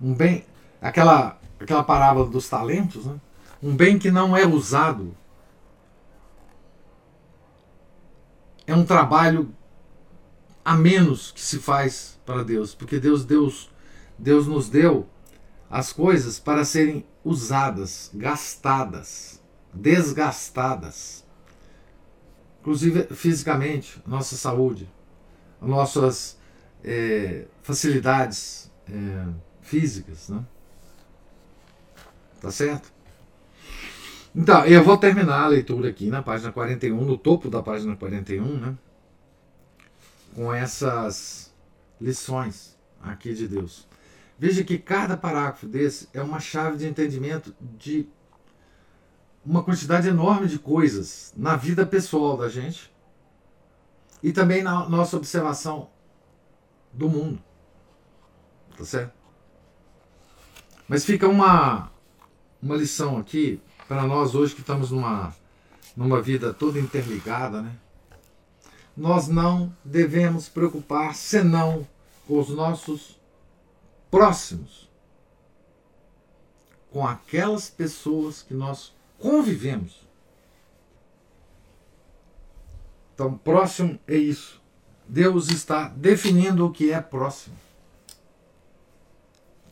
um 0.00 0.12
bem, 0.12 0.44
aquela 0.80 1.38
aquela 1.58 1.82
parábola 1.82 2.28
dos 2.28 2.48
talentos, 2.48 3.06
né? 3.06 3.18
Um 3.62 3.74
bem 3.74 3.98
que 3.98 4.10
não 4.10 4.36
é 4.36 4.46
usado 4.46 5.16
é 8.66 8.74
um 8.74 8.84
trabalho 8.84 9.54
a 10.64 10.74
menos 10.74 11.30
que 11.30 11.40
se 11.40 11.58
faz 11.58 12.18
para 12.24 12.42
Deus, 12.42 12.74
porque 12.74 12.98
Deus 12.98 13.24
Deus 13.24 13.70
Deus 14.18 14.46
nos 14.46 14.68
deu 14.68 15.08
as 15.70 15.92
coisas 15.92 16.38
para 16.38 16.64
serem 16.64 17.04
usadas, 17.24 18.10
gastadas, 18.14 19.42
desgastadas. 19.72 21.23
Inclusive 22.64 23.08
fisicamente, 23.14 24.00
nossa 24.06 24.36
saúde, 24.36 24.88
nossas 25.60 26.38
é, 26.82 27.44
facilidades 27.62 28.72
é, 28.88 29.26
físicas. 29.60 30.30
Né? 30.30 30.42
Tá 32.40 32.50
certo? 32.50 32.90
Então, 34.34 34.64
eu 34.64 34.82
vou 34.82 34.96
terminar 34.96 35.42
a 35.42 35.46
leitura 35.46 35.90
aqui 35.90 36.08
na 36.08 36.22
página 36.22 36.50
41, 36.50 37.04
no 37.04 37.18
topo 37.18 37.50
da 37.50 37.62
página 37.62 37.94
41, 37.96 38.56
né? 38.56 38.74
Com 40.34 40.50
essas 40.50 41.52
lições 42.00 42.78
aqui 43.02 43.34
de 43.34 43.46
Deus. 43.46 43.86
Veja 44.38 44.64
que 44.64 44.78
cada 44.78 45.18
parágrafo 45.18 45.66
desse 45.66 46.08
é 46.14 46.22
uma 46.22 46.40
chave 46.40 46.78
de 46.78 46.88
entendimento 46.88 47.54
de 47.60 48.08
uma 49.44 49.62
quantidade 49.62 50.08
enorme 50.08 50.48
de 50.48 50.58
coisas 50.58 51.32
na 51.36 51.56
vida 51.56 51.84
pessoal 51.84 52.36
da 52.36 52.48
gente 52.48 52.92
e 54.22 54.32
também 54.32 54.62
na 54.62 54.88
nossa 54.88 55.16
observação 55.16 55.90
do 56.92 57.08
mundo. 57.08 57.42
Tá 58.76 58.84
certo? 58.84 59.12
Mas 60.88 61.04
fica 61.04 61.28
uma, 61.28 61.90
uma 62.62 62.76
lição 62.76 63.18
aqui 63.18 63.60
para 63.86 64.04
nós 64.04 64.34
hoje 64.34 64.54
que 64.54 64.60
estamos 64.60 64.90
numa, 64.90 65.34
numa 65.96 66.20
vida 66.22 66.52
toda 66.54 66.78
interligada, 66.78 67.62
né? 67.62 67.76
Nós 68.96 69.28
não 69.28 69.74
devemos 69.84 70.48
preocupar 70.48 71.14
senão 71.14 71.86
com 72.26 72.38
os 72.38 72.48
nossos 72.50 73.18
próximos, 74.10 74.88
com 76.90 77.04
aquelas 77.06 77.68
pessoas 77.68 78.40
que 78.40 78.54
nós 78.54 78.94
convivemos. 79.24 80.06
Então, 83.14 83.38
próximo 83.38 83.98
é 84.06 84.16
isso. 84.16 84.60
Deus 85.08 85.48
está 85.48 85.88
definindo 85.88 86.66
o 86.66 86.70
que 86.70 86.92
é 86.92 87.00
próximo. 87.00 87.56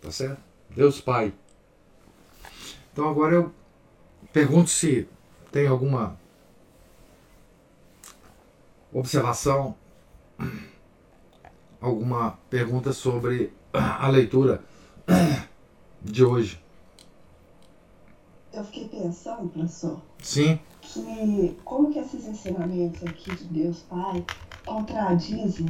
Tá 0.00 0.10
certo? 0.10 0.40
Deus 0.70 1.02
Pai. 1.02 1.34
Então 2.92 3.06
agora 3.06 3.34
eu 3.34 3.54
pergunto 4.32 4.70
se 4.70 5.06
tem 5.50 5.66
alguma 5.66 6.18
observação, 8.90 9.76
alguma 11.78 12.38
pergunta 12.48 12.94
sobre 12.94 13.52
a 13.70 14.08
leitura 14.08 14.64
de 16.00 16.24
hoje. 16.24 16.62
Eu 18.52 18.64
fiquei 18.64 18.88
pensando, 18.88 19.48
professor. 19.48 19.98
Sim. 20.22 20.58
Que 20.80 21.56
como 21.64 21.90
que 21.90 21.98
esses 21.98 22.26
ensinamentos 22.26 23.02
aqui 23.02 23.34
de 23.34 23.44
Deus 23.44 23.78
Pai 23.88 24.24
contradizem 24.66 25.68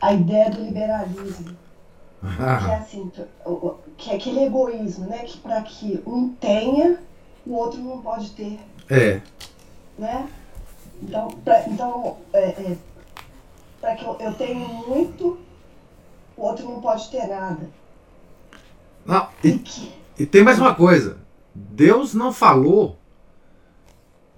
a 0.00 0.12
ideia 0.12 0.50
do 0.50 0.62
liberalismo. 0.62 1.56
Ah. 2.22 2.58
Que 2.64 2.70
é 2.70 2.74
assim, 2.76 3.12
que 3.96 4.10
é 4.10 4.14
aquele 4.14 4.44
egoísmo, 4.44 5.06
né? 5.06 5.18
Que 5.18 5.38
para 5.38 5.62
que 5.62 6.02
um 6.06 6.30
tenha, 6.34 7.00
o 7.46 7.54
outro 7.54 7.80
não 7.80 8.00
pode 8.00 8.30
ter. 8.30 8.58
É. 8.88 9.20
Né? 9.98 10.28
Então, 11.02 11.28
pra, 11.44 11.68
então 11.68 12.16
é, 12.32 12.48
é, 12.48 12.76
para 13.80 13.96
que 13.96 14.04
eu, 14.04 14.16
eu 14.18 14.34
tenha 14.34 14.54
muito, 14.54 15.38
o 16.36 16.42
outro 16.42 16.64
não 16.64 16.80
pode 16.80 17.10
ter 17.10 17.26
nada. 17.26 17.68
Não, 19.04 19.28
e, 19.42 19.48
e, 19.48 19.58
que... 19.58 19.92
e 20.18 20.26
tem 20.26 20.42
mais 20.42 20.58
uma 20.58 20.74
coisa. 20.74 21.18
Deus 21.56 22.12
não 22.12 22.32
falou 22.32 22.98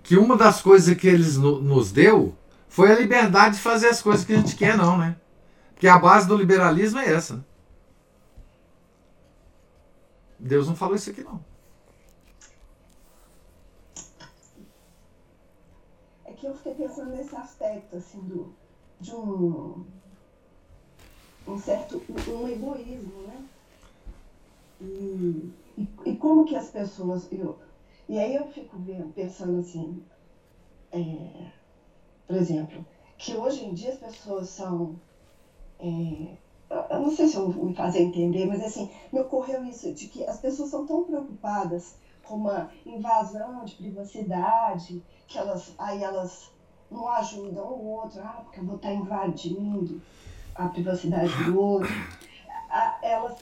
que 0.03 0.17
uma 0.17 0.37
das 0.37 0.63
coisas 0.63 0.97
que 0.97 1.09
ele 1.09 1.25
nos 1.39 1.91
deu 1.91 2.35
foi 2.69 2.93
a 2.93 2.99
liberdade 2.99 3.57
de 3.57 3.61
fazer 3.61 3.89
as 3.89 4.01
coisas 4.01 4.25
que 4.25 4.33
a 4.33 4.37
gente 4.37 4.57
quer, 4.57 4.77
não, 4.77 4.97
né? 4.97 5.17
Porque 5.75 5.89
a 5.89 5.99
base 5.99 6.29
do 6.29 6.37
liberalismo 6.37 6.99
é 6.99 7.13
essa. 7.13 7.45
Deus 10.39 10.69
não 10.69 10.77
falou 10.77 10.95
isso 10.95 11.11
aqui, 11.11 11.25
não. 11.25 11.45
É 16.25 16.33
que 16.33 16.47
eu 16.47 16.55
fiquei 16.55 16.75
pensando 16.75 17.11
nesse 17.11 17.35
aspecto, 17.35 17.97
assim, 17.97 18.21
do, 18.21 18.55
de 19.01 19.13
um, 19.13 19.85
um 21.49 21.59
certo 21.59 22.01
um 22.29 22.49
egoísmo, 22.49 23.23
né? 23.27 23.45
E, 24.81 25.53
e, 25.79 26.11
e, 26.11 26.17
como 26.17 26.45
que 26.45 26.57
as 26.57 26.69
pessoas. 26.69 27.29
Eu, 27.31 27.57
e 28.09 28.19
aí 28.19 28.35
eu 28.35 28.49
fico 28.49 28.77
pensando 29.15 29.59
assim, 29.59 30.03
é, 30.91 31.47
por 32.27 32.35
exemplo, 32.35 32.85
que 33.17 33.35
hoje 33.35 33.65
em 33.65 33.73
dia 33.73 33.91
as 33.91 33.97
pessoas 33.97 34.49
são. 34.49 34.99
É, 35.79 36.37
eu 36.91 36.99
não 36.99 37.11
sei 37.11 37.29
se 37.29 37.37
eu 37.37 37.49
me 37.49 37.73
fazer 37.73 38.01
entender, 38.01 38.45
mas 38.45 38.61
assim, 38.61 38.91
me 39.13 39.21
ocorreu 39.21 39.65
isso, 39.65 39.93
de 39.93 40.07
que 40.09 40.25
as 40.25 40.39
pessoas 40.39 40.69
são 40.69 40.85
tão 40.85 41.05
preocupadas 41.05 41.95
com 42.27 42.35
uma 42.35 42.69
invasão 42.85 43.65
de 43.65 43.75
privacidade, 43.75 45.01
que 45.29 45.39
elas 45.39 45.73
aí 45.79 46.03
elas 46.03 46.51
não 46.91 47.09
ajudam 47.09 47.65
o 47.69 47.87
outro, 47.87 48.21
ah, 48.21 48.41
porque 48.43 48.59
eu 48.59 48.65
vou 48.65 48.75
estar 48.75 48.93
invadindo 48.93 50.03
a 50.55 50.67
privacidade 50.67 51.33
do 51.45 51.57
outro. 51.57 51.89
Elas 53.03 53.39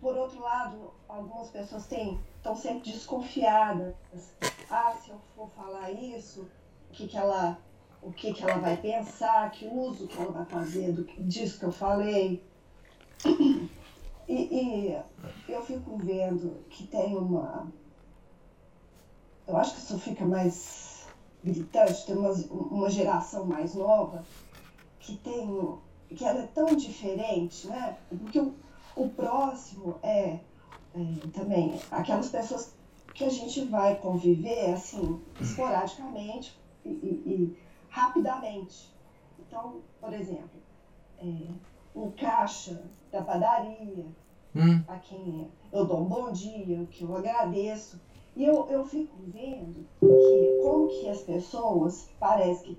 por 0.00 0.16
outro 0.16 0.40
lado, 0.40 0.92
algumas 1.08 1.48
pessoas 1.48 1.86
têm, 1.86 2.20
estão 2.36 2.54
sempre 2.54 2.92
desconfiadas. 2.92 3.94
Ah, 4.70 4.94
se 5.02 5.10
eu 5.10 5.18
for 5.34 5.48
falar 5.50 5.90
isso, 5.90 6.48
o 6.90 6.92
que, 6.92 7.08
que 7.08 7.16
ela 7.16 7.58
o 8.00 8.12
que, 8.12 8.32
que 8.32 8.42
ela 8.44 8.58
vai 8.58 8.76
pensar, 8.76 9.50
que 9.50 9.66
uso 9.66 10.06
que 10.06 10.16
ela 10.16 10.30
vai 10.30 10.44
fazer 10.44 10.92
do, 10.92 11.04
disso 11.24 11.58
que 11.58 11.64
eu 11.64 11.72
falei. 11.72 12.42
E, 14.28 14.34
e 14.34 15.02
eu 15.48 15.62
fico 15.62 15.96
vendo 15.96 16.62
que 16.68 16.86
tem 16.86 17.16
uma. 17.16 17.66
Eu 19.46 19.56
acho 19.56 19.72
que 19.72 19.80
isso 19.80 19.98
fica 19.98 20.24
mais 20.26 21.06
gritante, 21.42 22.04
tem 22.04 22.14
uma, 22.14 22.30
uma 22.30 22.90
geração 22.90 23.46
mais 23.46 23.74
nova 23.74 24.22
que 25.00 25.16
tem. 25.16 25.78
que 26.08 26.22
ela 26.24 26.42
é 26.42 26.46
tão 26.48 26.66
diferente, 26.76 27.66
né? 27.68 27.96
Porque 28.10 28.38
o, 28.38 28.54
o 28.94 29.08
próximo 29.08 29.96
é, 30.02 30.40
é, 30.94 31.28
também 31.28 31.78
aquelas 31.90 32.28
pessoas 32.28 32.74
que 33.14 33.24
a 33.24 33.28
gente 33.28 33.64
vai 33.64 33.96
conviver 33.96 34.72
assim, 34.72 35.20
esporadicamente 35.40 36.58
e, 36.84 36.88
e, 36.88 37.22
e 37.26 37.58
rapidamente. 37.88 38.94
Então, 39.38 39.80
por 40.00 40.12
exemplo, 40.12 40.60
é, 41.18 41.48
um 41.94 42.10
caixa 42.12 42.82
da 43.10 43.22
padaria, 43.22 44.06
hum. 44.54 44.82
a 44.86 44.96
quem 44.98 45.50
eu 45.72 45.84
dou 45.84 46.00
um 46.00 46.04
bom 46.04 46.30
dia, 46.30 46.86
que 46.90 47.04
eu 47.04 47.16
agradeço. 47.16 48.00
E 48.36 48.44
eu, 48.44 48.68
eu 48.68 48.84
fico 48.84 49.16
vendo 49.26 49.84
que 49.98 50.60
como 50.62 50.88
que 50.88 51.08
as 51.08 51.22
pessoas 51.22 52.08
parece 52.20 52.64
que 52.64 52.78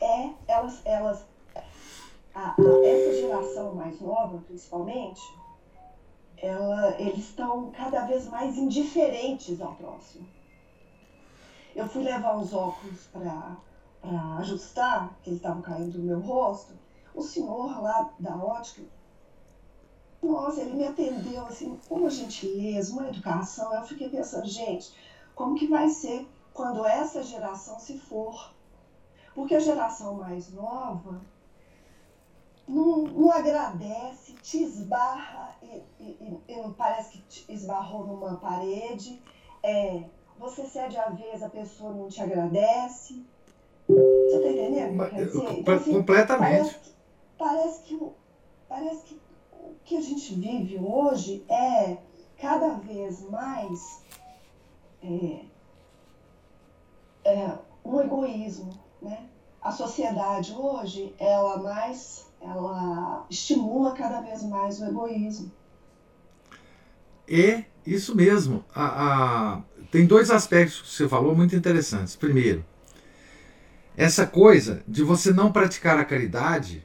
é, 0.00 0.30
elas, 0.46 0.82
elas 0.84 1.24
a, 2.34 2.50
a, 2.50 2.54
essa 2.84 3.14
geração 3.14 3.74
mais 3.74 3.98
nova, 4.00 4.42
principalmente, 4.46 5.22
ela, 6.38 7.00
eles 7.00 7.28
estão 7.28 7.70
cada 7.70 8.02
vez 8.02 8.26
mais 8.26 8.56
indiferentes 8.56 9.60
ao 9.60 9.74
próximo. 9.74 10.26
Eu 11.74 11.88
fui 11.88 12.02
levar 12.02 12.36
os 12.36 12.52
óculos 12.52 13.06
para 13.12 13.56
ajustar, 14.38 15.16
que 15.22 15.30
eles 15.30 15.38
estavam 15.38 15.62
caindo 15.62 15.92
do 15.92 16.04
meu 16.04 16.20
rosto. 16.20 16.72
O 17.14 17.22
senhor 17.22 17.80
lá 17.80 18.10
da 18.18 18.36
ótica, 18.36 18.82
nossa, 20.22 20.60
ele 20.60 20.74
me 20.74 20.86
atendeu 20.86 21.46
assim, 21.46 21.78
com 21.88 21.96
uma 21.96 22.10
gentileza, 22.10 22.92
uma 22.92 23.08
educação. 23.08 23.74
Eu 23.74 23.82
fiquei 23.82 24.08
pensando, 24.08 24.46
gente, 24.46 24.94
como 25.34 25.54
que 25.54 25.66
vai 25.66 25.88
ser 25.88 26.26
quando 26.52 26.84
essa 26.84 27.22
geração 27.22 27.78
se 27.78 27.98
for? 27.98 28.52
Porque 29.34 29.54
a 29.54 29.60
geração 29.60 30.14
mais 30.14 30.52
nova 30.52 31.20
não, 32.68 33.02
não 33.02 33.30
agradece, 33.30 34.32
te 34.34 34.62
esbarra 34.62 35.56
e, 35.62 35.82
e, 36.00 36.40
e, 36.48 36.70
parece 36.76 37.10
que 37.10 37.18
te 37.20 37.44
esbarrou 37.48 38.04
numa 38.06 38.36
parede, 38.36 39.22
é, 39.62 40.02
você 40.38 40.64
cede 40.66 40.96
a 40.98 41.08
vez, 41.08 41.42
a 41.42 41.48
pessoa 41.48 41.92
não 41.92 42.08
te 42.08 42.20
agradece. 42.20 43.24
Você 43.88 44.38
tá 44.40 44.48
entendendo? 44.50 45.08
Dizer, 45.14 45.36
eu- 45.44 45.52
então, 45.58 45.74
assim, 45.74 45.92
completamente. 45.92 46.52
Parece 46.58 46.78
que, 46.78 46.94
parece, 47.38 47.80
que, 47.82 47.94
o- 47.94 48.12
parece 48.68 49.02
que 49.04 49.20
o 49.52 49.74
que 49.84 49.96
a 49.96 50.00
gente 50.00 50.34
vive 50.34 50.78
hoje 50.78 51.44
é 51.48 51.98
cada 52.36 52.74
vez 52.74 53.20
mais 53.22 54.00
é, 55.02 55.44
é, 57.24 57.58
um 57.84 58.00
egoísmo, 58.00 58.70
né? 59.00 59.28
A 59.60 59.70
sociedade 59.70 60.52
hoje, 60.52 61.14
ela 61.18 61.56
mais, 61.56 62.25
ela 62.40 63.26
estimula 63.30 63.92
cada 63.94 64.20
vez 64.20 64.42
mais 64.42 64.80
o 64.80 64.84
egoísmo. 64.86 65.50
É 67.28 67.64
isso 67.86 68.14
mesmo. 68.14 68.64
A, 68.74 69.54
a- 69.56 69.62
tem 69.90 70.06
dois 70.06 70.30
aspectos 70.30 70.80
que 70.82 70.88
você 70.88 71.08
falou 71.08 71.34
muito 71.34 71.54
interessantes. 71.56 72.16
Primeiro, 72.16 72.64
essa 73.96 74.26
coisa 74.26 74.82
de 74.86 75.02
você 75.02 75.32
não 75.32 75.50
praticar 75.52 75.98
a 75.98 76.04
caridade 76.04 76.84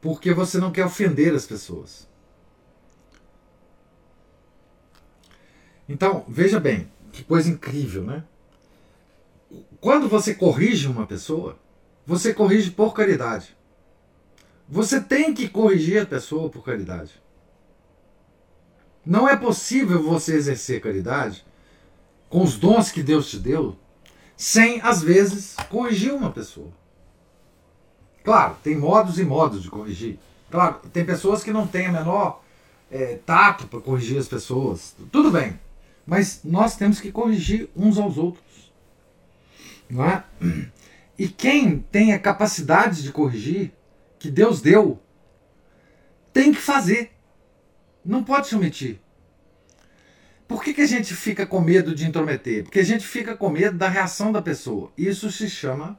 porque 0.00 0.32
você 0.34 0.58
não 0.58 0.72
quer 0.72 0.86
ofender 0.86 1.34
as 1.34 1.46
pessoas. 1.46 2.08
Então, 5.88 6.24
veja 6.28 6.58
bem, 6.58 6.90
que 7.12 7.22
coisa 7.24 7.48
incrível, 7.50 8.02
né? 8.04 8.24
Quando 9.80 10.08
você 10.08 10.34
corrige 10.34 10.88
uma 10.88 11.06
pessoa, 11.06 11.58
você 12.06 12.32
corrige 12.34 12.70
por 12.70 12.92
caridade. 12.94 13.56
Você 14.68 15.00
tem 15.00 15.32
que 15.32 15.48
corrigir 15.48 16.02
a 16.02 16.06
pessoa 16.06 16.50
por 16.50 16.64
caridade. 16.64 17.12
Não 19.04 19.28
é 19.28 19.36
possível 19.36 20.02
você 20.02 20.34
exercer 20.34 20.80
caridade 20.80 21.44
com 22.28 22.42
os 22.42 22.58
dons 22.58 22.90
que 22.90 23.02
Deus 23.02 23.30
te 23.30 23.38
deu 23.38 23.76
sem, 24.36 24.80
às 24.82 25.02
vezes, 25.02 25.56
corrigir 25.70 26.12
uma 26.12 26.30
pessoa. 26.30 26.70
Claro, 28.22 28.56
tem 28.62 28.76
modos 28.76 29.18
e 29.18 29.24
modos 29.24 29.62
de 29.62 29.70
corrigir. 29.70 30.18
Claro, 30.50 30.80
tem 30.92 31.04
pessoas 31.04 31.42
que 31.42 31.52
não 31.52 31.66
têm 31.66 31.86
a 31.86 31.92
menor 31.92 32.42
eh, 32.90 33.18
tato 33.24 33.66
para 33.66 33.80
corrigir 33.80 34.18
as 34.18 34.28
pessoas. 34.28 34.94
Tudo 35.10 35.30
bem. 35.30 35.58
Mas 36.04 36.40
nós 36.44 36.76
temos 36.76 37.00
que 37.00 37.10
corrigir 37.10 37.70
uns 37.74 37.98
aos 37.98 38.18
outros. 38.18 38.72
Não 39.88 40.04
é? 40.04 40.24
E 41.18 41.28
quem 41.28 41.78
tem 41.78 42.12
a 42.12 42.18
capacidade 42.18 43.02
de 43.02 43.10
corrigir, 43.10 43.72
que 44.26 44.32
Deus 44.32 44.60
deu, 44.60 45.00
tem 46.32 46.52
que 46.52 46.60
fazer. 46.60 47.12
Não 48.04 48.24
pode 48.24 48.48
se 48.48 48.56
omitir. 48.56 49.00
Por 50.48 50.62
que, 50.62 50.74
que 50.74 50.80
a 50.80 50.86
gente 50.86 51.14
fica 51.14 51.46
com 51.46 51.60
medo 51.60 51.94
de 51.94 52.06
intrometer? 52.06 52.64
Porque 52.64 52.80
a 52.80 52.84
gente 52.84 53.06
fica 53.06 53.36
com 53.36 53.48
medo 53.48 53.76
da 53.76 53.88
reação 53.88 54.30
da 54.32 54.42
pessoa. 54.42 54.92
Isso 54.96 55.30
se 55.30 55.48
chama 55.48 55.98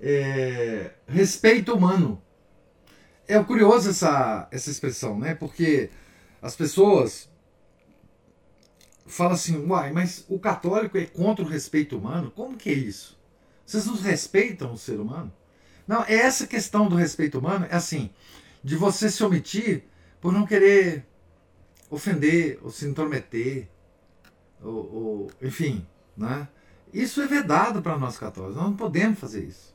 é, 0.00 0.92
respeito 1.06 1.72
humano. 1.74 2.20
É 3.26 3.42
curioso 3.42 3.90
essa, 3.90 4.48
essa 4.50 4.70
expressão, 4.70 5.18
né? 5.18 5.34
Porque 5.34 5.90
as 6.42 6.54
pessoas 6.54 7.28
falam 9.06 9.34
assim, 9.34 9.56
uai, 9.66 9.92
mas 9.92 10.24
o 10.28 10.38
católico 10.38 10.98
é 10.98 11.06
contra 11.06 11.44
o 11.44 11.48
respeito 11.48 11.96
humano? 11.96 12.30
Como 12.30 12.56
que 12.56 12.70
é 12.70 12.74
isso? 12.74 13.18
Vocês 13.64 13.86
não 13.86 13.94
respeitam 13.94 14.72
o 14.72 14.78
ser 14.78 15.00
humano? 15.00 15.32
Não, 15.86 16.02
é 16.04 16.14
essa 16.14 16.46
questão 16.46 16.88
do 16.88 16.96
respeito 16.96 17.38
humano, 17.38 17.66
é 17.70 17.76
assim, 17.76 18.10
de 18.62 18.76
você 18.76 19.10
se 19.10 19.22
omitir 19.22 19.84
por 20.20 20.32
não 20.32 20.46
querer 20.46 21.06
ofender 21.90 22.58
ou 22.62 22.70
se 22.70 22.86
intrometer, 22.86 23.68
ou, 24.62 24.72
ou 24.72 25.30
enfim, 25.42 25.86
né? 26.16 26.48
Isso 26.92 27.20
é 27.20 27.26
vedado 27.26 27.82
para 27.82 27.98
nós 27.98 28.16
católicos, 28.16 28.56
nós 28.56 28.66
não 28.66 28.76
podemos 28.76 29.18
fazer 29.18 29.44
isso. 29.44 29.74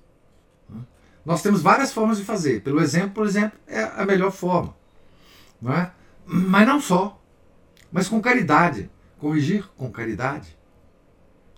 né? 0.70 0.82
Nós 1.26 1.42
temos 1.42 1.62
várias 1.62 1.92
formas 1.92 2.18
de 2.18 2.24
fazer. 2.24 2.64
Pelo 2.64 2.82
exemplo, 2.82 3.12
por 3.12 3.28
exemplo, 3.28 3.60
é 3.68 3.84
a 3.84 4.06
melhor 4.06 4.32
forma. 4.32 4.76
Não 5.62 5.74
é? 5.74 5.92
Mas 6.26 6.66
não 6.66 6.80
só. 6.80 7.22
Mas 7.92 8.08
com 8.08 8.22
caridade. 8.22 8.90
Corrigir 9.20 9.68
com 9.76 9.92
caridade. 9.92 10.58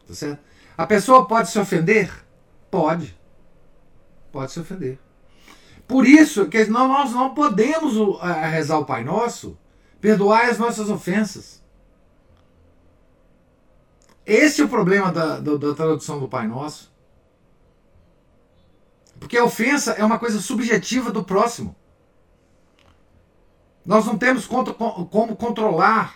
Tá 0.08 0.16
certo? 0.16 0.42
A 0.76 0.88
pessoa 0.88 1.28
pode 1.28 1.52
se 1.52 1.60
ofender? 1.60 2.12
Pode. 2.72 3.18
Pode 4.32 4.52
se 4.52 4.60
ofender. 4.60 5.00
Por 5.88 6.06
isso 6.08 6.48
que 6.48 6.66
nós 6.66 7.12
não 7.12 7.34
podemos 7.34 7.94
rezar 8.52 8.80
o 8.80 8.86
Pai 8.86 9.04
Nosso, 9.04 9.58
perdoar 10.00 10.50
as 10.50 10.58
nossas 10.58 10.90
ofensas. 10.90 11.62
Esse 14.26 14.62
é 14.62 14.66
o 14.66 14.70
problema 14.70 15.12
da, 15.12 15.40
da, 15.40 15.58
da 15.58 15.74
tradução 15.74 16.20
do 16.20 16.28
Pai 16.28 16.48
Nosso. 16.48 16.92
Porque 19.20 19.38
a 19.38 19.44
ofensa 19.44 19.92
é 19.94 20.04
uma 20.06 20.18
coisa 20.18 20.40
subjetiva 20.40 21.12
do 21.12 21.24
próximo. 21.24 21.76
Nós 23.86 24.06
não 24.06 24.18
temos 24.18 24.46
contra- 24.46 24.74
co- 24.74 25.06
como 25.08 25.36
controlar 25.36 26.16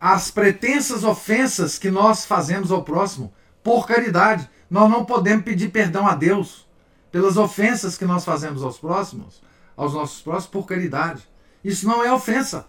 as 0.00 0.30
pretensas 0.30 1.04
ofensas 1.04 1.78
que 1.78 1.90
nós 1.90 2.24
fazemos 2.26 2.70
ao 2.70 2.82
próximo 2.82 3.32
por 3.62 3.86
caridade. 3.86 4.48
Nós 4.68 4.90
não 4.90 5.04
podemos 5.04 5.44
pedir 5.44 5.70
perdão 5.70 6.06
a 6.06 6.14
Deus 6.14 6.68
pelas 7.10 7.36
ofensas 7.36 7.98
que 7.98 8.04
nós 8.04 8.24
fazemos 8.24 8.62
aos 8.62 8.78
próximos, 8.78 9.42
aos 9.76 9.94
nossos 9.94 10.20
próximos, 10.22 10.52
por 10.52 10.66
caridade. 10.66 11.28
Isso 11.64 11.86
não 11.86 12.04
é 12.04 12.12
ofensa. 12.12 12.66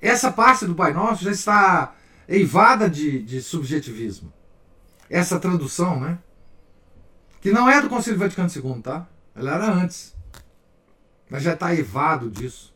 Essa 0.00 0.30
parte 0.30 0.66
do 0.66 0.74
Pai 0.74 0.92
Nosso 0.92 1.24
já 1.24 1.30
está 1.30 1.94
eivada 2.28 2.88
de, 2.88 3.22
de 3.22 3.42
subjetivismo. 3.42 4.32
Essa 5.10 5.40
tradução, 5.40 5.98
né? 5.98 6.18
Que 7.40 7.50
não 7.50 7.68
é 7.68 7.80
do 7.80 7.88
Concílio 7.88 8.18
Vaticano 8.18 8.50
II, 8.54 8.82
tá? 8.82 9.08
Ela 9.34 9.54
era 9.54 9.72
antes. 9.72 10.14
Mas 11.30 11.42
já 11.42 11.54
está 11.54 11.74
eivado 11.74 12.30
disso. 12.30 12.74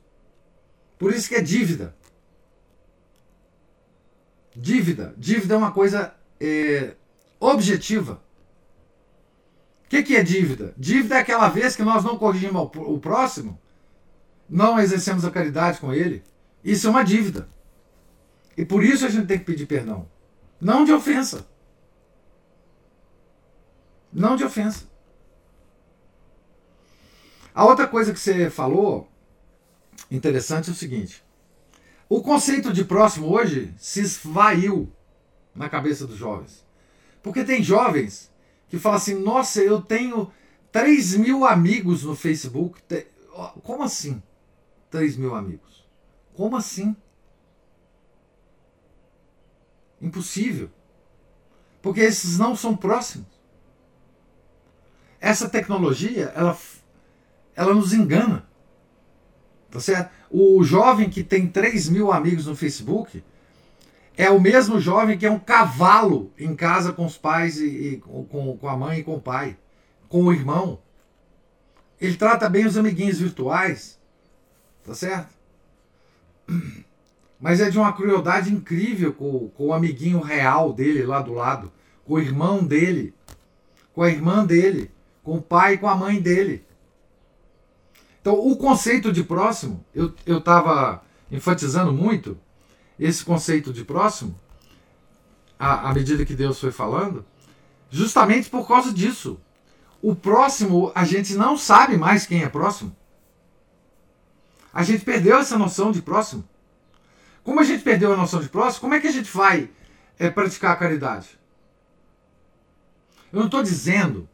Por 0.98 1.12
isso 1.12 1.28
que 1.28 1.34
é 1.34 1.40
dívida. 1.40 1.94
Dívida. 4.54 5.14
Dívida 5.16 5.54
é 5.54 5.56
uma 5.56 5.72
coisa 5.72 6.14
é, 6.40 6.94
objetiva. 7.40 8.21
Que, 9.92 10.02
que 10.02 10.16
é 10.16 10.22
dívida? 10.22 10.72
Dívida 10.74 11.16
é 11.16 11.18
aquela 11.18 11.50
vez 11.50 11.76
que 11.76 11.82
nós 11.82 12.02
não 12.02 12.16
corrigimos 12.16 12.70
o 12.74 12.98
próximo, 12.98 13.60
não 14.48 14.80
exercemos 14.80 15.22
a 15.22 15.30
caridade 15.30 15.78
com 15.78 15.92
ele. 15.92 16.24
Isso 16.64 16.86
é 16.86 16.90
uma 16.90 17.04
dívida. 17.04 17.46
E 18.56 18.64
por 18.64 18.82
isso 18.82 19.04
a 19.04 19.10
gente 19.10 19.26
tem 19.26 19.38
que 19.38 19.44
pedir 19.44 19.66
perdão. 19.66 20.08
Não 20.58 20.82
de 20.86 20.94
ofensa. 20.94 21.46
Não 24.10 24.34
de 24.34 24.44
ofensa. 24.44 24.86
A 27.54 27.66
outra 27.66 27.86
coisa 27.86 28.14
que 28.14 28.18
você 28.18 28.48
falou, 28.48 29.06
interessante, 30.10 30.70
é 30.70 30.72
o 30.72 30.74
seguinte. 30.74 31.22
O 32.08 32.22
conceito 32.22 32.72
de 32.72 32.82
próximo 32.82 33.30
hoje 33.30 33.74
se 33.76 34.00
esvaiu 34.00 34.90
na 35.54 35.68
cabeça 35.68 36.06
dos 36.06 36.16
jovens. 36.16 36.64
Porque 37.22 37.44
tem 37.44 37.62
jovens 37.62 38.31
que 38.72 38.78
falam 38.78 38.96
assim: 38.96 39.14
nossa, 39.16 39.60
eu 39.60 39.82
tenho 39.82 40.32
3 40.72 41.16
mil 41.16 41.44
amigos 41.44 42.04
no 42.04 42.16
Facebook. 42.16 42.80
Como 43.62 43.82
assim? 43.82 44.22
3 44.90 45.18
mil 45.18 45.34
amigos? 45.34 45.86
Como 46.32 46.56
assim? 46.56 46.96
Impossível. 50.00 50.70
Porque 51.82 52.00
esses 52.00 52.38
não 52.38 52.56
são 52.56 52.74
próximos. 52.74 53.26
Essa 55.20 55.50
tecnologia, 55.50 56.32
ela, 56.34 56.56
ela 57.54 57.74
nos 57.74 57.92
engana. 57.92 58.48
Tá 59.70 59.80
certo? 59.80 60.10
O 60.30 60.64
jovem 60.64 61.10
que 61.10 61.22
tem 61.22 61.46
3 61.46 61.90
mil 61.90 62.10
amigos 62.10 62.46
no 62.46 62.56
Facebook 62.56 63.22
é 64.16 64.30
o 64.30 64.40
mesmo 64.40 64.78
jovem 64.78 65.16
que 65.16 65.26
é 65.26 65.30
um 65.30 65.38
cavalo 65.38 66.32
em 66.38 66.54
casa 66.54 66.92
com 66.92 67.06
os 67.06 67.16
pais 67.16 67.58
e, 67.58 67.66
e 67.66 67.96
com, 67.98 68.56
com 68.56 68.68
a 68.68 68.76
mãe 68.76 68.98
e 68.98 69.04
com 69.04 69.14
o 69.14 69.20
pai, 69.20 69.56
com 70.08 70.24
o 70.24 70.32
irmão. 70.32 70.78
Ele 72.00 72.16
trata 72.16 72.48
bem 72.48 72.66
os 72.66 72.76
amiguinhos 72.76 73.18
virtuais, 73.18 73.98
tá 74.84 74.94
certo? 74.94 75.32
Mas 77.40 77.60
é 77.60 77.70
de 77.70 77.78
uma 77.78 77.92
crueldade 77.92 78.52
incrível 78.52 79.12
com, 79.12 79.48
com 79.48 79.66
o 79.68 79.72
amiguinho 79.72 80.20
real 80.20 80.72
dele 80.72 81.04
lá 81.04 81.20
do 81.20 81.32
lado, 81.32 81.72
com 82.04 82.14
o 82.14 82.20
irmão 82.20 82.64
dele, 82.64 83.14
com 83.94 84.02
a 84.02 84.08
irmã 84.08 84.44
dele, 84.44 84.90
com 85.22 85.36
o 85.36 85.42
pai 85.42 85.74
e 85.74 85.78
com 85.78 85.88
a 85.88 85.96
mãe 85.96 86.20
dele. 86.20 86.64
Então, 88.20 88.34
o 88.34 88.56
conceito 88.56 89.10
de 89.10 89.24
próximo, 89.24 89.84
eu 89.94 90.38
estava 90.38 91.02
enfatizando 91.30 91.92
muito 91.92 92.38
esse 93.02 93.24
conceito 93.24 93.72
de 93.72 93.84
próximo, 93.84 94.38
à, 95.58 95.90
à 95.90 95.94
medida 95.94 96.24
que 96.24 96.34
Deus 96.34 96.60
foi 96.60 96.70
falando, 96.70 97.24
justamente 97.90 98.48
por 98.48 98.66
causa 98.66 98.92
disso. 98.92 99.40
O 100.00 100.14
próximo, 100.14 100.90
a 100.94 101.04
gente 101.04 101.34
não 101.34 101.56
sabe 101.56 101.96
mais 101.96 102.26
quem 102.26 102.42
é 102.42 102.48
próximo. 102.48 102.94
A 104.72 104.82
gente 104.82 105.04
perdeu 105.04 105.38
essa 105.38 105.58
noção 105.58 105.92
de 105.92 106.00
próximo. 106.00 106.48
Como 107.44 107.60
a 107.60 107.64
gente 107.64 107.82
perdeu 107.82 108.12
a 108.12 108.16
noção 108.16 108.40
de 108.40 108.48
próximo, 108.48 108.82
como 108.82 108.94
é 108.94 109.00
que 109.00 109.08
a 109.08 109.12
gente 109.12 109.30
vai 109.30 109.68
é, 110.18 110.30
praticar 110.30 110.72
a 110.72 110.76
caridade? 110.76 111.38
Eu 113.32 113.40
não 113.40 113.46
estou 113.46 113.62
dizendo 113.62 114.28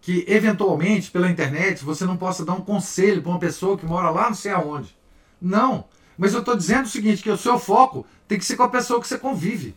que, 0.00 0.24
eventualmente, 0.26 1.10
pela 1.10 1.30
internet, 1.30 1.84
você 1.84 2.04
não 2.04 2.16
possa 2.16 2.44
dar 2.44 2.54
um 2.54 2.60
conselho 2.60 3.22
para 3.22 3.30
uma 3.30 3.38
pessoa 3.38 3.78
que 3.78 3.86
mora 3.86 4.10
lá 4.10 4.26
não 4.28 4.34
sei 4.34 4.50
aonde. 4.50 4.96
Não. 5.40 5.86
Mas 6.16 6.34
eu 6.34 6.40
estou 6.40 6.56
dizendo 6.56 6.86
o 6.86 6.88
seguinte, 6.88 7.22
que 7.22 7.30
o 7.30 7.36
seu 7.36 7.58
foco 7.58 8.06
tem 8.28 8.38
que 8.38 8.44
ser 8.44 8.56
com 8.56 8.62
a 8.62 8.68
pessoa 8.68 9.00
que 9.00 9.08
você 9.08 9.18
convive. 9.18 9.76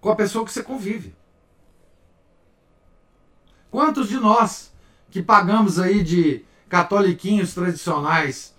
Com 0.00 0.10
a 0.10 0.16
pessoa 0.16 0.44
que 0.44 0.52
você 0.52 0.62
convive. 0.62 1.14
Quantos 3.70 4.08
de 4.08 4.18
nós 4.18 4.72
que 5.10 5.22
pagamos 5.22 5.78
aí 5.78 6.02
de 6.02 6.44
catoliquinhos 6.68 7.54
tradicionais 7.54 8.54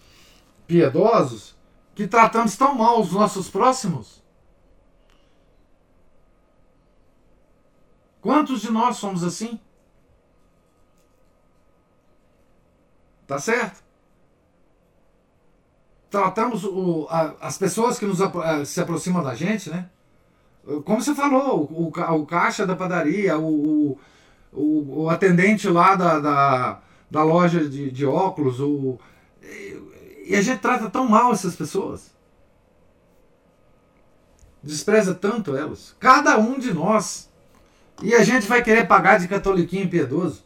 piedosos 0.66 1.56
que 1.94 2.08
tratamos 2.08 2.56
tão 2.56 2.76
mal 2.76 3.00
os 3.00 3.12
nossos 3.12 3.50
próximos? 3.50 4.24
Quantos 8.22 8.62
de 8.62 8.72
nós 8.72 8.98
somos 8.98 9.24
assim? 9.24 9.60
Tá 13.28 13.38
certo? 13.38 13.83
Tratamos 16.14 16.64
o, 16.64 17.08
a, 17.10 17.34
as 17.42 17.58
pessoas 17.58 17.98
que 17.98 18.06
nos, 18.06 18.22
a, 18.22 18.64
se 18.66 18.80
aproximam 18.80 19.24
da 19.24 19.34
gente, 19.34 19.72
né? 19.72 19.90
Como 20.86 21.02
você 21.02 21.16
falou, 21.16 21.64
o, 21.64 21.88
o, 21.88 22.26
caixa 22.28 22.68
da 22.68 22.76
padaria, 22.76 23.36
o, 23.40 23.98
o, 24.52 25.10
atendente 25.10 25.68
lá 25.68 25.96
da, 25.96 26.20
da, 26.20 26.82
da 27.10 27.24
loja 27.24 27.68
de, 27.68 27.90
de 27.90 28.06
óculos, 28.06 28.60
o, 28.60 29.00
e 30.24 30.36
a 30.36 30.42
gente 30.44 30.60
trata 30.60 30.88
tão 30.88 31.08
mal 31.08 31.32
essas 31.32 31.56
pessoas. 31.56 32.14
Despreza 34.62 35.16
tanto 35.16 35.58
elas. 35.58 35.96
Cada 36.00 36.38
um 36.38 36.60
de 36.60 36.72
nós. 36.72 37.28
E 38.04 38.14
a 38.14 38.24
gente 38.24 38.46
vai 38.48 38.62
querer 38.62 38.88
pagar 38.88 39.20
de 39.20 39.28
catoliquinho 39.28 39.90
piedoso. 39.90 40.44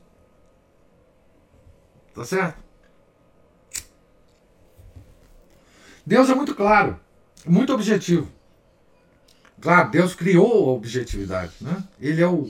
Tá 2.15 2.23
certo? 2.23 2.66
Deus 6.07 6.29
é 6.29 6.35
muito 6.35 6.55
claro, 6.55 6.97
muito 7.45 7.73
objetivo. 7.73 8.31
Claro, 9.59 9.91
Deus 9.91 10.15
criou 10.15 10.69
a 10.69 10.71
objetividade, 10.71 11.51
né? 11.59 11.83
Ele 11.99 12.21
é 12.21 12.27
o, 12.27 12.49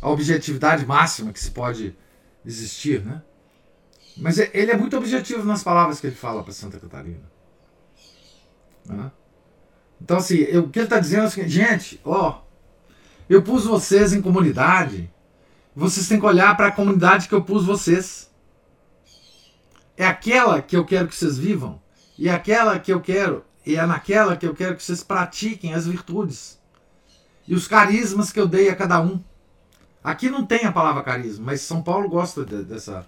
a 0.00 0.08
objetividade 0.08 0.86
máxima 0.86 1.30
que 1.30 1.38
se 1.38 1.50
pode 1.50 1.94
existir, 2.42 3.04
né? 3.04 3.20
Mas 4.16 4.38
é, 4.38 4.50
ele 4.54 4.70
é 4.70 4.76
muito 4.78 4.96
objetivo 4.96 5.44
nas 5.44 5.62
palavras 5.62 6.00
que 6.00 6.06
ele 6.06 6.16
fala 6.16 6.42
para 6.42 6.54
Santa 6.54 6.80
Catarina. 6.80 7.30
Né? 8.86 9.12
Então, 10.00 10.16
assim, 10.16 10.38
eu, 10.38 10.62
o 10.62 10.70
que 10.70 10.78
ele 10.78 10.86
está 10.86 10.98
dizendo 10.98 11.24
é 11.24 11.26
o 11.26 11.30
seguinte, 11.30 11.50
gente, 11.50 12.00
ó, 12.02 12.40
eu 13.28 13.42
pus 13.42 13.66
vocês 13.66 14.14
em 14.14 14.22
comunidade, 14.22 15.12
vocês 15.76 16.08
têm 16.08 16.18
que 16.18 16.24
olhar 16.24 16.56
para 16.56 16.68
a 16.68 16.72
comunidade 16.72 17.28
que 17.28 17.34
eu 17.34 17.44
pus 17.44 17.66
vocês. 17.66 18.30
É 19.98 20.06
aquela 20.06 20.62
que 20.62 20.74
eu 20.74 20.86
quero 20.86 21.08
que 21.08 21.14
vocês 21.14 21.36
vivam, 21.36 21.78
e 22.20 22.28
aquela 22.28 22.78
que 22.78 22.92
eu 22.92 23.00
quero, 23.00 23.42
e 23.64 23.76
é 23.76 23.86
naquela 23.86 24.36
que 24.36 24.46
eu 24.46 24.54
quero 24.54 24.76
que 24.76 24.82
vocês 24.82 25.02
pratiquem 25.02 25.72
as 25.72 25.86
virtudes 25.86 26.60
e 27.48 27.54
os 27.54 27.66
carismas 27.66 28.30
que 28.30 28.38
eu 28.38 28.46
dei 28.46 28.68
a 28.68 28.76
cada 28.76 29.00
um. 29.00 29.24
Aqui 30.04 30.28
não 30.28 30.44
tem 30.44 30.66
a 30.66 30.72
palavra 30.72 31.02
carisma, 31.02 31.46
mas 31.46 31.62
São 31.62 31.82
Paulo 31.82 32.10
gosta 32.10 32.44
de, 32.44 32.62
dessa, 32.62 33.06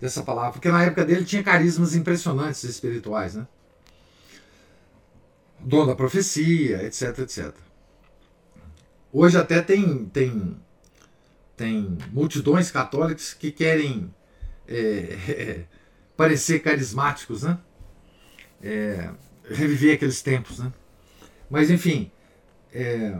dessa 0.00 0.24
palavra, 0.24 0.50
porque 0.50 0.68
na 0.68 0.82
época 0.82 1.04
dele 1.04 1.24
tinha 1.24 1.44
carismas 1.44 1.94
impressionantes 1.94 2.64
espirituais, 2.64 3.36
né? 3.36 3.46
Dom 5.60 5.86
da 5.86 5.94
profecia, 5.94 6.82
etc, 6.82 7.20
etc. 7.20 7.54
Hoje 9.12 9.38
até 9.38 9.62
tem, 9.62 10.06
tem, 10.06 10.56
tem 11.56 11.96
multidões 12.10 12.68
católicas 12.68 13.32
que 13.32 13.52
querem 13.52 14.12
é, 14.66 14.74
é, 15.30 15.64
parecer 16.16 16.58
carismáticos, 16.58 17.44
né? 17.44 17.56
É, 18.62 19.10
reviver 19.48 19.94
aqueles 19.94 20.20
tempos, 20.22 20.58
né? 20.58 20.72
Mas 21.50 21.70
enfim, 21.70 22.10
é, 22.72 23.16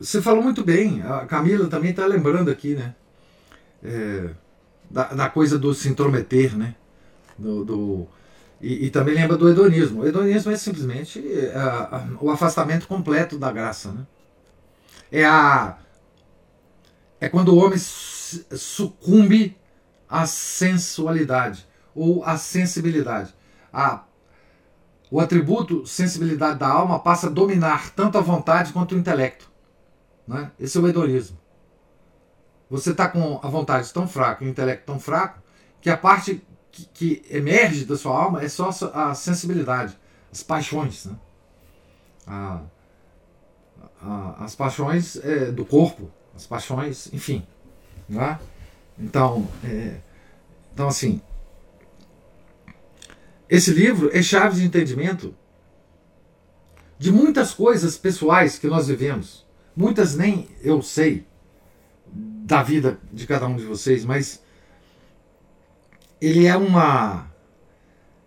você 0.00 0.20
falou 0.20 0.42
muito 0.42 0.64
bem, 0.64 1.02
a 1.02 1.26
Camila 1.26 1.68
também 1.68 1.90
está 1.90 2.06
lembrando 2.06 2.50
aqui, 2.50 2.74
né? 2.74 2.94
É, 3.82 4.30
da, 4.90 5.04
da, 5.04 5.28
coisa 5.28 5.58
do 5.58 5.74
se 5.74 5.88
intrometer, 5.88 6.56
né? 6.56 6.74
Do, 7.38 7.64
do 7.64 8.08
e, 8.60 8.86
e, 8.86 8.90
também 8.90 9.14
lembra 9.14 9.36
do 9.36 9.48
hedonismo. 9.48 10.02
O 10.02 10.06
hedonismo 10.06 10.50
é 10.50 10.56
simplesmente 10.56 11.22
é, 11.26 11.54
a, 11.54 12.08
o 12.20 12.30
afastamento 12.30 12.86
completo 12.86 13.38
da 13.38 13.52
graça, 13.52 13.92
né? 13.92 14.06
É 15.12 15.24
a 15.24 15.78
é 17.20 17.28
quando 17.28 17.54
o 17.54 17.56
homem 17.56 17.78
sucumbe 17.78 19.56
à 20.08 20.26
sensualidade 20.26 21.66
ou 21.94 22.24
à 22.24 22.36
sensibilidade. 22.36 23.34
A, 23.74 24.04
o 25.10 25.20
atributo 25.20 25.84
sensibilidade 25.86 26.58
da 26.58 26.68
alma 26.68 26.98
passa 26.98 27.26
a 27.26 27.30
dominar 27.30 27.90
tanto 27.90 28.16
a 28.16 28.20
vontade 28.20 28.72
quanto 28.72 28.94
o 28.94 28.98
intelecto. 28.98 29.50
Né? 30.26 30.50
Esse 30.58 30.78
é 30.78 30.80
o 30.80 30.88
hedonismo. 30.88 31.38
Você 32.70 32.92
está 32.92 33.08
com 33.08 33.40
a 33.42 33.48
vontade 33.48 33.92
tão 33.92 34.08
fraca, 34.08 34.44
o 34.44 34.48
intelecto 34.48 34.86
tão 34.86 34.98
fraco, 34.98 35.42
que 35.80 35.90
a 35.90 35.96
parte 35.96 36.42
que, 36.72 36.86
que, 36.86 37.22
emerge 37.30 37.84
da 37.84 37.96
sua 37.96 38.16
alma 38.16 38.42
é 38.42 38.48
só 38.48 38.70
a 38.94 39.14
sensibilidade, 39.14 39.96
as 40.32 40.42
paixões. 40.42 41.04
Né? 41.04 41.16
A, 42.26 42.60
a, 44.02 44.44
as 44.44 44.54
paixões 44.54 45.16
é, 45.16 45.52
do 45.52 45.64
corpo, 45.64 46.10
as 46.34 46.46
paixões, 46.46 47.12
enfim. 47.12 47.46
Né? 48.08 48.38
Então, 48.98 49.46
é, 49.62 49.98
então, 50.72 50.88
assim, 50.88 51.20
esse 53.54 53.70
livro 53.70 54.10
é 54.12 54.20
chave 54.20 54.60
de 54.60 54.66
entendimento 54.66 55.32
de 56.98 57.12
muitas 57.12 57.54
coisas 57.54 57.96
pessoais 57.96 58.58
que 58.58 58.66
nós 58.66 58.88
vivemos. 58.88 59.46
Muitas 59.76 60.16
nem 60.16 60.48
eu 60.60 60.82
sei 60.82 61.24
da 62.06 62.64
vida 62.64 62.98
de 63.12 63.24
cada 63.28 63.46
um 63.46 63.54
de 63.54 63.64
vocês, 63.64 64.04
mas 64.04 64.42
ele 66.20 66.46
é 66.46 66.56
uma. 66.56 67.32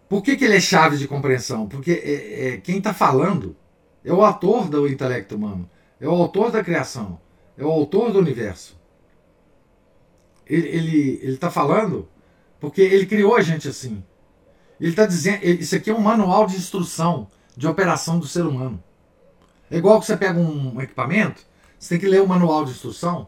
Por 0.08 0.24
que, 0.24 0.38
que 0.38 0.46
ele 0.46 0.56
é 0.56 0.62
chave 0.62 0.96
de 0.96 1.10
compreensão? 1.10 1.68
Porque 1.68 1.92
é, 1.92 2.48
é, 2.48 2.58
quem 2.58 2.78
está 2.78 2.94
falando 2.94 3.54
é 4.06 4.14
o 4.14 4.24
autor 4.24 4.70
do 4.70 4.88
intelecto 4.88 5.36
humano, 5.36 5.70
é 6.00 6.08
o 6.08 6.12
autor 6.12 6.52
da 6.52 6.64
criação, 6.64 7.20
é 7.58 7.66
o 7.66 7.70
autor 7.70 8.14
do 8.14 8.20
universo. 8.20 8.80
Ele 10.46 11.20
está 11.26 11.52
falando 11.52 12.08
porque 12.62 12.82
ele 12.82 13.06
criou 13.06 13.36
a 13.36 13.42
gente 13.42 13.68
assim. 13.68 14.02
Ele 14.80 14.92
está 14.92 15.06
dizendo, 15.06 15.44
isso 15.44 15.76
aqui 15.76 15.90
é 15.90 15.94
um 15.94 16.02
manual 16.02 16.46
de 16.46 16.56
instrução 16.56 17.28
de 17.56 17.68
operação 17.68 18.20
do 18.20 18.28
ser 18.28 18.46
humano. 18.46 18.82
É 19.70 19.78
igual 19.78 20.00
que 20.00 20.06
você 20.06 20.16
pega 20.16 20.40
um 20.40 20.80
equipamento, 20.82 21.42
você 21.78 21.96
tem 21.96 22.00
que 22.00 22.08
ler 22.08 22.22
o 22.22 22.28
manual 22.28 22.64
de 22.64 22.72
instrução 22.72 23.28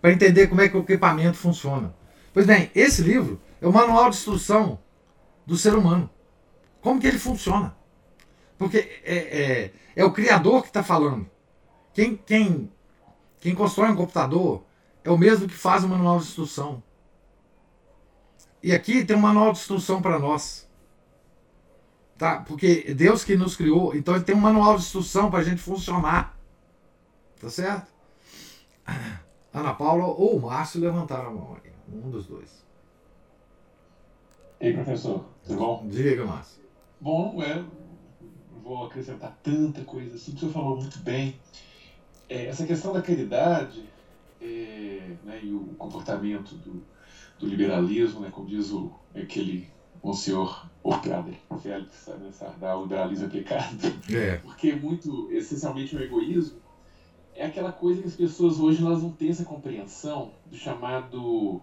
para 0.00 0.12
entender 0.12 0.46
como 0.46 0.60
é 0.60 0.68
que 0.68 0.76
o 0.76 0.80
equipamento 0.80 1.36
funciona. 1.36 1.94
Pois 2.32 2.46
bem, 2.46 2.70
esse 2.74 3.02
livro 3.02 3.40
é 3.60 3.66
o 3.66 3.72
manual 3.72 4.10
de 4.10 4.16
instrução 4.16 4.78
do 5.46 5.56
ser 5.56 5.74
humano. 5.74 6.08
Como 6.80 7.00
que 7.00 7.06
ele 7.06 7.18
funciona? 7.18 7.74
Porque 8.58 9.00
é, 9.04 9.16
é, 9.16 9.72
é 9.96 10.04
o 10.04 10.12
criador 10.12 10.62
que 10.62 10.68
está 10.68 10.82
falando. 10.82 11.28
Quem, 11.92 12.16
quem, 12.16 12.70
quem 13.40 13.54
constrói 13.54 13.90
um 13.90 13.96
computador 13.96 14.64
é 15.02 15.10
o 15.10 15.18
mesmo 15.18 15.48
que 15.48 15.54
faz 15.54 15.84
o 15.84 15.88
manual 15.88 16.18
de 16.18 16.24
instrução. 16.24 16.82
E 18.64 18.72
aqui 18.72 19.04
tem 19.04 19.14
um 19.14 19.20
manual 19.20 19.52
de 19.52 19.58
instrução 19.58 20.00
para 20.00 20.18
nós. 20.18 20.66
Tá? 22.16 22.40
Porque 22.40 22.94
Deus 22.94 23.22
que 23.22 23.36
nos 23.36 23.54
criou, 23.54 23.94
então 23.94 24.14
ele 24.14 24.24
tem 24.24 24.34
um 24.34 24.40
manual 24.40 24.76
de 24.78 24.84
instrução 24.84 25.30
para 25.30 25.40
a 25.40 25.42
gente 25.42 25.60
funcionar. 25.60 26.34
Tá 27.38 27.50
certo? 27.50 27.92
Ana 29.52 29.74
Paula 29.74 30.06
ou 30.06 30.38
o 30.38 30.40
Márcio 30.40 30.80
levantaram 30.80 31.28
a 31.28 31.30
mão 31.30 31.58
aí. 31.62 31.72
Um 31.92 32.08
dos 32.08 32.26
dois. 32.26 32.64
E 34.58 34.68
aí, 34.68 34.72
professor, 34.72 35.26
tudo 35.44 35.58
bom? 35.58 35.86
Diga, 35.86 36.24
Márcio. 36.24 36.62
Bom, 36.98 37.42
é, 37.42 37.62
vou 38.62 38.86
acrescentar 38.86 39.38
tanta 39.42 39.84
coisa 39.84 40.14
assim, 40.14 40.32
o 40.32 40.38
senhor 40.38 40.52
falou 40.52 40.78
muito 40.78 41.00
bem. 41.00 41.38
É, 42.30 42.46
essa 42.46 42.64
questão 42.64 42.94
da 42.94 43.02
caridade 43.02 43.86
é, 44.40 45.16
né, 45.22 45.40
e 45.42 45.52
o 45.52 45.66
comportamento 45.76 46.54
do, 46.54 46.82
do 47.38 47.46
liberalismo, 47.46 48.20
né, 48.20 48.30
como 48.30 48.46
diz 48.46 48.70
o, 48.70 48.92
aquele 49.14 49.68
senhor 50.14 50.68
Orprader, 50.82 51.34
Félix 51.62 52.06
né, 52.08 52.30
Sardar, 52.30 52.78
o 52.78 52.82
liberalismo 52.82 53.26
aplicado. 53.26 53.78
É. 54.12 54.36
Porque 54.36 54.70
é 54.70 54.76
muito, 54.76 55.30
essencialmente, 55.32 55.96
o 55.96 56.02
egoísmo 56.02 56.58
é 57.34 57.46
aquela 57.46 57.72
coisa 57.72 58.02
que 58.02 58.08
as 58.08 58.14
pessoas 58.14 58.60
hoje 58.60 58.84
elas 58.84 59.02
não 59.02 59.10
têm 59.10 59.30
essa 59.30 59.44
compreensão 59.44 60.32
do 60.46 60.56
chamado 60.56 61.60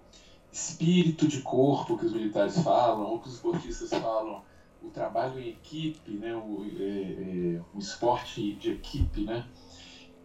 espírito 0.52 1.28
de 1.28 1.42
corpo 1.42 1.98
que 1.98 2.06
os 2.06 2.14
militares 2.14 2.62
falam, 2.62 3.06
ou 3.06 3.20
que 3.20 3.28
os 3.28 3.36
esportistas 3.36 3.90
falam, 3.90 4.42
o 4.84 4.90
trabalho 4.90 5.40
em 5.40 5.50
equipe, 5.50 6.12
né, 6.12 6.36
o, 6.36 6.66
é, 6.78 7.56
é, 7.56 7.62
o 7.74 7.80
esporte 7.80 8.54
de 8.56 8.72
equipe, 8.72 9.22
né, 9.22 9.46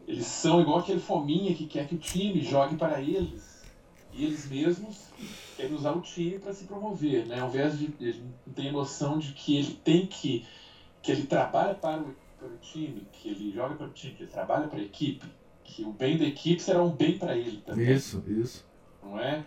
eles 0.07 0.27
são 0.27 0.61
igual 0.61 0.79
aquele 0.79 1.01
fominha 1.01 1.55
que 1.55 1.67
quer 1.67 1.87
que 1.87 1.95
o 1.95 1.99
time 1.99 2.41
jogue 2.41 2.77
para 2.77 3.01
eles 3.01 3.46
e 4.17 4.25
eles 4.25 4.49
mesmos 4.49 5.09
querem 5.57 5.75
usar 5.75 5.93
o 5.93 6.01
time 6.01 6.39
para 6.39 6.53
se 6.53 6.65
promover, 6.65 7.27
né, 7.27 7.41
ao 7.41 7.49
invés 7.49 7.79
de 7.79 7.93
ele 8.01 8.23
ter 8.55 8.73
noção 8.73 9.19
de 9.19 9.33
que 9.33 9.59
ele 9.59 9.75
tem 9.85 10.07
que 10.07 10.47
que 11.03 11.13
ele 11.13 11.27
trabalha 11.27 11.75
para 11.75 12.01
o, 12.03 12.15
para 12.37 12.49
o 12.49 12.57
time, 12.61 13.07
que 13.13 13.29
ele 13.29 13.53
joga 13.53 13.77
para 13.77 13.87
o 13.87 13.91
time, 13.91 14.15
que 14.15 14.25
ele 14.25 14.33
trabalha 14.33 14.67
para 14.67 14.81
a 14.81 14.83
equipe, 14.83 15.25
que 15.63 15.85
o 15.85 15.93
bem 15.93 16.19
da 16.19 16.25
equipe 16.25 16.61
será 16.61 16.83
um 16.83 16.91
bem 16.91 17.17
para 17.17 17.37
ele 17.37 17.59
também. 17.65 17.93
Isso, 17.93 18.25
isso. 18.27 18.65
Não 19.01 19.21
é? 19.21 19.45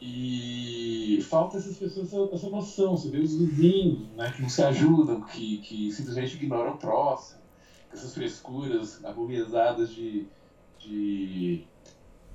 E 0.00 1.24
falta 1.28 1.56
essas 1.56 1.76
pessoas 1.76 2.12
essa, 2.12 2.34
essa 2.34 2.50
noção. 2.50 2.96
Você 2.96 3.08
vê 3.08 3.18
os 3.18 3.34
vizinhos 3.34 4.10
né, 4.14 4.30
que 4.30 4.42
não 4.42 4.48
se 4.48 4.62
ajudam, 4.62 5.22
que, 5.22 5.58
que 5.58 5.90
simplesmente 5.90 6.36
ignoram 6.36 6.74
o 6.74 6.76
próximo, 6.76 7.40
com 7.88 7.96
essas 7.96 8.14
frescuras 8.14 9.02
aborrezadas 9.04 9.92
de, 9.92 10.26
de 10.78 11.64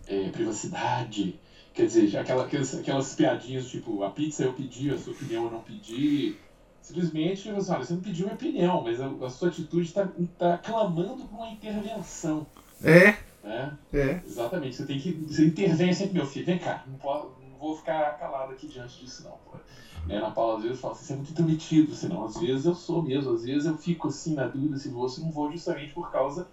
é, 0.08 0.30
privacidade. 0.30 1.39
Quer 1.74 1.88
dizer, 1.88 2.18
aquela, 2.18 2.43
aquelas, 2.43 2.76
aquelas 2.76 3.16
piadinhas 3.16 3.68
tipo, 3.68 4.04
a 4.04 4.10
pizza 4.10 4.43
eu 4.43 4.54
pedi, 4.54 4.91
a 4.91 4.97
sua 4.97 5.14
opinião 5.14 5.45
eu 5.45 5.51
não 5.51 5.62
pedi. 5.62 6.36
Simplesmente, 6.82 7.51
você, 7.51 7.72
olha, 7.72 7.84
você 7.84 7.93
não 7.93 8.01
pediu 8.01 8.26
minha 8.26 8.36
opinião, 8.36 8.84
mas 8.84 9.01
a, 9.01 9.08
a 9.08 9.30
sua 9.30 9.47
atitude 9.47 9.88
está 9.88 10.08
tá 10.38 10.58
clamando 10.58 11.26
por 11.26 11.36
uma 11.36 11.49
intervenção. 11.49 12.45
É. 12.84 13.18
Né? 13.43 13.78
É. 13.91 14.22
Exatamente. 14.26 14.76
Você 14.76 14.86
tem 14.86 14.99
que. 14.99 15.12
Você 15.12 15.45
intervém 15.45 15.93
sempre, 15.93 16.14
meu 16.14 16.26
filho, 16.26 16.45
vem 16.45 16.60
cá, 16.60 16.84
não, 16.86 16.97
pode, 16.97 17.28
não 17.49 17.58
vou 17.58 17.76
ficar 17.76 18.18
calado 18.20 18.51
aqui 18.51 18.68
diante 18.68 18.99
disso, 18.99 19.24
não. 19.24 19.32
Pô. 19.32 19.58
Né? 20.06 20.20
Na 20.20 20.30
Paula, 20.30 20.58
às 20.58 20.64
vezes, 20.64 20.80
fala 20.80 20.93
assim, 20.93 21.06
você 21.06 21.14
é 21.14 21.16
muito 21.16 21.32
intrometido, 21.32 21.95
senão 21.95 22.26
às 22.26 22.38
vezes 22.38 22.66
eu 22.66 22.76
sou 22.76 23.01
mesmo, 23.01 23.34
às 23.34 23.43
vezes 23.43 23.66
eu 23.66 23.78
fico 23.78 24.10
assim 24.10 24.36
na 24.36 24.45
dúvida 24.45 24.78
se 24.78 24.89
vou, 24.89 25.08
se 25.08 25.22
não 25.22 25.32
vou, 25.32 25.49
justamente 25.51 25.93
por 25.93 26.12
causa 26.12 26.47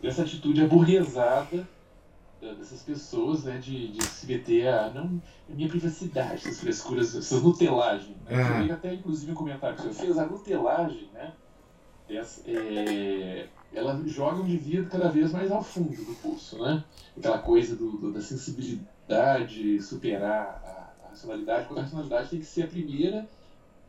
dessa 0.00 0.22
atitude 0.22 0.62
aburguesada 0.62 1.66
dessas 2.40 2.82
pessoas, 2.82 3.44
né, 3.44 3.58
de, 3.58 3.88
de 3.88 4.04
se 4.04 4.26
meter 4.26 4.68
a 4.68 4.90
não 4.90 5.20
a 5.48 5.54
minha 5.54 5.68
privacidade, 5.68 6.34
essas 6.34 6.60
frescuras, 6.60 7.14
essas 7.14 7.42
nutelagem. 7.42 8.16
Né? 8.24 8.68
É. 8.68 8.72
até 8.72 8.94
inclusive 8.94 9.32
um 9.32 9.34
comentário 9.34 9.76
que 9.76 9.82
você 9.82 9.92
fez, 9.92 10.18
a 10.18 10.26
nutelagem, 10.26 11.08
né? 11.12 11.32
Essa, 12.08 12.42
é, 12.50 13.48
ela 13.72 14.00
joga 14.06 14.40
o 14.40 14.44
indivíduo 14.44 14.88
cada 14.88 15.10
vez 15.10 15.30
mais 15.30 15.50
ao 15.52 15.62
fundo 15.62 15.90
do 15.90 16.14
poço, 16.22 16.58
né? 16.62 16.82
Aquela 17.16 17.38
coisa 17.38 17.76
do, 17.76 17.98
do 17.98 18.12
da 18.12 18.22
sensibilidade, 18.22 19.82
superar 19.82 20.62
a, 20.64 21.06
a 21.06 21.08
racionalidade, 21.10 21.66
porque 21.66 21.80
a 21.80 21.82
racionalidade 21.82 22.30
tem 22.30 22.38
que 22.38 22.46
ser 22.46 22.62
a 22.62 22.68
primeira 22.68 23.28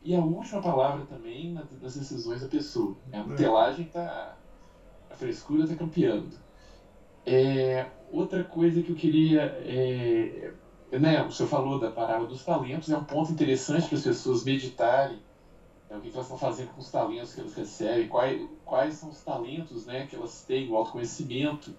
e 0.02 0.14
a 0.14 0.20
última 0.20 0.62
palavra 0.62 1.04
também 1.06 1.52
nas 1.52 1.94
decisões 1.94 2.40
da 2.40 2.48
pessoa. 2.48 2.96
Né? 3.08 3.18
A 3.18 3.22
nutelagem 3.22 3.86
tá. 3.86 4.36
a 5.10 5.14
frescura 5.14 5.64
está 5.64 5.76
campeando. 5.76 6.30
É, 7.24 7.86
outra 8.12 8.44
coisa 8.44 8.82
que 8.82 8.90
eu 8.90 8.96
queria. 8.96 9.42
É, 9.64 10.52
né, 10.92 11.22
o 11.22 11.30
senhor 11.30 11.48
falou 11.48 11.78
da 11.78 11.90
parábola 11.90 12.28
dos 12.28 12.44
talentos, 12.44 12.90
é 12.90 12.96
um 12.96 13.04
ponto 13.04 13.30
interessante 13.30 13.86
para 13.86 13.96
as 13.96 14.02
pessoas 14.02 14.42
meditarem 14.42 15.20
é, 15.90 15.96
o 15.96 16.00
que, 16.00 16.08
elas 16.12 16.22
estão 16.22 16.38
fazendo 16.38 16.68
com 16.68 16.80
os 16.80 16.90
talentos 16.90 17.34
que 17.34 17.40
elas 17.40 17.54
recebem, 17.54 18.08
quais, 18.08 18.48
quais 18.64 18.94
são 18.94 19.08
os 19.08 19.20
talentos 19.22 19.86
né, 19.86 20.06
que 20.06 20.14
elas 20.14 20.42
têm, 20.42 20.70
o 20.70 20.76
autoconhecimento, 20.76 21.74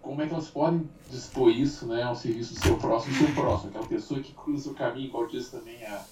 como 0.00 0.22
é 0.22 0.26
que 0.26 0.32
elas 0.32 0.48
podem 0.48 0.88
dispor 1.10 1.50
isso 1.50 1.86
né, 1.86 2.04
ao 2.04 2.14
serviço 2.14 2.54
do 2.54 2.60
seu 2.60 2.76
próximo, 2.76 3.12
do 3.12 3.26
seu 3.26 3.34
próximo, 3.34 3.70
aquela 3.70 3.86
pessoa 3.86 4.20
que 4.20 4.32
cruza 4.32 4.70
o 4.70 4.74
caminho, 4.74 5.06
igual 5.06 5.26
diz 5.26 5.50
também 5.50 5.84
a, 5.84 6.04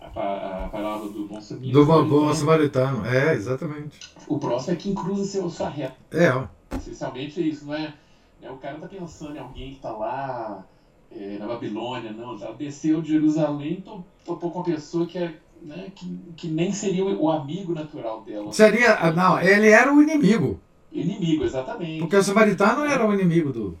a, 0.00 0.64
a 0.64 0.68
palavra 0.68 1.08
do 1.08 1.26
bom 1.26 1.40
samaritano. 1.40 1.86
Do 1.86 2.04
bom 2.04 2.34
samaritano, 2.34 3.06
é, 3.06 3.34
exatamente. 3.34 4.00
O 4.26 4.38
próximo 4.38 4.74
é 4.74 4.76
quem 4.76 4.94
cruza 4.94 5.24
seu, 5.24 5.48
sua 5.48 5.68
reta. 5.68 5.96
É. 6.10 6.76
Essencialmente 6.76 7.40
é 7.40 7.44
isso, 7.44 7.66
não 7.66 7.74
é, 7.74 7.94
é 8.42 8.50
o 8.50 8.56
cara 8.56 8.78
tá 8.78 8.88
pensando 8.88 9.36
em 9.36 9.38
alguém 9.38 9.70
que 9.70 9.76
está 9.76 9.92
lá 9.92 10.66
é, 11.10 11.38
na 11.38 11.46
Babilônia, 11.46 12.12
não, 12.12 12.36
já 12.36 12.50
desceu 12.52 13.00
de 13.00 13.10
Jerusalém, 13.10 13.82
topou 14.24 14.50
com 14.50 14.58
uma 14.58 14.64
pessoa 14.64 15.06
que 15.06 15.18
é 15.18 15.38
né, 15.62 15.92
que, 15.94 16.18
que 16.36 16.48
nem 16.48 16.72
seria 16.72 17.04
o 17.04 17.30
amigo 17.30 17.72
natural 17.72 18.22
dela. 18.22 18.52
Seria, 18.52 19.12
não, 19.12 19.40
ele 19.40 19.68
era 19.68 19.92
o 19.92 20.02
inimigo. 20.02 20.60
Inimigo, 20.90 21.44
exatamente. 21.44 22.00
Porque 22.00 22.16
o 22.16 22.22
samaritano 22.22 22.84
era 22.84 23.06
o 23.06 23.14
inimigo 23.14 23.52
do. 23.52 23.78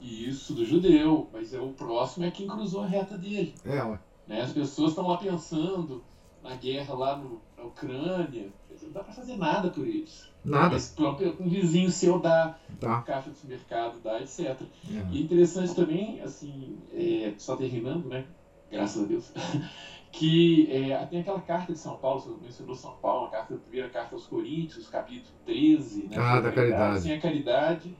Isso, 0.00 0.52
do 0.52 0.64
judeu, 0.64 1.28
mas 1.32 1.54
é 1.54 1.60
o 1.60 1.68
próximo 1.68 2.26
é 2.26 2.30
quem 2.30 2.46
cruzou 2.46 2.82
a 2.82 2.86
reta 2.86 3.16
dele. 3.16 3.54
É, 3.64 3.82
ué. 3.82 3.98
Né, 4.26 4.40
as 4.42 4.52
pessoas 4.52 4.90
estão 4.90 5.06
lá 5.06 5.16
pensando 5.16 6.02
na 6.42 6.54
guerra 6.56 6.94
lá 6.94 7.16
no, 7.16 7.40
na 7.56 7.64
Ucrânia, 7.64 8.52
não 8.82 8.90
dá 8.90 9.02
para 9.02 9.14
fazer 9.14 9.36
nada 9.36 9.70
por 9.70 9.86
eles. 9.86 10.28
Nada. 10.44 10.74
Mas 10.74 10.94
um 11.40 11.48
vizinho 11.48 11.90
seu 11.90 12.18
dá, 12.18 12.58
tá. 12.78 13.00
caixa 13.02 13.30
de 13.30 13.36
supermercado 13.38 14.00
dá, 14.02 14.20
etc. 14.20 14.40
É. 14.40 15.06
E 15.10 15.22
interessante 15.22 15.74
também, 15.74 16.20
assim, 16.20 16.78
é, 16.92 17.32
só 17.38 17.56
terminando, 17.56 18.06
né? 18.08 18.26
Graças 18.70 19.02
a 19.02 19.06
Deus. 19.06 19.32
que 20.12 20.68
é, 20.70 21.04
tem 21.06 21.20
aquela 21.20 21.40
carta 21.40 21.72
de 21.72 21.78
São 21.78 21.96
Paulo, 21.96 22.20
você 22.20 22.44
mencionou 22.44 22.74
São 22.74 22.94
Paulo, 22.96 23.26
a, 23.26 23.30
carta, 23.30 23.54
a 23.54 23.58
primeira 23.58 23.88
carta 23.88 24.14
aos 24.14 24.26
Coríntios, 24.26 24.88
capítulo 24.88 25.34
13, 25.46 26.08
né? 26.08 26.16
Ah, 26.18 26.40
da 26.40 26.52
caridade. 26.52 27.00
Sem 27.00 27.14
a 27.14 27.20
caridade, 27.20 27.96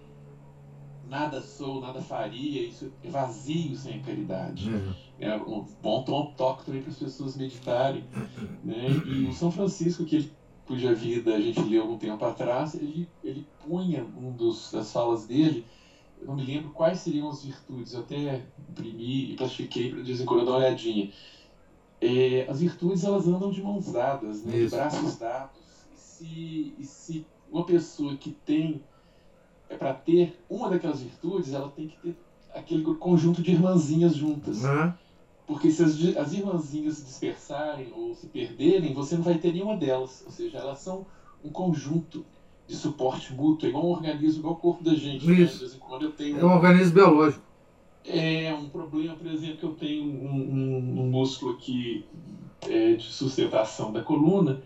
nada 1.09 1.41
sou, 1.41 1.81
nada 1.81 2.01
faria, 2.01 2.63
isso 2.63 2.93
é 3.03 3.09
vazio 3.09 3.75
sem 3.75 4.01
a 4.01 4.03
caridade. 4.03 4.71
Uhum. 4.71 4.95
É 5.19 5.37
um 5.37 5.67
bom 5.83 6.03
toque 6.37 6.67
também 6.67 6.83
para 6.83 6.91
as 6.91 6.99
pessoas 6.99 7.37
meditarem. 7.37 8.05
Né? 8.63 8.89
E 9.07 9.27
o 9.27 9.33
São 9.33 9.51
Francisco, 9.51 10.05
que 10.05 10.17
ele, 10.17 10.33
cuja 10.67 10.95
vida 10.95 11.35
a 11.35 11.41
gente 11.41 11.61
leu 11.61 11.83
algum 11.83 11.99
tempo 11.99 12.25
atrás, 12.25 12.75
ele, 12.75 13.09
ele 13.23 13.47
punha 13.67 14.05
um 14.17 14.33
dos, 14.33 14.71
das 14.73 14.93
falas 14.93 15.27
dele, 15.27 15.65
eu 16.21 16.29
não 16.29 16.37
me 16.37 16.45
lembro 16.45 16.71
quais 16.71 17.01
seriam 17.01 17.29
as 17.29 17.45
virtudes, 17.45 17.93
eu 17.93 18.01
até 18.01 18.43
imprimi 18.71 19.33
e 19.33 19.37
plastifiquei 19.37 19.91
para 19.91 20.01
de 20.01 20.07
vez 20.07 20.21
em 20.21 20.25
quando 20.25 20.45
dar 20.45 20.53
uma 20.53 20.59
olhadinha 20.59 21.11
é, 22.05 22.47
as 22.49 22.61
virtudes 22.61 23.03
elas 23.03 23.27
andam 23.27 23.51
de 23.51 23.63
mãos 23.63 23.91
dadas, 23.91 24.45
né, 24.45 24.53
de 24.53 24.69
braços 24.69 25.17
dados. 25.17 25.63
E 25.95 25.97
se, 25.97 26.75
e 26.79 26.85
se 26.85 27.27
uma 27.51 27.65
pessoa 27.65 28.15
que 28.17 28.31
tem 28.45 28.83
é 29.71 29.77
para 29.77 29.95
ter 29.95 30.39
uma 30.49 30.69
daquelas 30.69 31.01
virtudes, 31.01 31.55
ela 31.55 31.71
tem 31.71 31.89
que 31.89 31.97
ter 31.97 32.17
aquele 32.53 32.85
conjunto 32.97 33.43
de 33.43 33.53
irmãzinhas 33.53 34.15
juntas. 34.15 34.65
Uhum. 34.65 34.93
Porque 35.47 35.71
se 35.71 35.83
as, 35.83 36.17
as 36.17 36.33
irmãzinhas 36.33 36.95
se 36.95 37.05
dispersarem 37.05 37.93
ou 37.95 38.15
se 38.15 38.27
perderem, 38.27 38.95
você 38.95 39.17
não 39.17 39.23
vai 39.23 39.39
ter 39.39 39.53
nenhuma 39.53 39.77
delas. 39.77 40.23
Ou 40.25 40.33
seja, 40.33 40.59
elas 40.59 40.79
são 40.79 41.07
um 41.45 41.51
conjunto 41.51 42.25
de 42.67 42.75
suporte 42.75 43.33
mútuo, 43.35 43.67
é 43.67 43.69
igual 43.69 43.87
um 43.87 43.91
organismo, 43.91 44.41
igual 44.41 44.55
o 44.55 44.59
corpo 44.59 44.83
da 44.83 44.95
gente. 44.95 45.27
Né? 45.27 45.35
De 45.35 45.45
vez 45.45 45.75
em 45.75 45.79
quando 45.79 46.03
eu 46.03 46.13
tenho 46.13 46.39
é 46.39 46.45
um 46.45 46.55
organismo 46.55 46.95
biológico. 46.95 47.43
É 48.07 48.53
um 48.55 48.69
problema, 48.69 49.15
por 49.15 49.27
exemplo, 49.27 49.57
que 49.57 49.65
eu 49.65 49.75
tenho 49.75 50.05
um, 50.05 50.35
um, 50.35 51.01
um 51.01 51.11
músculo 51.11 51.53
aqui 51.53 52.05
é, 52.69 52.95
de 52.95 53.05
sustentação 53.05 53.93
da 53.93 54.03
coluna, 54.03 54.63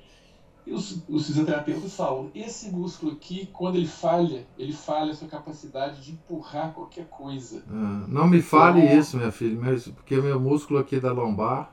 e 0.69 0.73
os, 0.75 1.03
os 1.09 1.27
fisioterapeutas 1.27 1.97
falam, 1.97 2.31
esse 2.35 2.71
músculo 2.71 3.13
aqui, 3.13 3.49
quando 3.55 3.77
ele 3.77 3.87
falha, 3.87 4.47
ele 4.59 4.75
falha 4.75 5.13
a 5.13 5.15
sua 5.15 5.27
capacidade 5.27 6.03
de 6.03 6.13
empurrar 6.13 6.73
qualquer 6.75 7.07
coisa. 7.07 7.63
Ah, 7.71 8.05
não 8.07 8.27
me 8.27 8.43
fale 8.43 8.83
então, 8.83 8.99
isso, 8.99 9.17
minha 9.17 9.33
filha, 9.33 9.59
porque 9.95 10.21
meu 10.21 10.39
músculo 10.39 10.79
aqui 10.79 11.01
da 11.01 11.11
lombar 11.11 11.73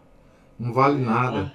não 0.58 0.72
vale 0.72 1.02
é, 1.02 1.06
nada. 1.06 1.54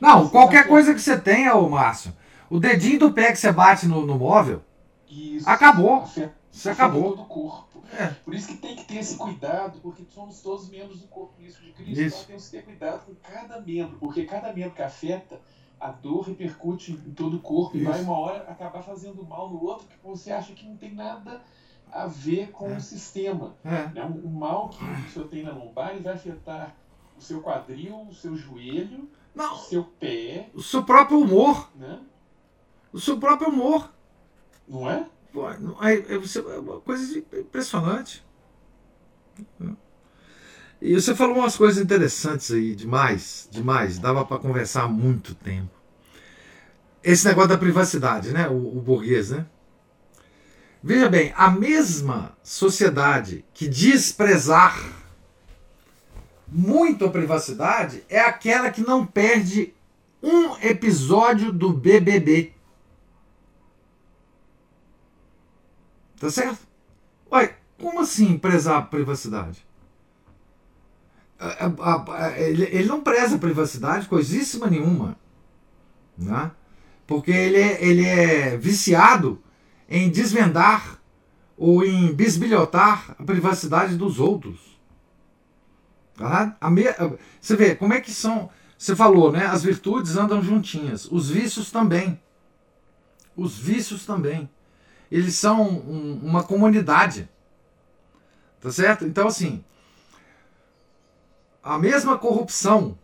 Não, 0.00 0.22
não 0.22 0.28
qualquer 0.30 0.62
tá 0.62 0.68
coisa 0.68 0.94
que 0.94 1.00
você 1.00 1.18
tenha, 1.20 1.54
ô 1.54 1.68
Márcio, 1.68 2.10
o 2.48 2.58
dedinho 2.58 3.00
do 3.00 3.12
pé 3.12 3.32
que 3.32 3.38
você 3.38 3.52
bate 3.52 3.86
no, 3.86 4.06
no 4.06 4.16
móvel, 4.16 4.62
isso, 5.06 5.48
acabou. 5.48 5.96
Afeta, 5.96 6.34
você 6.50 6.70
acabou. 6.70 7.10
Todo 7.10 7.22
o 7.22 7.26
corpo. 7.26 7.82
É. 7.92 8.06
Por 8.24 8.34
isso 8.34 8.48
que 8.48 8.56
tem 8.56 8.76
que 8.76 8.84
ter 8.84 8.96
esse 8.96 9.16
cuidado, 9.16 9.78
porque 9.82 10.04
somos 10.08 10.40
todos 10.40 10.70
membros 10.70 11.00
do 11.00 11.08
corpo 11.08 11.34
de 11.38 11.52
Cristo. 11.72 12.00
Isso. 12.00 12.16
Então 12.16 12.26
temos 12.28 12.44
que 12.46 12.50
ter 12.50 12.62
cuidado 12.62 13.04
com 13.04 13.14
cada 13.16 13.60
membro, 13.60 13.98
porque 13.98 14.24
cada 14.24 14.52
membro 14.54 14.70
que 14.70 14.82
afeta, 14.82 15.38
a 15.80 15.90
dor 15.90 16.22
repercute 16.22 16.92
em 16.92 17.12
todo 17.12 17.36
o 17.36 17.40
corpo 17.40 17.76
isso. 17.76 17.86
e 17.86 17.88
vai 17.88 18.02
uma 18.02 18.18
hora 18.18 18.38
acabar 18.50 18.82
fazendo 18.82 19.24
mal 19.24 19.50
no 19.50 19.62
outro 19.62 19.86
que 19.86 19.96
você 20.02 20.32
acha 20.32 20.52
que 20.52 20.66
não 20.66 20.76
tem 20.76 20.94
nada 20.94 21.42
a 21.90 22.06
ver 22.06 22.50
com 22.50 22.70
é. 22.70 22.76
o 22.76 22.80
sistema. 22.80 23.56
É. 23.64 23.88
Né? 23.88 24.04
O 24.04 24.28
mal 24.28 24.70
que 24.70 24.84
o 24.84 25.10
senhor 25.10 25.28
tem 25.28 25.42
na 25.42 25.52
lombar 25.52 25.90
ele 25.90 26.00
vai 26.00 26.14
afetar 26.14 26.74
o 27.16 27.20
seu 27.20 27.40
quadril, 27.40 28.06
o 28.08 28.14
seu 28.14 28.36
joelho, 28.36 29.08
não. 29.34 29.54
o 29.54 29.58
seu 29.58 29.84
pé. 29.84 30.50
O 30.54 30.62
seu 30.62 30.82
próprio 30.82 31.20
humor. 31.20 31.70
Né? 31.74 32.00
O 32.92 33.00
seu 33.00 33.18
próprio 33.18 33.48
humor. 33.48 33.92
Não 34.66 34.88
é? 34.90 35.06
É, 35.82 36.14
é 36.14 36.58
uma 36.58 36.80
coisa 36.80 37.18
impressionante. 37.18 38.24
E 40.80 40.94
você 40.94 41.14
falou 41.14 41.38
umas 41.38 41.56
coisas 41.56 41.82
interessantes 41.82 42.52
aí, 42.52 42.74
demais, 42.74 43.48
demais. 43.50 43.98
Dava 43.98 44.24
para 44.24 44.38
conversar 44.38 44.84
há 44.84 44.88
muito 44.88 45.34
tempo. 45.34 45.70
Esse 47.02 47.26
negócio 47.26 47.48
da 47.48 47.58
privacidade, 47.58 48.32
né? 48.32 48.48
O, 48.48 48.78
o 48.78 48.80
burguês, 48.80 49.30
né? 49.30 49.46
Veja 50.82 51.08
bem, 51.08 51.32
a 51.36 51.50
mesma 51.50 52.36
sociedade 52.42 53.44
que 53.52 53.66
diz 53.66 54.12
prezar 54.12 54.78
muito 56.46 57.04
a 57.04 57.10
privacidade 57.10 58.04
é 58.08 58.20
aquela 58.20 58.70
que 58.70 58.80
não 58.80 59.04
perde 59.04 59.74
um 60.22 60.56
episódio 60.58 61.52
do 61.52 61.72
BBB. 61.72 62.52
Tá 66.20 66.30
certo? 66.30 66.60
Ué, 67.30 67.56
como 67.80 68.00
assim 68.00 68.38
prezar 68.38 68.78
a 68.78 68.82
privacidade? 68.82 69.67
Ele 72.36 72.86
não 72.86 73.00
preza 73.00 73.36
a 73.36 73.38
privacidade 73.38 74.08
coisíssima 74.08 74.66
nenhuma. 74.66 75.16
Né? 76.16 76.50
Porque 77.06 77.30
ele 77.30 77.58
é, 77.58 77.84
ele 77.84 78.04
é 78.04 78.56
viciado 78.56 79.40
em 79.88 80.10
desvendar 80.10 80.98
ou 81.56 81.84
em 81.84 82.12
bisbilhotar 82.12 83.16
a 83.18 83.24
privacidade 83.24 83.96
dos 83.96 84.18
outros. 84.18 84.78
Tá? 86.16 86.56
Você 87.40 87.56
vê 87.56 87.74
como 87.74 87.94
é 87.94 88.00
que 88.00 88.10
são. 88.10 88.50
Você 88.76 88.94
falou, 88.94 89.32
né? 89.32 89.46
As 89.46 89.62
virtudes 89.62 90.16
andam 90.16 90.42
juntinhas. 90.42 91.06
Os 91.10 91.30
vícios 91.30 91.70
também. 91.70 92.20
Os 93.36 93.56
vícios 93.56 94.04
também. 94.04 94.48
Eles 95.10 95.36
são 95.36 95.68
um, 95.68 96.20
uma 96.22 96.42
comunidade. 96.42 97.28
Tá 98.60 98.70
certo? 98.70 99.04
Então, 99.04 99.28
assim, 99.28 99.64
a 101.68 101.78
mesma 101.78 102.16
corrupção, 102.16 102.96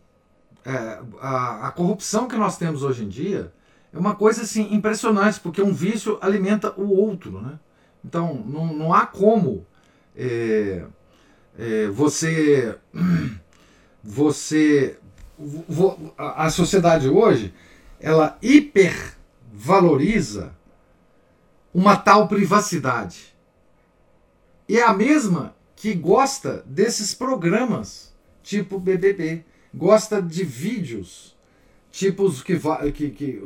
é, 0.64 0.98
a, 1.20 1.68
a 1.68 1.70
corrupção 1.70 2.26
que 2.26 2.36
nós 2.36 2.56
temos 2.56 2.82
hoje 2.82 3.04
em 3.04 3.08
dia 3.08 3.52
é 3.92 3.98
uma 3.98 4.14
coisa 4.14 4.40
assim 4.42 4.74
impressionante, 4.74 5.38
porque 5.38 5.60
um 5.60 5.74
vício 5.74 6.16
alimenta 6.22 6.72
o 6.80 6.90
outro. 6.90 7.42
Né? 7.42 7.58
Então, 8.02 8.42
não, 8.46 8.74
não 8.74 8.94
há 8.94 9.06
como 9.06 9.66
é, 10.16 10.86
é, 11.58 11.88
você. 11.88 12.78
você 14.02 14.98
a 16.16 16.48
sociedade 16.48 17.08
hoje 17.08 17.52
ela 17.98 18.38
hipervaloriza 18.40 20.54
uma 21.72 21.96
tal 21.96 22.28
privacidade. 22.28 23.34
E 24.68 24.78
é 24.78 24.84
a 24.84 24.94
mesma 24.94 25.56
que 25.74 25.92
gosta 25.92 26.62
desses 26.66 27.12
programas, 27.14 28.13
tipo 28.44 28.78
BBB, 28.78 29.42
gosta 29.72 30.22
de 30.22 30.44
vídeos, 30.44 31.34
tipos 31.90 32.42
que, 32.42 32.60
que, 32.92 33.10
que, 33.10 33.42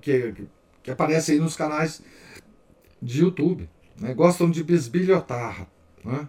que, 0.00 0.46
que, 0.82 0.90
aparecem 0.90 1.36
aí 1.36 1.40
nos 1.40 1.56
canais 1.56 2.02
de 3.00 3.22
YouTube. 3.22 3.68
Né? 3.98 4.14
Gostam 4.14 4.50
de 4.50 4.62
bisbilhotar. 4.62 5.66
Né? 6.04 6.28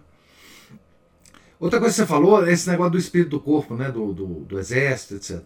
Outra 1.60 1.78
coisa 1.78 1.94
que 1.94 2.00
você 2.00 2.06
falou 2.06 2.44
é 2.44 2.52
esse 2.52 2.68
negócio 2.68 2.92
do 2.92 2.98
espírito 2.98 3.30
do 3.30 3.40
corpo, 3.40 3.76
né? 3.76 3.92
do, 3.92 4.12
do, 4.12 4.26
do 4.40 4.58
exército, 4.58 5.16
etc. 5.16 5.44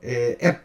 É, 0.00 0.48
é, 0.48 0.60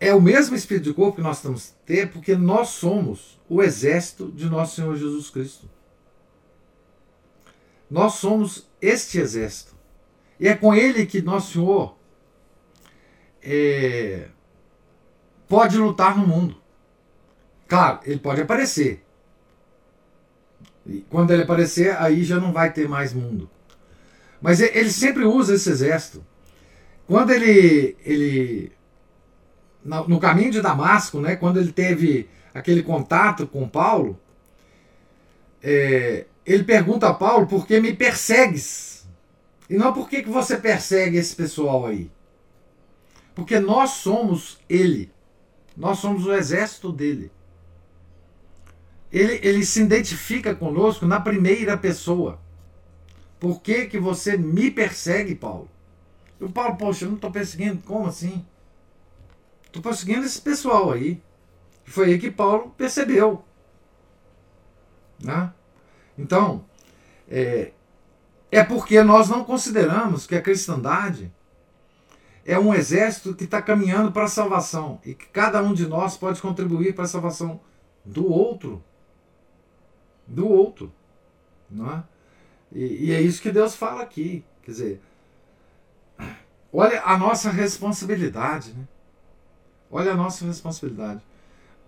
é 0.00 0.14
o 0.14 0.20
mesmo 0.20 0.56
espírito 0.56 0.84
de 0.84 0.94
corpo 0.94 1.16
que 1.16 1.22
nós 1.22 1.40
temos 1.40 1.66
que 1.66 1.72
ter, 1.86 2.10
porque 2.10 2.34
nós 2.34 2.70
somos 2.70 3.40
o 3.48 3.62
exército 3.62 4.32
de 4.32 4.46
nosso 4.46 4.76
Senhor 4.76 4.96
Jesus 4.96 5.30
Cristo. 5.30 5.70
Nós 7.90 8.14
somos 8.14 8.68
este 8.80 9.18
exército. 9.18 9.74
E 10.38 10.48
é 10.48 10.54
com 10.54 10.74
ele 10.74 11.06
que 11.06 11.22
nosso 11.22 11.52
Senhor 11.52 11.96
é, 13.42 14.28
pode 15.48 15.78
lutar 15.78 16.16
no 16.16 16.26
mundo. 16.26 16.56
Claro, 17.68 18.00
ele 18.04 18.18
pode 18.18 18.40
aparecer. 18.40 19.04
E 20.86 21.04
quando 21.08 21.30
ele 21.30 21.42
aparecer, 21.42 21.96
aí 21.96 22.24
já 22.24 22.38
não 22.38 22.52
vai 22.52 22.72
ter 22.72 22.88
mais 22.88 23.12
mundo. 23.12 23.48
Mas 24.40 24.60
ele 24.60 24.90
sempre 24.90 25.24
usa 25.24 25.54
esse 25.54 25.70
exército. 25.70 26.24
Quando 27.06 27.30
ele, 27.30 27.96
ele 28.04 28.72
no 29.84 30.18
caminho 30.18 30.50
de 30.50 30.60
Damasco, 30.60 31.20
né, 31.20 31.36
quando 31.36 31.58
ele 31.58 31.72
teve 31.72 32.28
aquele 32.54 32.82
contato 32.82 33.46
com 33.46 33.68
Paulo, 33.68 34.18
é, 35.62 36.26
ele 36.44 36.64
pergunta 36.64 37.08
a 37.08 37.14
Paulo 37.14 37.46
por 37.46 37.66
que 37.66 37.80
me 37.80 37.92
persegues? 37.92 39.06
E 39.68 39.76
não 39.76 39.92
por 39.92 40.08
que, 40.08 40.22
que 40.22 40.28
você 40.28 40.56
persegue 40.56 41.16
esse 41.16 41.34
pessoal 41.34 41.86
aí. 41.86 42.10
Porque 43.34 43.58
nós 43.58 43.90
somos 43.90 44.58
ele. 44.68 45.10
Nós 45.76 45.98
somos 45.98 46.26
o 46.26 46.32
exército 46.32 46.92
dele. 46.92 47.32
Ele, 49.10 49.40
ele 49.42 49.64
se 49.64 49.80
identifica 49.80 50.54
conosco 50.54 51.06
na 51.06 51.18
primeira 51.18 51.76
pessoa. 51.76 52.40
Por 53.40 53.60
que, 53.60 53.86
que 53.86 53.98
você 53.98 54.36
me 54.36 54.70
persegue, 54.70 55.34
Paulo? 55.34 55.68
E 56.40 56.44
o 56.44 56.50
Paulo, 56.50 56.76
poxa, 56.76 57.04
eu 57.04 57.08
não 57.08 57.16
estou 57.16 57.30
perseguindo. 57.30 57.82
Como 57.82 58.06
assim? 58.06 58.44
Estou 59.66 59.82
perseguindo 59.82 60.24
esse 60.24 60.40
pessoal 60.40 60.92
aí. 60.92 61.20
Foi 61.84 62.06
aí 62.06 62.18
que 62.18 62.30
Paulo 62.30 62.72
percebeu. 62.76 63.44
Né? 65.22 65.52
Então, 66.18 66.64
é, 67.28 67.72
é 68.50 68.62
porque 68.62 69.02
nós 69.02 69.28
não 69.28 69.44
consideramos 69.44 70.26
que 70.26 70.36
a 70.36 70.42
cristandade 70.42 71.32
é 72.46 72.58
um 72.58 72.74
exército 72.74 73.34
que 73.34 73.44
está 73.44 73.62
caminhando 73.62 74.12
para 74.12 74.24
a 74.24 74.28
salvação 74.28 75.00
e 75.04 75.14
que 75.14 75.26
cada 75.26 75.62
um 75.62 75.72
de 75.72 75.86
nós 75.86 76.16
pode 76.16 76.40
contribuir 76.40 76.94
para 76.94 77.04
a 77.04 77.08
salvação 77.08 77.60
do 78.04 78.30
outro. 78.30 78.82
Do 80.26 80.46
outro. 80.46 80.92
Não 81.70 81.90
é? 81.90 82.02
E, 82.72 83.06
e 83.06 83.12
é 83.12 83.20
isso 83.20 83.40
que 83.40 83.50
Deus 83.50 83.74
fala 83.74 84.02
aqui. 84.02 84.44
Quer 84.62 84.70
dizer, 84.70 85.00
olha 86.72 87.02
a 87.02 87.16
nossa 87.16 87.50
responsabilidade. 87.50 88.72
Né? 88.72 88.84
Olha 89.90 90.12
a 90.12 90.16
nossa 90.16 90.44
responsabilidade. 90.44 91.22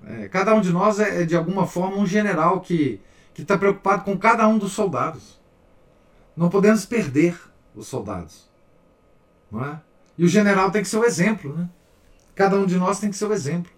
É, 0.05 0.29
cada 0.29 0.55
um 0.55 0.61
de 0.61 0.73
nós 0.73 1.01
é, 1.01 1.23
é, 1.23 1.25
de 1.25 1.37
alguma 1.37 1.67
forma, 1.67 1.97
um 1.97 2.07
general 2.07 2.61
que 2.61 3.01
está 3.43 3.59
preocupado 3.59 4.05
com 4.05 4.17
cada 4.17 4.47
um 4.49 4.59
dos 4.59 4.73
soldados. 4.73 5.41
Não 6.37 6.49
podemos 6.49 6.85
perder 6.85 7.39
os 7.75 7.87
soldados. 7.87 8.49
Não 9.51 9.65
é? 9.65 9.81
E 10.19 10.25
o 10.25 10.29
general 10.29 10.71
tem 10.71 10.83
que 10.83 10.89
ser 10.89 10.99
o 10.99 11.05
exemplo. 11.05 11.55
Né? 11.55 11.69
Cada 12.35 12.57
um 12.57 12.67
de 12.67 12.77
nós 12.77 12.99
tem 12.99 13.11
que 13.11 13.17
ser 13.17 13.27
o 13.27 13.33
exemplo. 13.33 13.73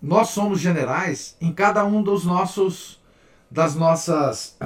Nós 0.00 0.28
somos 0.28 0.60
generais 0.60 1.36
em 1.40 1.52
cada 1.52 1.84
um 1.84 2.02
dos 2.02 2.24
nossos 2.24 3.02
das 3.50 3.74
nossas 3.74 4.56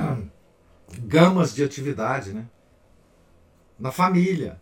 gamas 1.05 1.55
de 1.55 1.63
atividade, 1.63 2.33
né? 2.33 2.47
Na 3.79 3.93
família, 3.93 4.61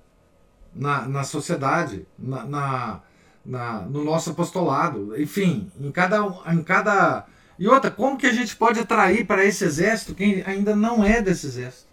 na, 0.74 1.08
na 1.08 1.24
sociedade, 1.24 2.06
na, 2.18 2.44
na, 2.44 3.00
na, 3.48 3.80
no 3.80 4.04
nosso 4.04 4.30
apostolado, 4.30 5.18
enfim, 5.18 5.72
em 5.80 5.90
cada, 5.90 6.18
em 6.52 6.62
cada. 6.62 7.24
E 7.58 7.66
outra, 7.66 7.90
como 7.90 8.18
que 8.18 8.26
a 8.26 8.32
gente 8.32 8.54
pode 8.54 8.78
atrair 8.78 9.26
para 9.26 9.42
esse 9.42 9.64
exército 9.64 10.14
quem 10.14 10.42
ainda 10.42 10.76
não 10.76 11.02
é 11.02 11.22
desse 11.22 11.46
exército? 11.46 11.88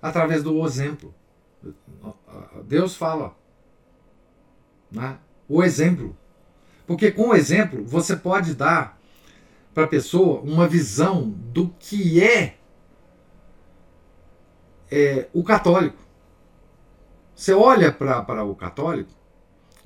Através 0.00 0.42
do 0.42 0.64
exemplo. 0.66 1.14
Deus 2.66 2.94
fala. 2.94 3.34
Né? 4.92 5.16
O 5.48 5.64
exemplo. 5.64 6.14
Porque 6.86 7.10
com 7.10 7.30
o 7.30 7.34
exemplo 7.34 7.82
você 7.84 8.14
pode 8.14 8.54
dar 8.54 9.00
para 9.72 9.84
a 9.84 9.88
pessoa 9.88 10.40
uma 10.42 10.68
visão 10.68 11.30
do 11.30 11.74
que 11.78 12.22
é, 12.22 12.58
é 14.90 15.28
o 15.32 15.42
católico. 15.42 15.98
Você 17.34 17.54
olha 17.54 17.90
para 17.90 18.44
o 18.44 18.54
católico, 18.54 19.17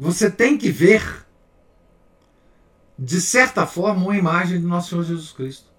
você 0.02 0.28
tem 0.28 0.58
que 0.58 0.68
ver, 0.68 1.24
de 2.98 3.20
certa 3.20 3.64
forma, 3.64 4.02
uma 4.02 4.16
imagem 4.16 4.60
do 4.60 4.66
nosso 4.66 4.90
Senhor 4.90 5.04
Jesus 5.04 5.30
Cristo. 5.30 5.70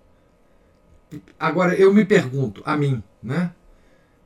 Agora, 1.37 1.75
eu 1.75 1.93
me 1.93 2.05
pergunto, 2.05 2.63
a 2.65 2.77
mim, 2.77 3.03
né? 3.21 3.53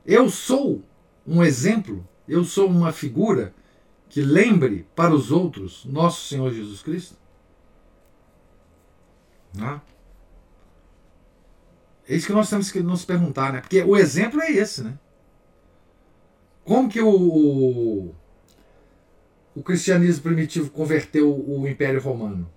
Eu 0.06 0.30
sou 0.30 0.84
um 1.26 1.42
exemplo, 1.42 2.08
eu 2.28 2.44
sou 2.44 2.68
uma 2.68 2.92
figura 2.92 3.52
que 4.08 4.22
lembre 4.22 4.86
para 4.94 5.12
os 5.12 5.32
outros 5.32 5.84
nosso 5.84 6.28
Senhor 6.28 6.54
Jesus 6.54 6.80
Cristo? 6.80 7.16
Né? 9.52 9.80
É 12.08 12.14
isso 12.14 12.28
que 12.28 12.32
nós 12.32 12.48
temos 12.48 12.70
que 12.70 12.80
nos 12.80 13.04
perguntar, 13.04 13.52
né? 13.52 13.60
Porque 13.62 13.82
o 13.82 13.96
exemplo 13.96 14.40
é 14.40 14.52
esse, 14.52 14.84
né? 14.84 14.96
Como 16.64 16.88
que 16.88 17.02
o, 17.02 18.14
o, 19.58 19.62
cristianismo 19.62 20.22
primitivo 20.22 20.70
converteu 20.70 21.32
o 21.32 21.66
Império 21.66 22.00
Romano? 22.00 22.50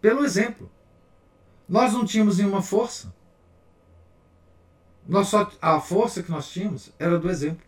Pelo 0.00 0.24
exemplo. 0.24 0.70
Nós 1.68 1.92
não 1.92 2.04
tínhamos 2.04 2.38
nenhuma 2.38 2.62
força. 2.62 3.12
Nós 5.06 5.28
só, 5.28 5.50
a 5.60 5.80
força 5.80 6.22
que 6.22 6.30
nós 6.30 6.48
tínhamos 6.48 6.92
era 6.98 7.18
do 7.18 7.30
exemplo. 7.30 7.64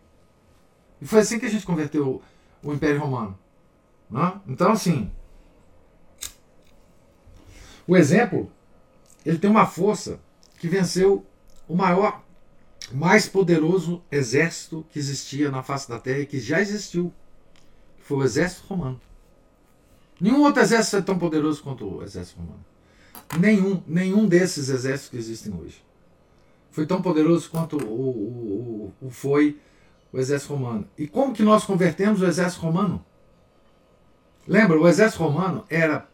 E 1.01 1.05
foi 1.05 1.19
assim 1.19 1.39
que 1.39 1.45
a 1.45 1.49
gente 1.49 1.65
converteu 1.65 2.21
o, 2.63 2.69
o 2.69 2.73
Império 2.73 2.99
Romano. 2.99 3.37
Né? 4.09 4.41
Então, 4.47 4.71
assim, 4.71 5.11
o 7.87 7.95
exemplo 7.95 8.51
ele 9.25 9.37
tem 9.37 9.49
uma 9.49 9.65
força 9.65 10.19
que 10.57 10.67
venceu 10.67 11.25
o 11.67 11.75
maior, 11.75 12.23
mais 12.91 13.27
poderoso 13.27 14.01
exército 14.11 14.85
que 14.89 14.97
existia 14.97 15.51
na 15.51 15.61
face 15.61 15.87
da 15.87 15.99
terra 15.99 16.19
e 16.19 16.25
que 16.25 16.39
já 16.39 16.59
existiu. 16.59 17.13
Foi 18.09 18.17
o 18.17 18.23
exército 18.23 18.65
romano. 18.67 18.99
Nenhum 20.19 20.41
outro 20.41 20.63
exército 20.63 20.97
é 20.97 21.01
tão 21.03 21.19
poderoso 21.19 21.61
quanto 21.61 21.97
o 21.97 22.01
exército 22.01 22.39
romano. 22.39 22.65
Nenhum, 23.39 23.83
nenhum 23.85 24.27
desses 24.27 24.67
exércitos 24.67 25.09
que 25.11 25.17
existem 25.17 25.53
hoje. 25.53 25.79
Foi 26.71 26.87
tão 26.87 27.03
poderoso 27.03 27.47
quanto 27.51 27.77
o, 27.77 27.87
o, 27.87 28.93
o, 28.99 29.07
o 29.07 29.09
foi 29.11 29.61
o 30.11 30.17
exército 30.17 30.55
romano. 30.55 30.89
E 30.97 31.07
como 31.07 31.35
que 31.35 31.43
nós 31.43 31.65
convertemos 31.65 32.23
o 32.23 32.25
exército 32.25 32.63
romano? 32.63 33.05
Lembra, 34.47 34.79
o 34.79 34.87
exército 34.87 35.21
romano 35.21 35.63
era 35.69 36.09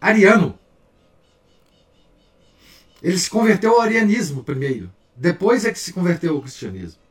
ariano. 0.00 0.56
Ele 3.02 3.18
se 3.18 3.28
converteu 3.28 3.72
ao 3.72 3.80
arianismo 3.80 4.44
primeiro. 4.44 4.92
Depois 5.16 5.64
é 5.64 5.72
que 5.72 5.78
se 5.80 5.92
converteu 5.92 6.36
ao 6.36 6.40
cristianismo. 6.40 7.02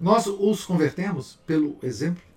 Nós 0.00 0.26
os 0.26 0.64
convertemos 0.64 1.38
pelo 1.46 1.78
exemplo. 1.80 2.31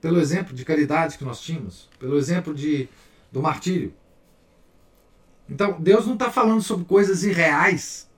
Pelo 0.00 0.20
exemplo 0.20 0.54
de 0.54 0.64
caridade 0.64 1.18
que 1.18 1.24
nós 1.24 1.40
tínhamos. 1.40 1.88
Pelo 1.98 2.16
exemplo 2.16 2.54
de, 2.54 2.88
do 3.30 3.42
martírio. 3.42 3.92
Então, 5.48 5.80
Deus 5.80 6.06
não 6.06 6.14
está 6.14 6.30
falando 6.30 6.62
sobre 6.62 6.84
coisas 6.84 7.24
irreais. 7.24 8.08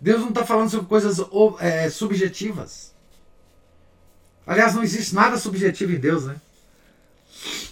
Deus 0.00 0.20
não 0.20 0.30
está 0.30 0.44
falando 0.44 0.68
sobre 0.68 0.88
coisas 0.88 1.18
é, 1.60 1.88
subjetivas. 1.88 2.92
Aliás, 4.44 4.74
não 4.74 4.82
existe 4.82 5.14
nada 5.14 5.38
subjetivo 5.38 5.92
em 5.92 6.00
Deus, 6.00 6.26
né? 6.26 6.40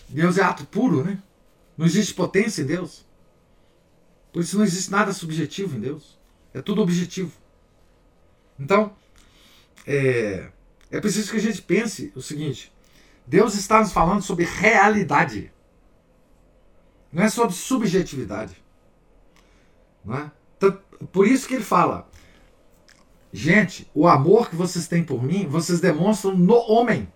Deus 0.08 0.38
é 0.38 0.42
ato 0.42 0.64
puro, 0.64 1.04
né? 1.04 1.18
Não 1.76 1.84
existe 1.84 2.14
potência 2.14 2.62
em 2.62 2.66
Deus. 2.66 3.04
Por 4.32 4.42
isso 4.42 4.56
não 4.56 4.64
existe 4.64 4.90
nada 4.90 5.12
subjetivo 5.12 5.76
em 5.76 5.80
Deus. 5.80 6.16
É 6.54 6.62
tudo 6.62 6.82
objetivo. 6.82 7.32
Então, 8.58 8.94
é, 9.86 10.50
é 10.90 11.00
preciso 11.00 11.30
que 11.30 11.36
a 11.36 11.40
gente 11.40 11.62
pense 11.62 12.12
o 12.14 12.22
seguinte: 12.22 12.72
Deus 13.30 13.54
está 13.54 13.78
nos 13.78 13.92
falando 13.92 14.22
sobre 14.22 14.44
realidade. 14.44 15.52
Não 17.12 17.22
é 17.22 17.28
sobre 17.28 17.54
subjetividade. 17.54 18.60
Não 20.04 20.16
é? 20.16 20.32
Por 21.12 21.28
isso 21.28 21.46
que 21.46 21.54
ele 21.54 21.62
fala: 21.62 22.10
Gente, 23.32 23.88
o 23.94 24.08
amor 24.08 24.50
que 24.50 24.56
vocês 24.56 24.88
têm 24.88 25.04
por 25.04 25.22
mim, 25.22 25.46
vocês 25.46 25.80
demonstram 25.80 26.36
no 26.36 26.56
homem. 26.56 27.08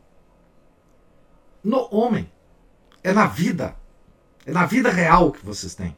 No 1.64 1.88
homem. 1.90 2.30
É 3.02 3.12
na 3.12 3.26
vida. 3.26 3.74
É 4.46 4.52
na 4.52 4.66
vida 4.66 4.90
real 4.90 5.32
que 5.32 5.44
vocês 5.44 5.74
têm. 5.74 5.96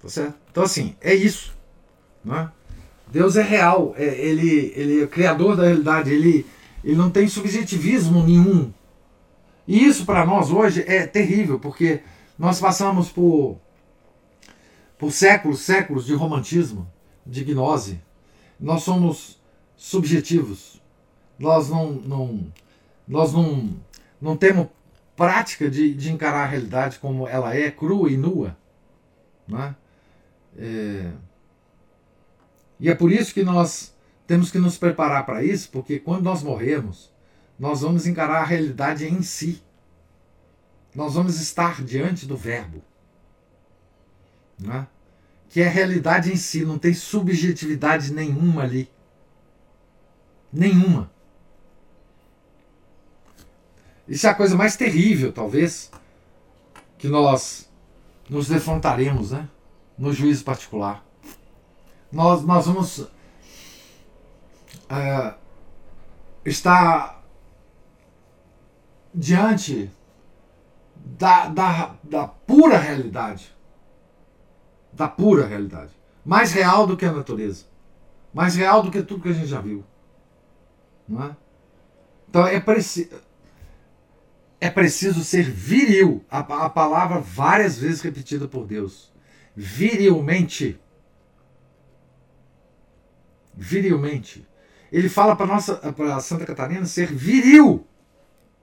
Tá 0.00 0.08
certo? 0.08 0.36
Então, 0.48 0.62
assim, 0.62 0.94
é 1.00 1.12
isso. 1.12 1.56
Não 2.24 2.36
é? 2.36 2.52
Deus 3.08 3.34
é 3.34 3.42
real. 3.42 3.94
É, 3.96 4.04
ele, 4.04 4.72
ele 4.76 5.00
é 5.00 5.04
o 5.04 5.08
criador 5.08 5.56
da 5.56 5.64
realidade. 5.64 6.12
Ele, 6.12 6.46
ele 6.84 6.94
não 6.94 7.10
tem 7.10 7.26
subjetivismo 7.26 8.22
nenhum. 8.22 8.72
E 9.66 9.84
isso 9.84 10.04
para 10.06 10.24
nós 10.24 10.50
hoje 10.50 10.84
é 10.86 11.06
terrível, 11.06 11.58
porque 11.58 12.00
nós 12.38 12.60
passamos 12.60 13.10
por, 13.10 13.58
por 14.98 15.10
séculos, 15.10 15.60
séculos 15.60 16.06
de 16.06 16.14
romantismo, 16.14 16.86
de 17.24 17.42
gnose, 17.42 18.00
nós 18.58 18.82
somos 18.82 19.40
subjetivos. 19.76 20.80
Nós 21.38 21.68
não, 21.68 21.92
não, 21.92 22.52
nós 23.06 23.32
não, 23.32 23.74
não 24.20 24.36
temos 24.36 24.68
prática 25.14 25.68
de, 25.70 25.94
de 25.94 26.12
encarar 26.12 26.44
a 26.44 26.46
realidade 26.46 26.98
como 26.98 27.26
ela 27.26 27.54
é, 27.54 27.70
crua 27.70 28.10
e 28.10 28.16
nua. 28.16 28.56
Né? 29.48 29.74
É... 30.56 31.10
E 32.78 32.90
é 32.90 32.94
por 32.94 33.10
isso 33.10 33.32
que 33.32 33.42
nós 33.42 33.94
temos 34.26 34.50
que 34.50 34.58
nos 34.58 34.76
preparar 34.76 35.24
para 35.24 35.42
isso, 35.42 35.70
porque 35.70 35.98
quando 35.98 36.24
nós 36.24 36.42
morrermos, 36.42 37.10
nós 37.58 37.80
vamos 37.80 38.06
encarar 38.06 38.42
a 38.42 38.44
realidade 38.44 39.06
em 39.06 39.22
si. 39.22 39.62
Nós 40.94 41.14
vamos 41.14 41.40
estar 41.40 41.82
diante 41.82 42.26
do 42.26 42.36
Verbo. 42.36 42.82
Né? 44.58 44.86
que 45.56 45.62
é 45.62 45.66
a 45.66 45.70
realidade 45.70 46.30
em 46.30 46.36
si, 46.36 46.66
não 46.66 46.78
tem 46.78 46.92
subjetividade 46.92 48.12
nenhuma 48.12 48.62
ali. 48.62 48.90
Nenhuma. 50.52 51.10
Isso 54.06 54.26
é 54.26 54.30
a 54.30 54.34
coisa 54.34 54.54
mais 54.54 54.76
terrível, 54.76 55.32
talvez, 55.32 55.90
que 56.98 57.08
nós 57.08 57.70
nos 58.28 58.48
defrontaremos, 58.48 59.30
né? 59.30 59.48
No 59.96 60.12
juízo 60.12 60.44
particular. 60.44 61.02
Nós, 62.12 62.42
nós 62.44 62.66
vamos 62.66 62.98
uh, 62.98 63.08
estar 66.44 67.15
diante 69.16 69.90
da, 71.18 71.48
da, 71.48 71.96
da 72.04 72.28
pura 72.28 72.78
realidade 72.78 73.56
da 74.96 75.06
pura 75.06 75.46
realidade. 75.46 75.92
Mais 76.24 76.52
real 76.52 76.86
do 76.86 76.96
que 76.96 77.04
a 77.04 77.12
natureza. 77.12 77.66
Mais 78.32 78.56
real 78.56 78.82
do 78.82 78.90
que 78.90 79.02
tudo 79.02 79.22
que 79.22 79.28
a 79.28 79.32
gente 79.32 79.46
já 79.46 79.60
viu. 79.60 79.84
Não 81.06 81.22
é? 81.22 81.36
Então 82.28 82.46
é 82.46 82.58
preciso. 82.58 83.10
É 84.58 84.70
preciso 84.70 85.22
ser 85.22 85.44
viril. 85.44 86.24
A, 86.30 86.38
a 86.38 86.70
palavra 86.70 87.20
várias 87.20 87.78
vezes 87.78 88.00
repetida 88.00 88.48
por 88.48 88.66
Deus. 88.66 89.12
Virilmente. 89.54 90.80
Virilmente. 93.54 94.48
Ele 94.90 95.08
fala 95.08 95.36
para 95.36 95.46
nossa 95.46 95.76
para 95.92 96.18
Santa 96.20 96.46
Catarina 96.46 96.86
ser 96.86 97.12
viril. 97.12 97.86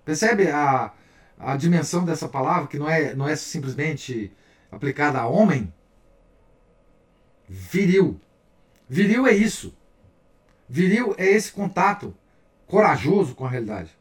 Percebe 0.05 0.49
a, 0.49 0.91
a 1.37 1.55
dimensão 1.55 2.03
dessa 2.03 2.27
palavra, 2.27 2.67
que 2.67 2.77
não 2.77 2.89
é, 2.89 3.15
não 3.15 3.27
é 3.27 3.35
simplesmente 3.35 4.31
aplicada 4.71 5.19
a 5.19 5.27
homem, 5.27 5.73
viril. 7.47 8.19
Viril 8.89 9.27
é 9.27 9.33
isso. 9.33 9.75
Viril 10.67 11.15
é 11.17 11.25
esse 11.25 11.51
contato 11.51 12.15
corajoso 12.67 13.35
com 13.35 13.45
a 13.45 13.49
realidade. 13.49 13.91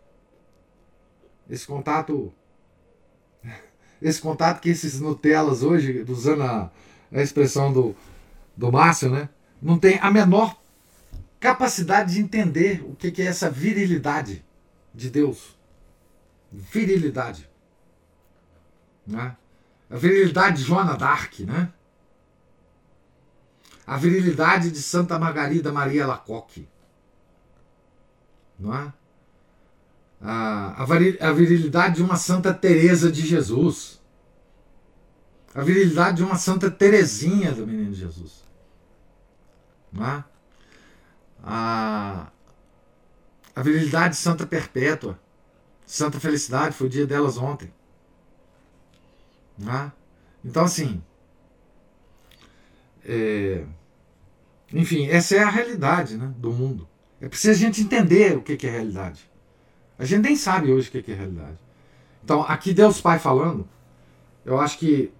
Esse 1.48 1.66
contato. 1.66 2.32
Esse 4.00 4.20
contato 4.20 4.60
que 4.60 4.68
esses 4.68 4.98
Nutellas 4.98 5.62
hoje, 5.62 6.04
usando 6.08 6.42
a, 6.42 6.72
a 7.12 7.22
expressão 7.22 7.72
do, 7.72 7.94
do 8.56 8.72
Márcio, 8.72 9.08
né? 9.08 9.28
Não 9.60 9.78
tem 9.78 9.96
a 10.00 10.10
menor 10.10 10.60
capacidade 11.38 12.14
de 12.14 12.20
entender 12.20 12.82
o 12.84 12.96
que, 12.96 13.12
que 13.12 13.22
é 13.22 13.26
essa 13.26 13.48
virilidade 13.48 14.44
de 14.92 15.08
Deus. 15.08 15.56
Virilidade. 16.52 17.48
Né? 19.06 19.36
A 19.90 19.96
virilidade 19.96 20.58
de 20.58 20.62
Joana 20.62 20.96
Dark, 20.96 21.40
né? 21.40 21.72
a 23.86 23.96
virilidade 23.96 24.70
de 24.70 24.80
Santa 24.80 25.18
Margarida 25.18 25.72
Maria 25.72 26.06
Lacoque. 26.06 26.68
Não 28.58 28.74
é? 28.74 28.92
A, 30.20 30.82
a 30.82 31.32
virilidade 31.32 31.96
de 31.96 32.02
uma 32.02 32.16
Santa 32.16 32.54
Teresa 32.54 33.10
de 33.10 33.22
Jesus. 33.22 34.00
A 35.54 35.62
virilidade 35.62 36.18
de 36.18 36.22
uma 36.22 36.36
Santa 36.36 36.70
Terezinha 36.70 37.52
do 37.52 37.66
Menino 37.66 37.92
Jesus. 37.92 38.44
Não 39.92 40.06
é? 40.06 40.24
A, 41.42 42.28
a 43.54 43.62
virilidade 43.62 44.14
de 44.14 44.20
Santa 44.20 44.46
Perpétua. 44.46 45.18
Santa 45.86 46.18
Felicidade, 46.20 46.74
foi 46.74 46.86
o 46.86 46.90
dia 46.90 47.06
delas 47.06 47.36
ontem. 47.36 47.72
Não 49.58 49.72
é? 49.72 49.92
Então, 50.44 50.64
assim, 50.64 51.02
é, 53.04 53.64
enfim, 54.72 55.06
essa 55.08 55.36
é 55.36 55.42
a 55.42 55.50
realidade 55.50 56.16
né, 56.16 56.32
do 56.36 56.52
mundo. 56.52 56.88
É 57.20 57.28
preciso 57.28 57.52
a 57.52 57.66
gente 57.66 57.82
entender 57.82 58.36
o 58.36 58.42
que 58.42 58.66
é 58.66 58.70
realidade. 58.70 59.30
A 59.98 60.04
gente 60.04 60.22
nem 60.22 60.36
sabe 60.36 60.72
hoje 60.72 60.88
o 60.88 61.02
que 61.02 61.10
é 61.10 61.14
realidade. 61.14 61.58
Então, 62.24 62.42
aqui 62.42 62.72
Deus 62.72 63.00
Pai 63.00 63.18
falando, 63.18 63.68
eu 64.44 64.60
acho 64.60 64.78
que 64.78 65.12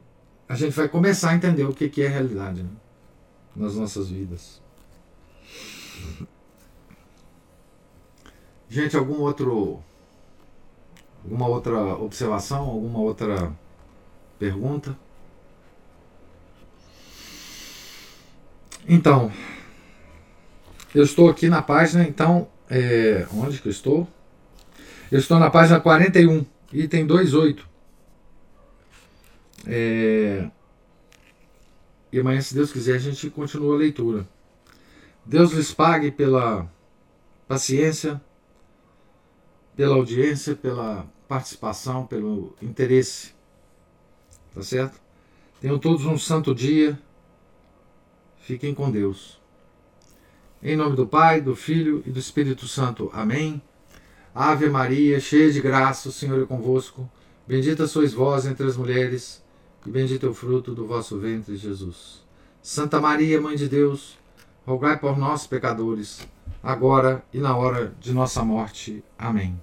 a 0.48 0.55
gente 0.55 0.72
vai 0.72 0.89
começar 0.89 1.30
a 1.30 1.34
entender 1.34 1.64
o 1.64 1.72
que 1.72 2.02
é 2.02 2.09
realidade 2.09 2.62
né, 2.62 2.70
nas 3.55 3.76
nossas 3.76 4.09
vidas. 4.09 4.60
Gente, 8.68 8.97
algum 8.97 9.20
outro. 9.20 9.82
Alguma 11.24 11.46
outra 11.48 11.78
observação? 11.96 12.62
Alguma 12.62 12.98
outra 12.98 13.52
pergunta? 14.38 14.96
Então, 18.88 19.30
eu 20.94 21.04
estou 21.04 21.30
aqui 21.30 21.48
na 21.48 21.62
página, 21.62 22.02
então, 22.02 22.48
é, 22.68 23.26
onde 23.32 23.60
que 23.60 23.68
eu 23.68 23.72
estou? 23.72 24.08
Eu 25.10 25.18
estou 25.18 25.38
na 25.38 25.50
página 25.50 25.80
41, 25.80 26.44
item 26.72 27.06
28. 27.06 27.68
É, 29.66 30.48
e 32.12 32.18
amanhã, 32.20 32.40
se 32.40 32.54
Deus 32.54 32.72
quiser, 32.72 32.96
a 32.96 32.98
gente 32.98 33.30
continua 33.30 33.74
a 33.74 33.78
leitura. 33.78 34.28
Deus 35.24 35.52
lhes 35.52 35.72
pague 35.72 36.10
pela 36.10 36.68
paciência, 37.46 38.20
pela 39.76 39.96
audiência, 39.96 40.54
pela 40.54 41.06
participação, 41.28 42.06
pelo 42.06 42.54
interesse. 42.60 43.32
Tá 44.54 44.62
certo? 44.62 45.00
Tenham 45.60 45.78
todos 45.78 46.04
um 46.04 46.18
santo 46.18 46.54
dia. 46.54 46.98
Fiquem 48.40 48.74
com 48.74 48.90
Deus. 48.90 49.40
Em 50.62 50.76
nome 50.76 50.94
do 50.94 51.06
Pai, 51.06 51.40
do 51.40 51.56
Filho 51.56 52.02
e 52.06 52.10
do 52.10 52.18
Espírito 52.18 52.68
Santo. 52.68 53.10
Amém. 53.12 53.62
Ave 54.34 54.68
Maria, 54.70 55.20
cheia 55.20 55.52
de 55.52 55.60
graça, 55.60 56.08
o 56.08 56.12
Senhor 56.12 56.42
é 56.42 56.46
convosco. 56.46 57.10
Bendita 57.46 57.86
sois 57.86 58.12
vós 58.14 58.46
entre 58.46 58.66
as 58.66 58.76
mulheres, 58.76 59.42
e 59.84 59.90
bendito 59.90 60.24
é 60.26 60.28
o 60.28 60.34
fruto 60.34 60.74
do 60.74 60.86
vosso 60.86 61.18
ventre, 61.18 61.56
Jesus. 61.56 62.24
Santa 62.62 63.00
Maria, 63.00 63.40
Mãe 63.40 63.56
de 63.56 63.68
Deus, 63.68 64.16
rogai 64.64 64.98
por 64.98 65.18
nós, 65.18 65.46
pecadores, 65.46 66.26
agora 66.62 67.24
e 67.32 67.39
na 67.39 67.56
hora 67.56 67.94
de 67.98 68.12
nossa 68.12 68.44
morte. 68.44 69.05
Amém. 69.18 69.60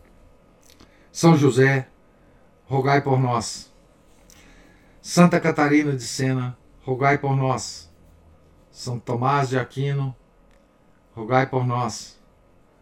São 1.12 1.38
José, 1.38 1.88
rogai 2.66 3.02
por 3.02 3.20
nós. 3.20 3.74
Santa 5.02 5.40
Catarina 5.40 5.96
de 5.96 6.04
Sena, 6.04 6.58
rogai 6.84 7.18
por 7.18 7.36
nós. 7.36 7.90
São 8.70 9.00
Tomás 9.00 9.50
de 9.50 9.58
Aquino, 9.58 10.16
rogai 11.16 11.48
por 11.48 11.66
nós. 11.66 12.20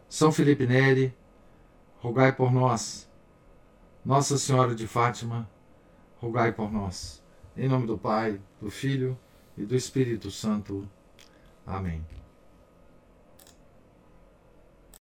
São 0.08 0.32
Felipe 0.32 0.66
Neri, 0.66 1.14
rogai 2.00 2.32
por 2.32 2.52
nós. 2.52 3.08
Nossa 4.04 4.38
Senhora 4.38 4.74
de 4.74 4.86
Fátima, 4.86 5.48
rogai 6.20 6.52
por 6.52 6.72
nós. 6.72 7.22
Em 7.56 7.68
nome 7.68 7.86
do 7.86 7.98
Pai, 7.98 8.40
do 8.60 8.70
Filho 8.70 9.18
e 9.56 9.64
do 9.64 9.74
Espírito 9.74 10.30
Santo. 10.30 10.88
Amém. 11.66 12.17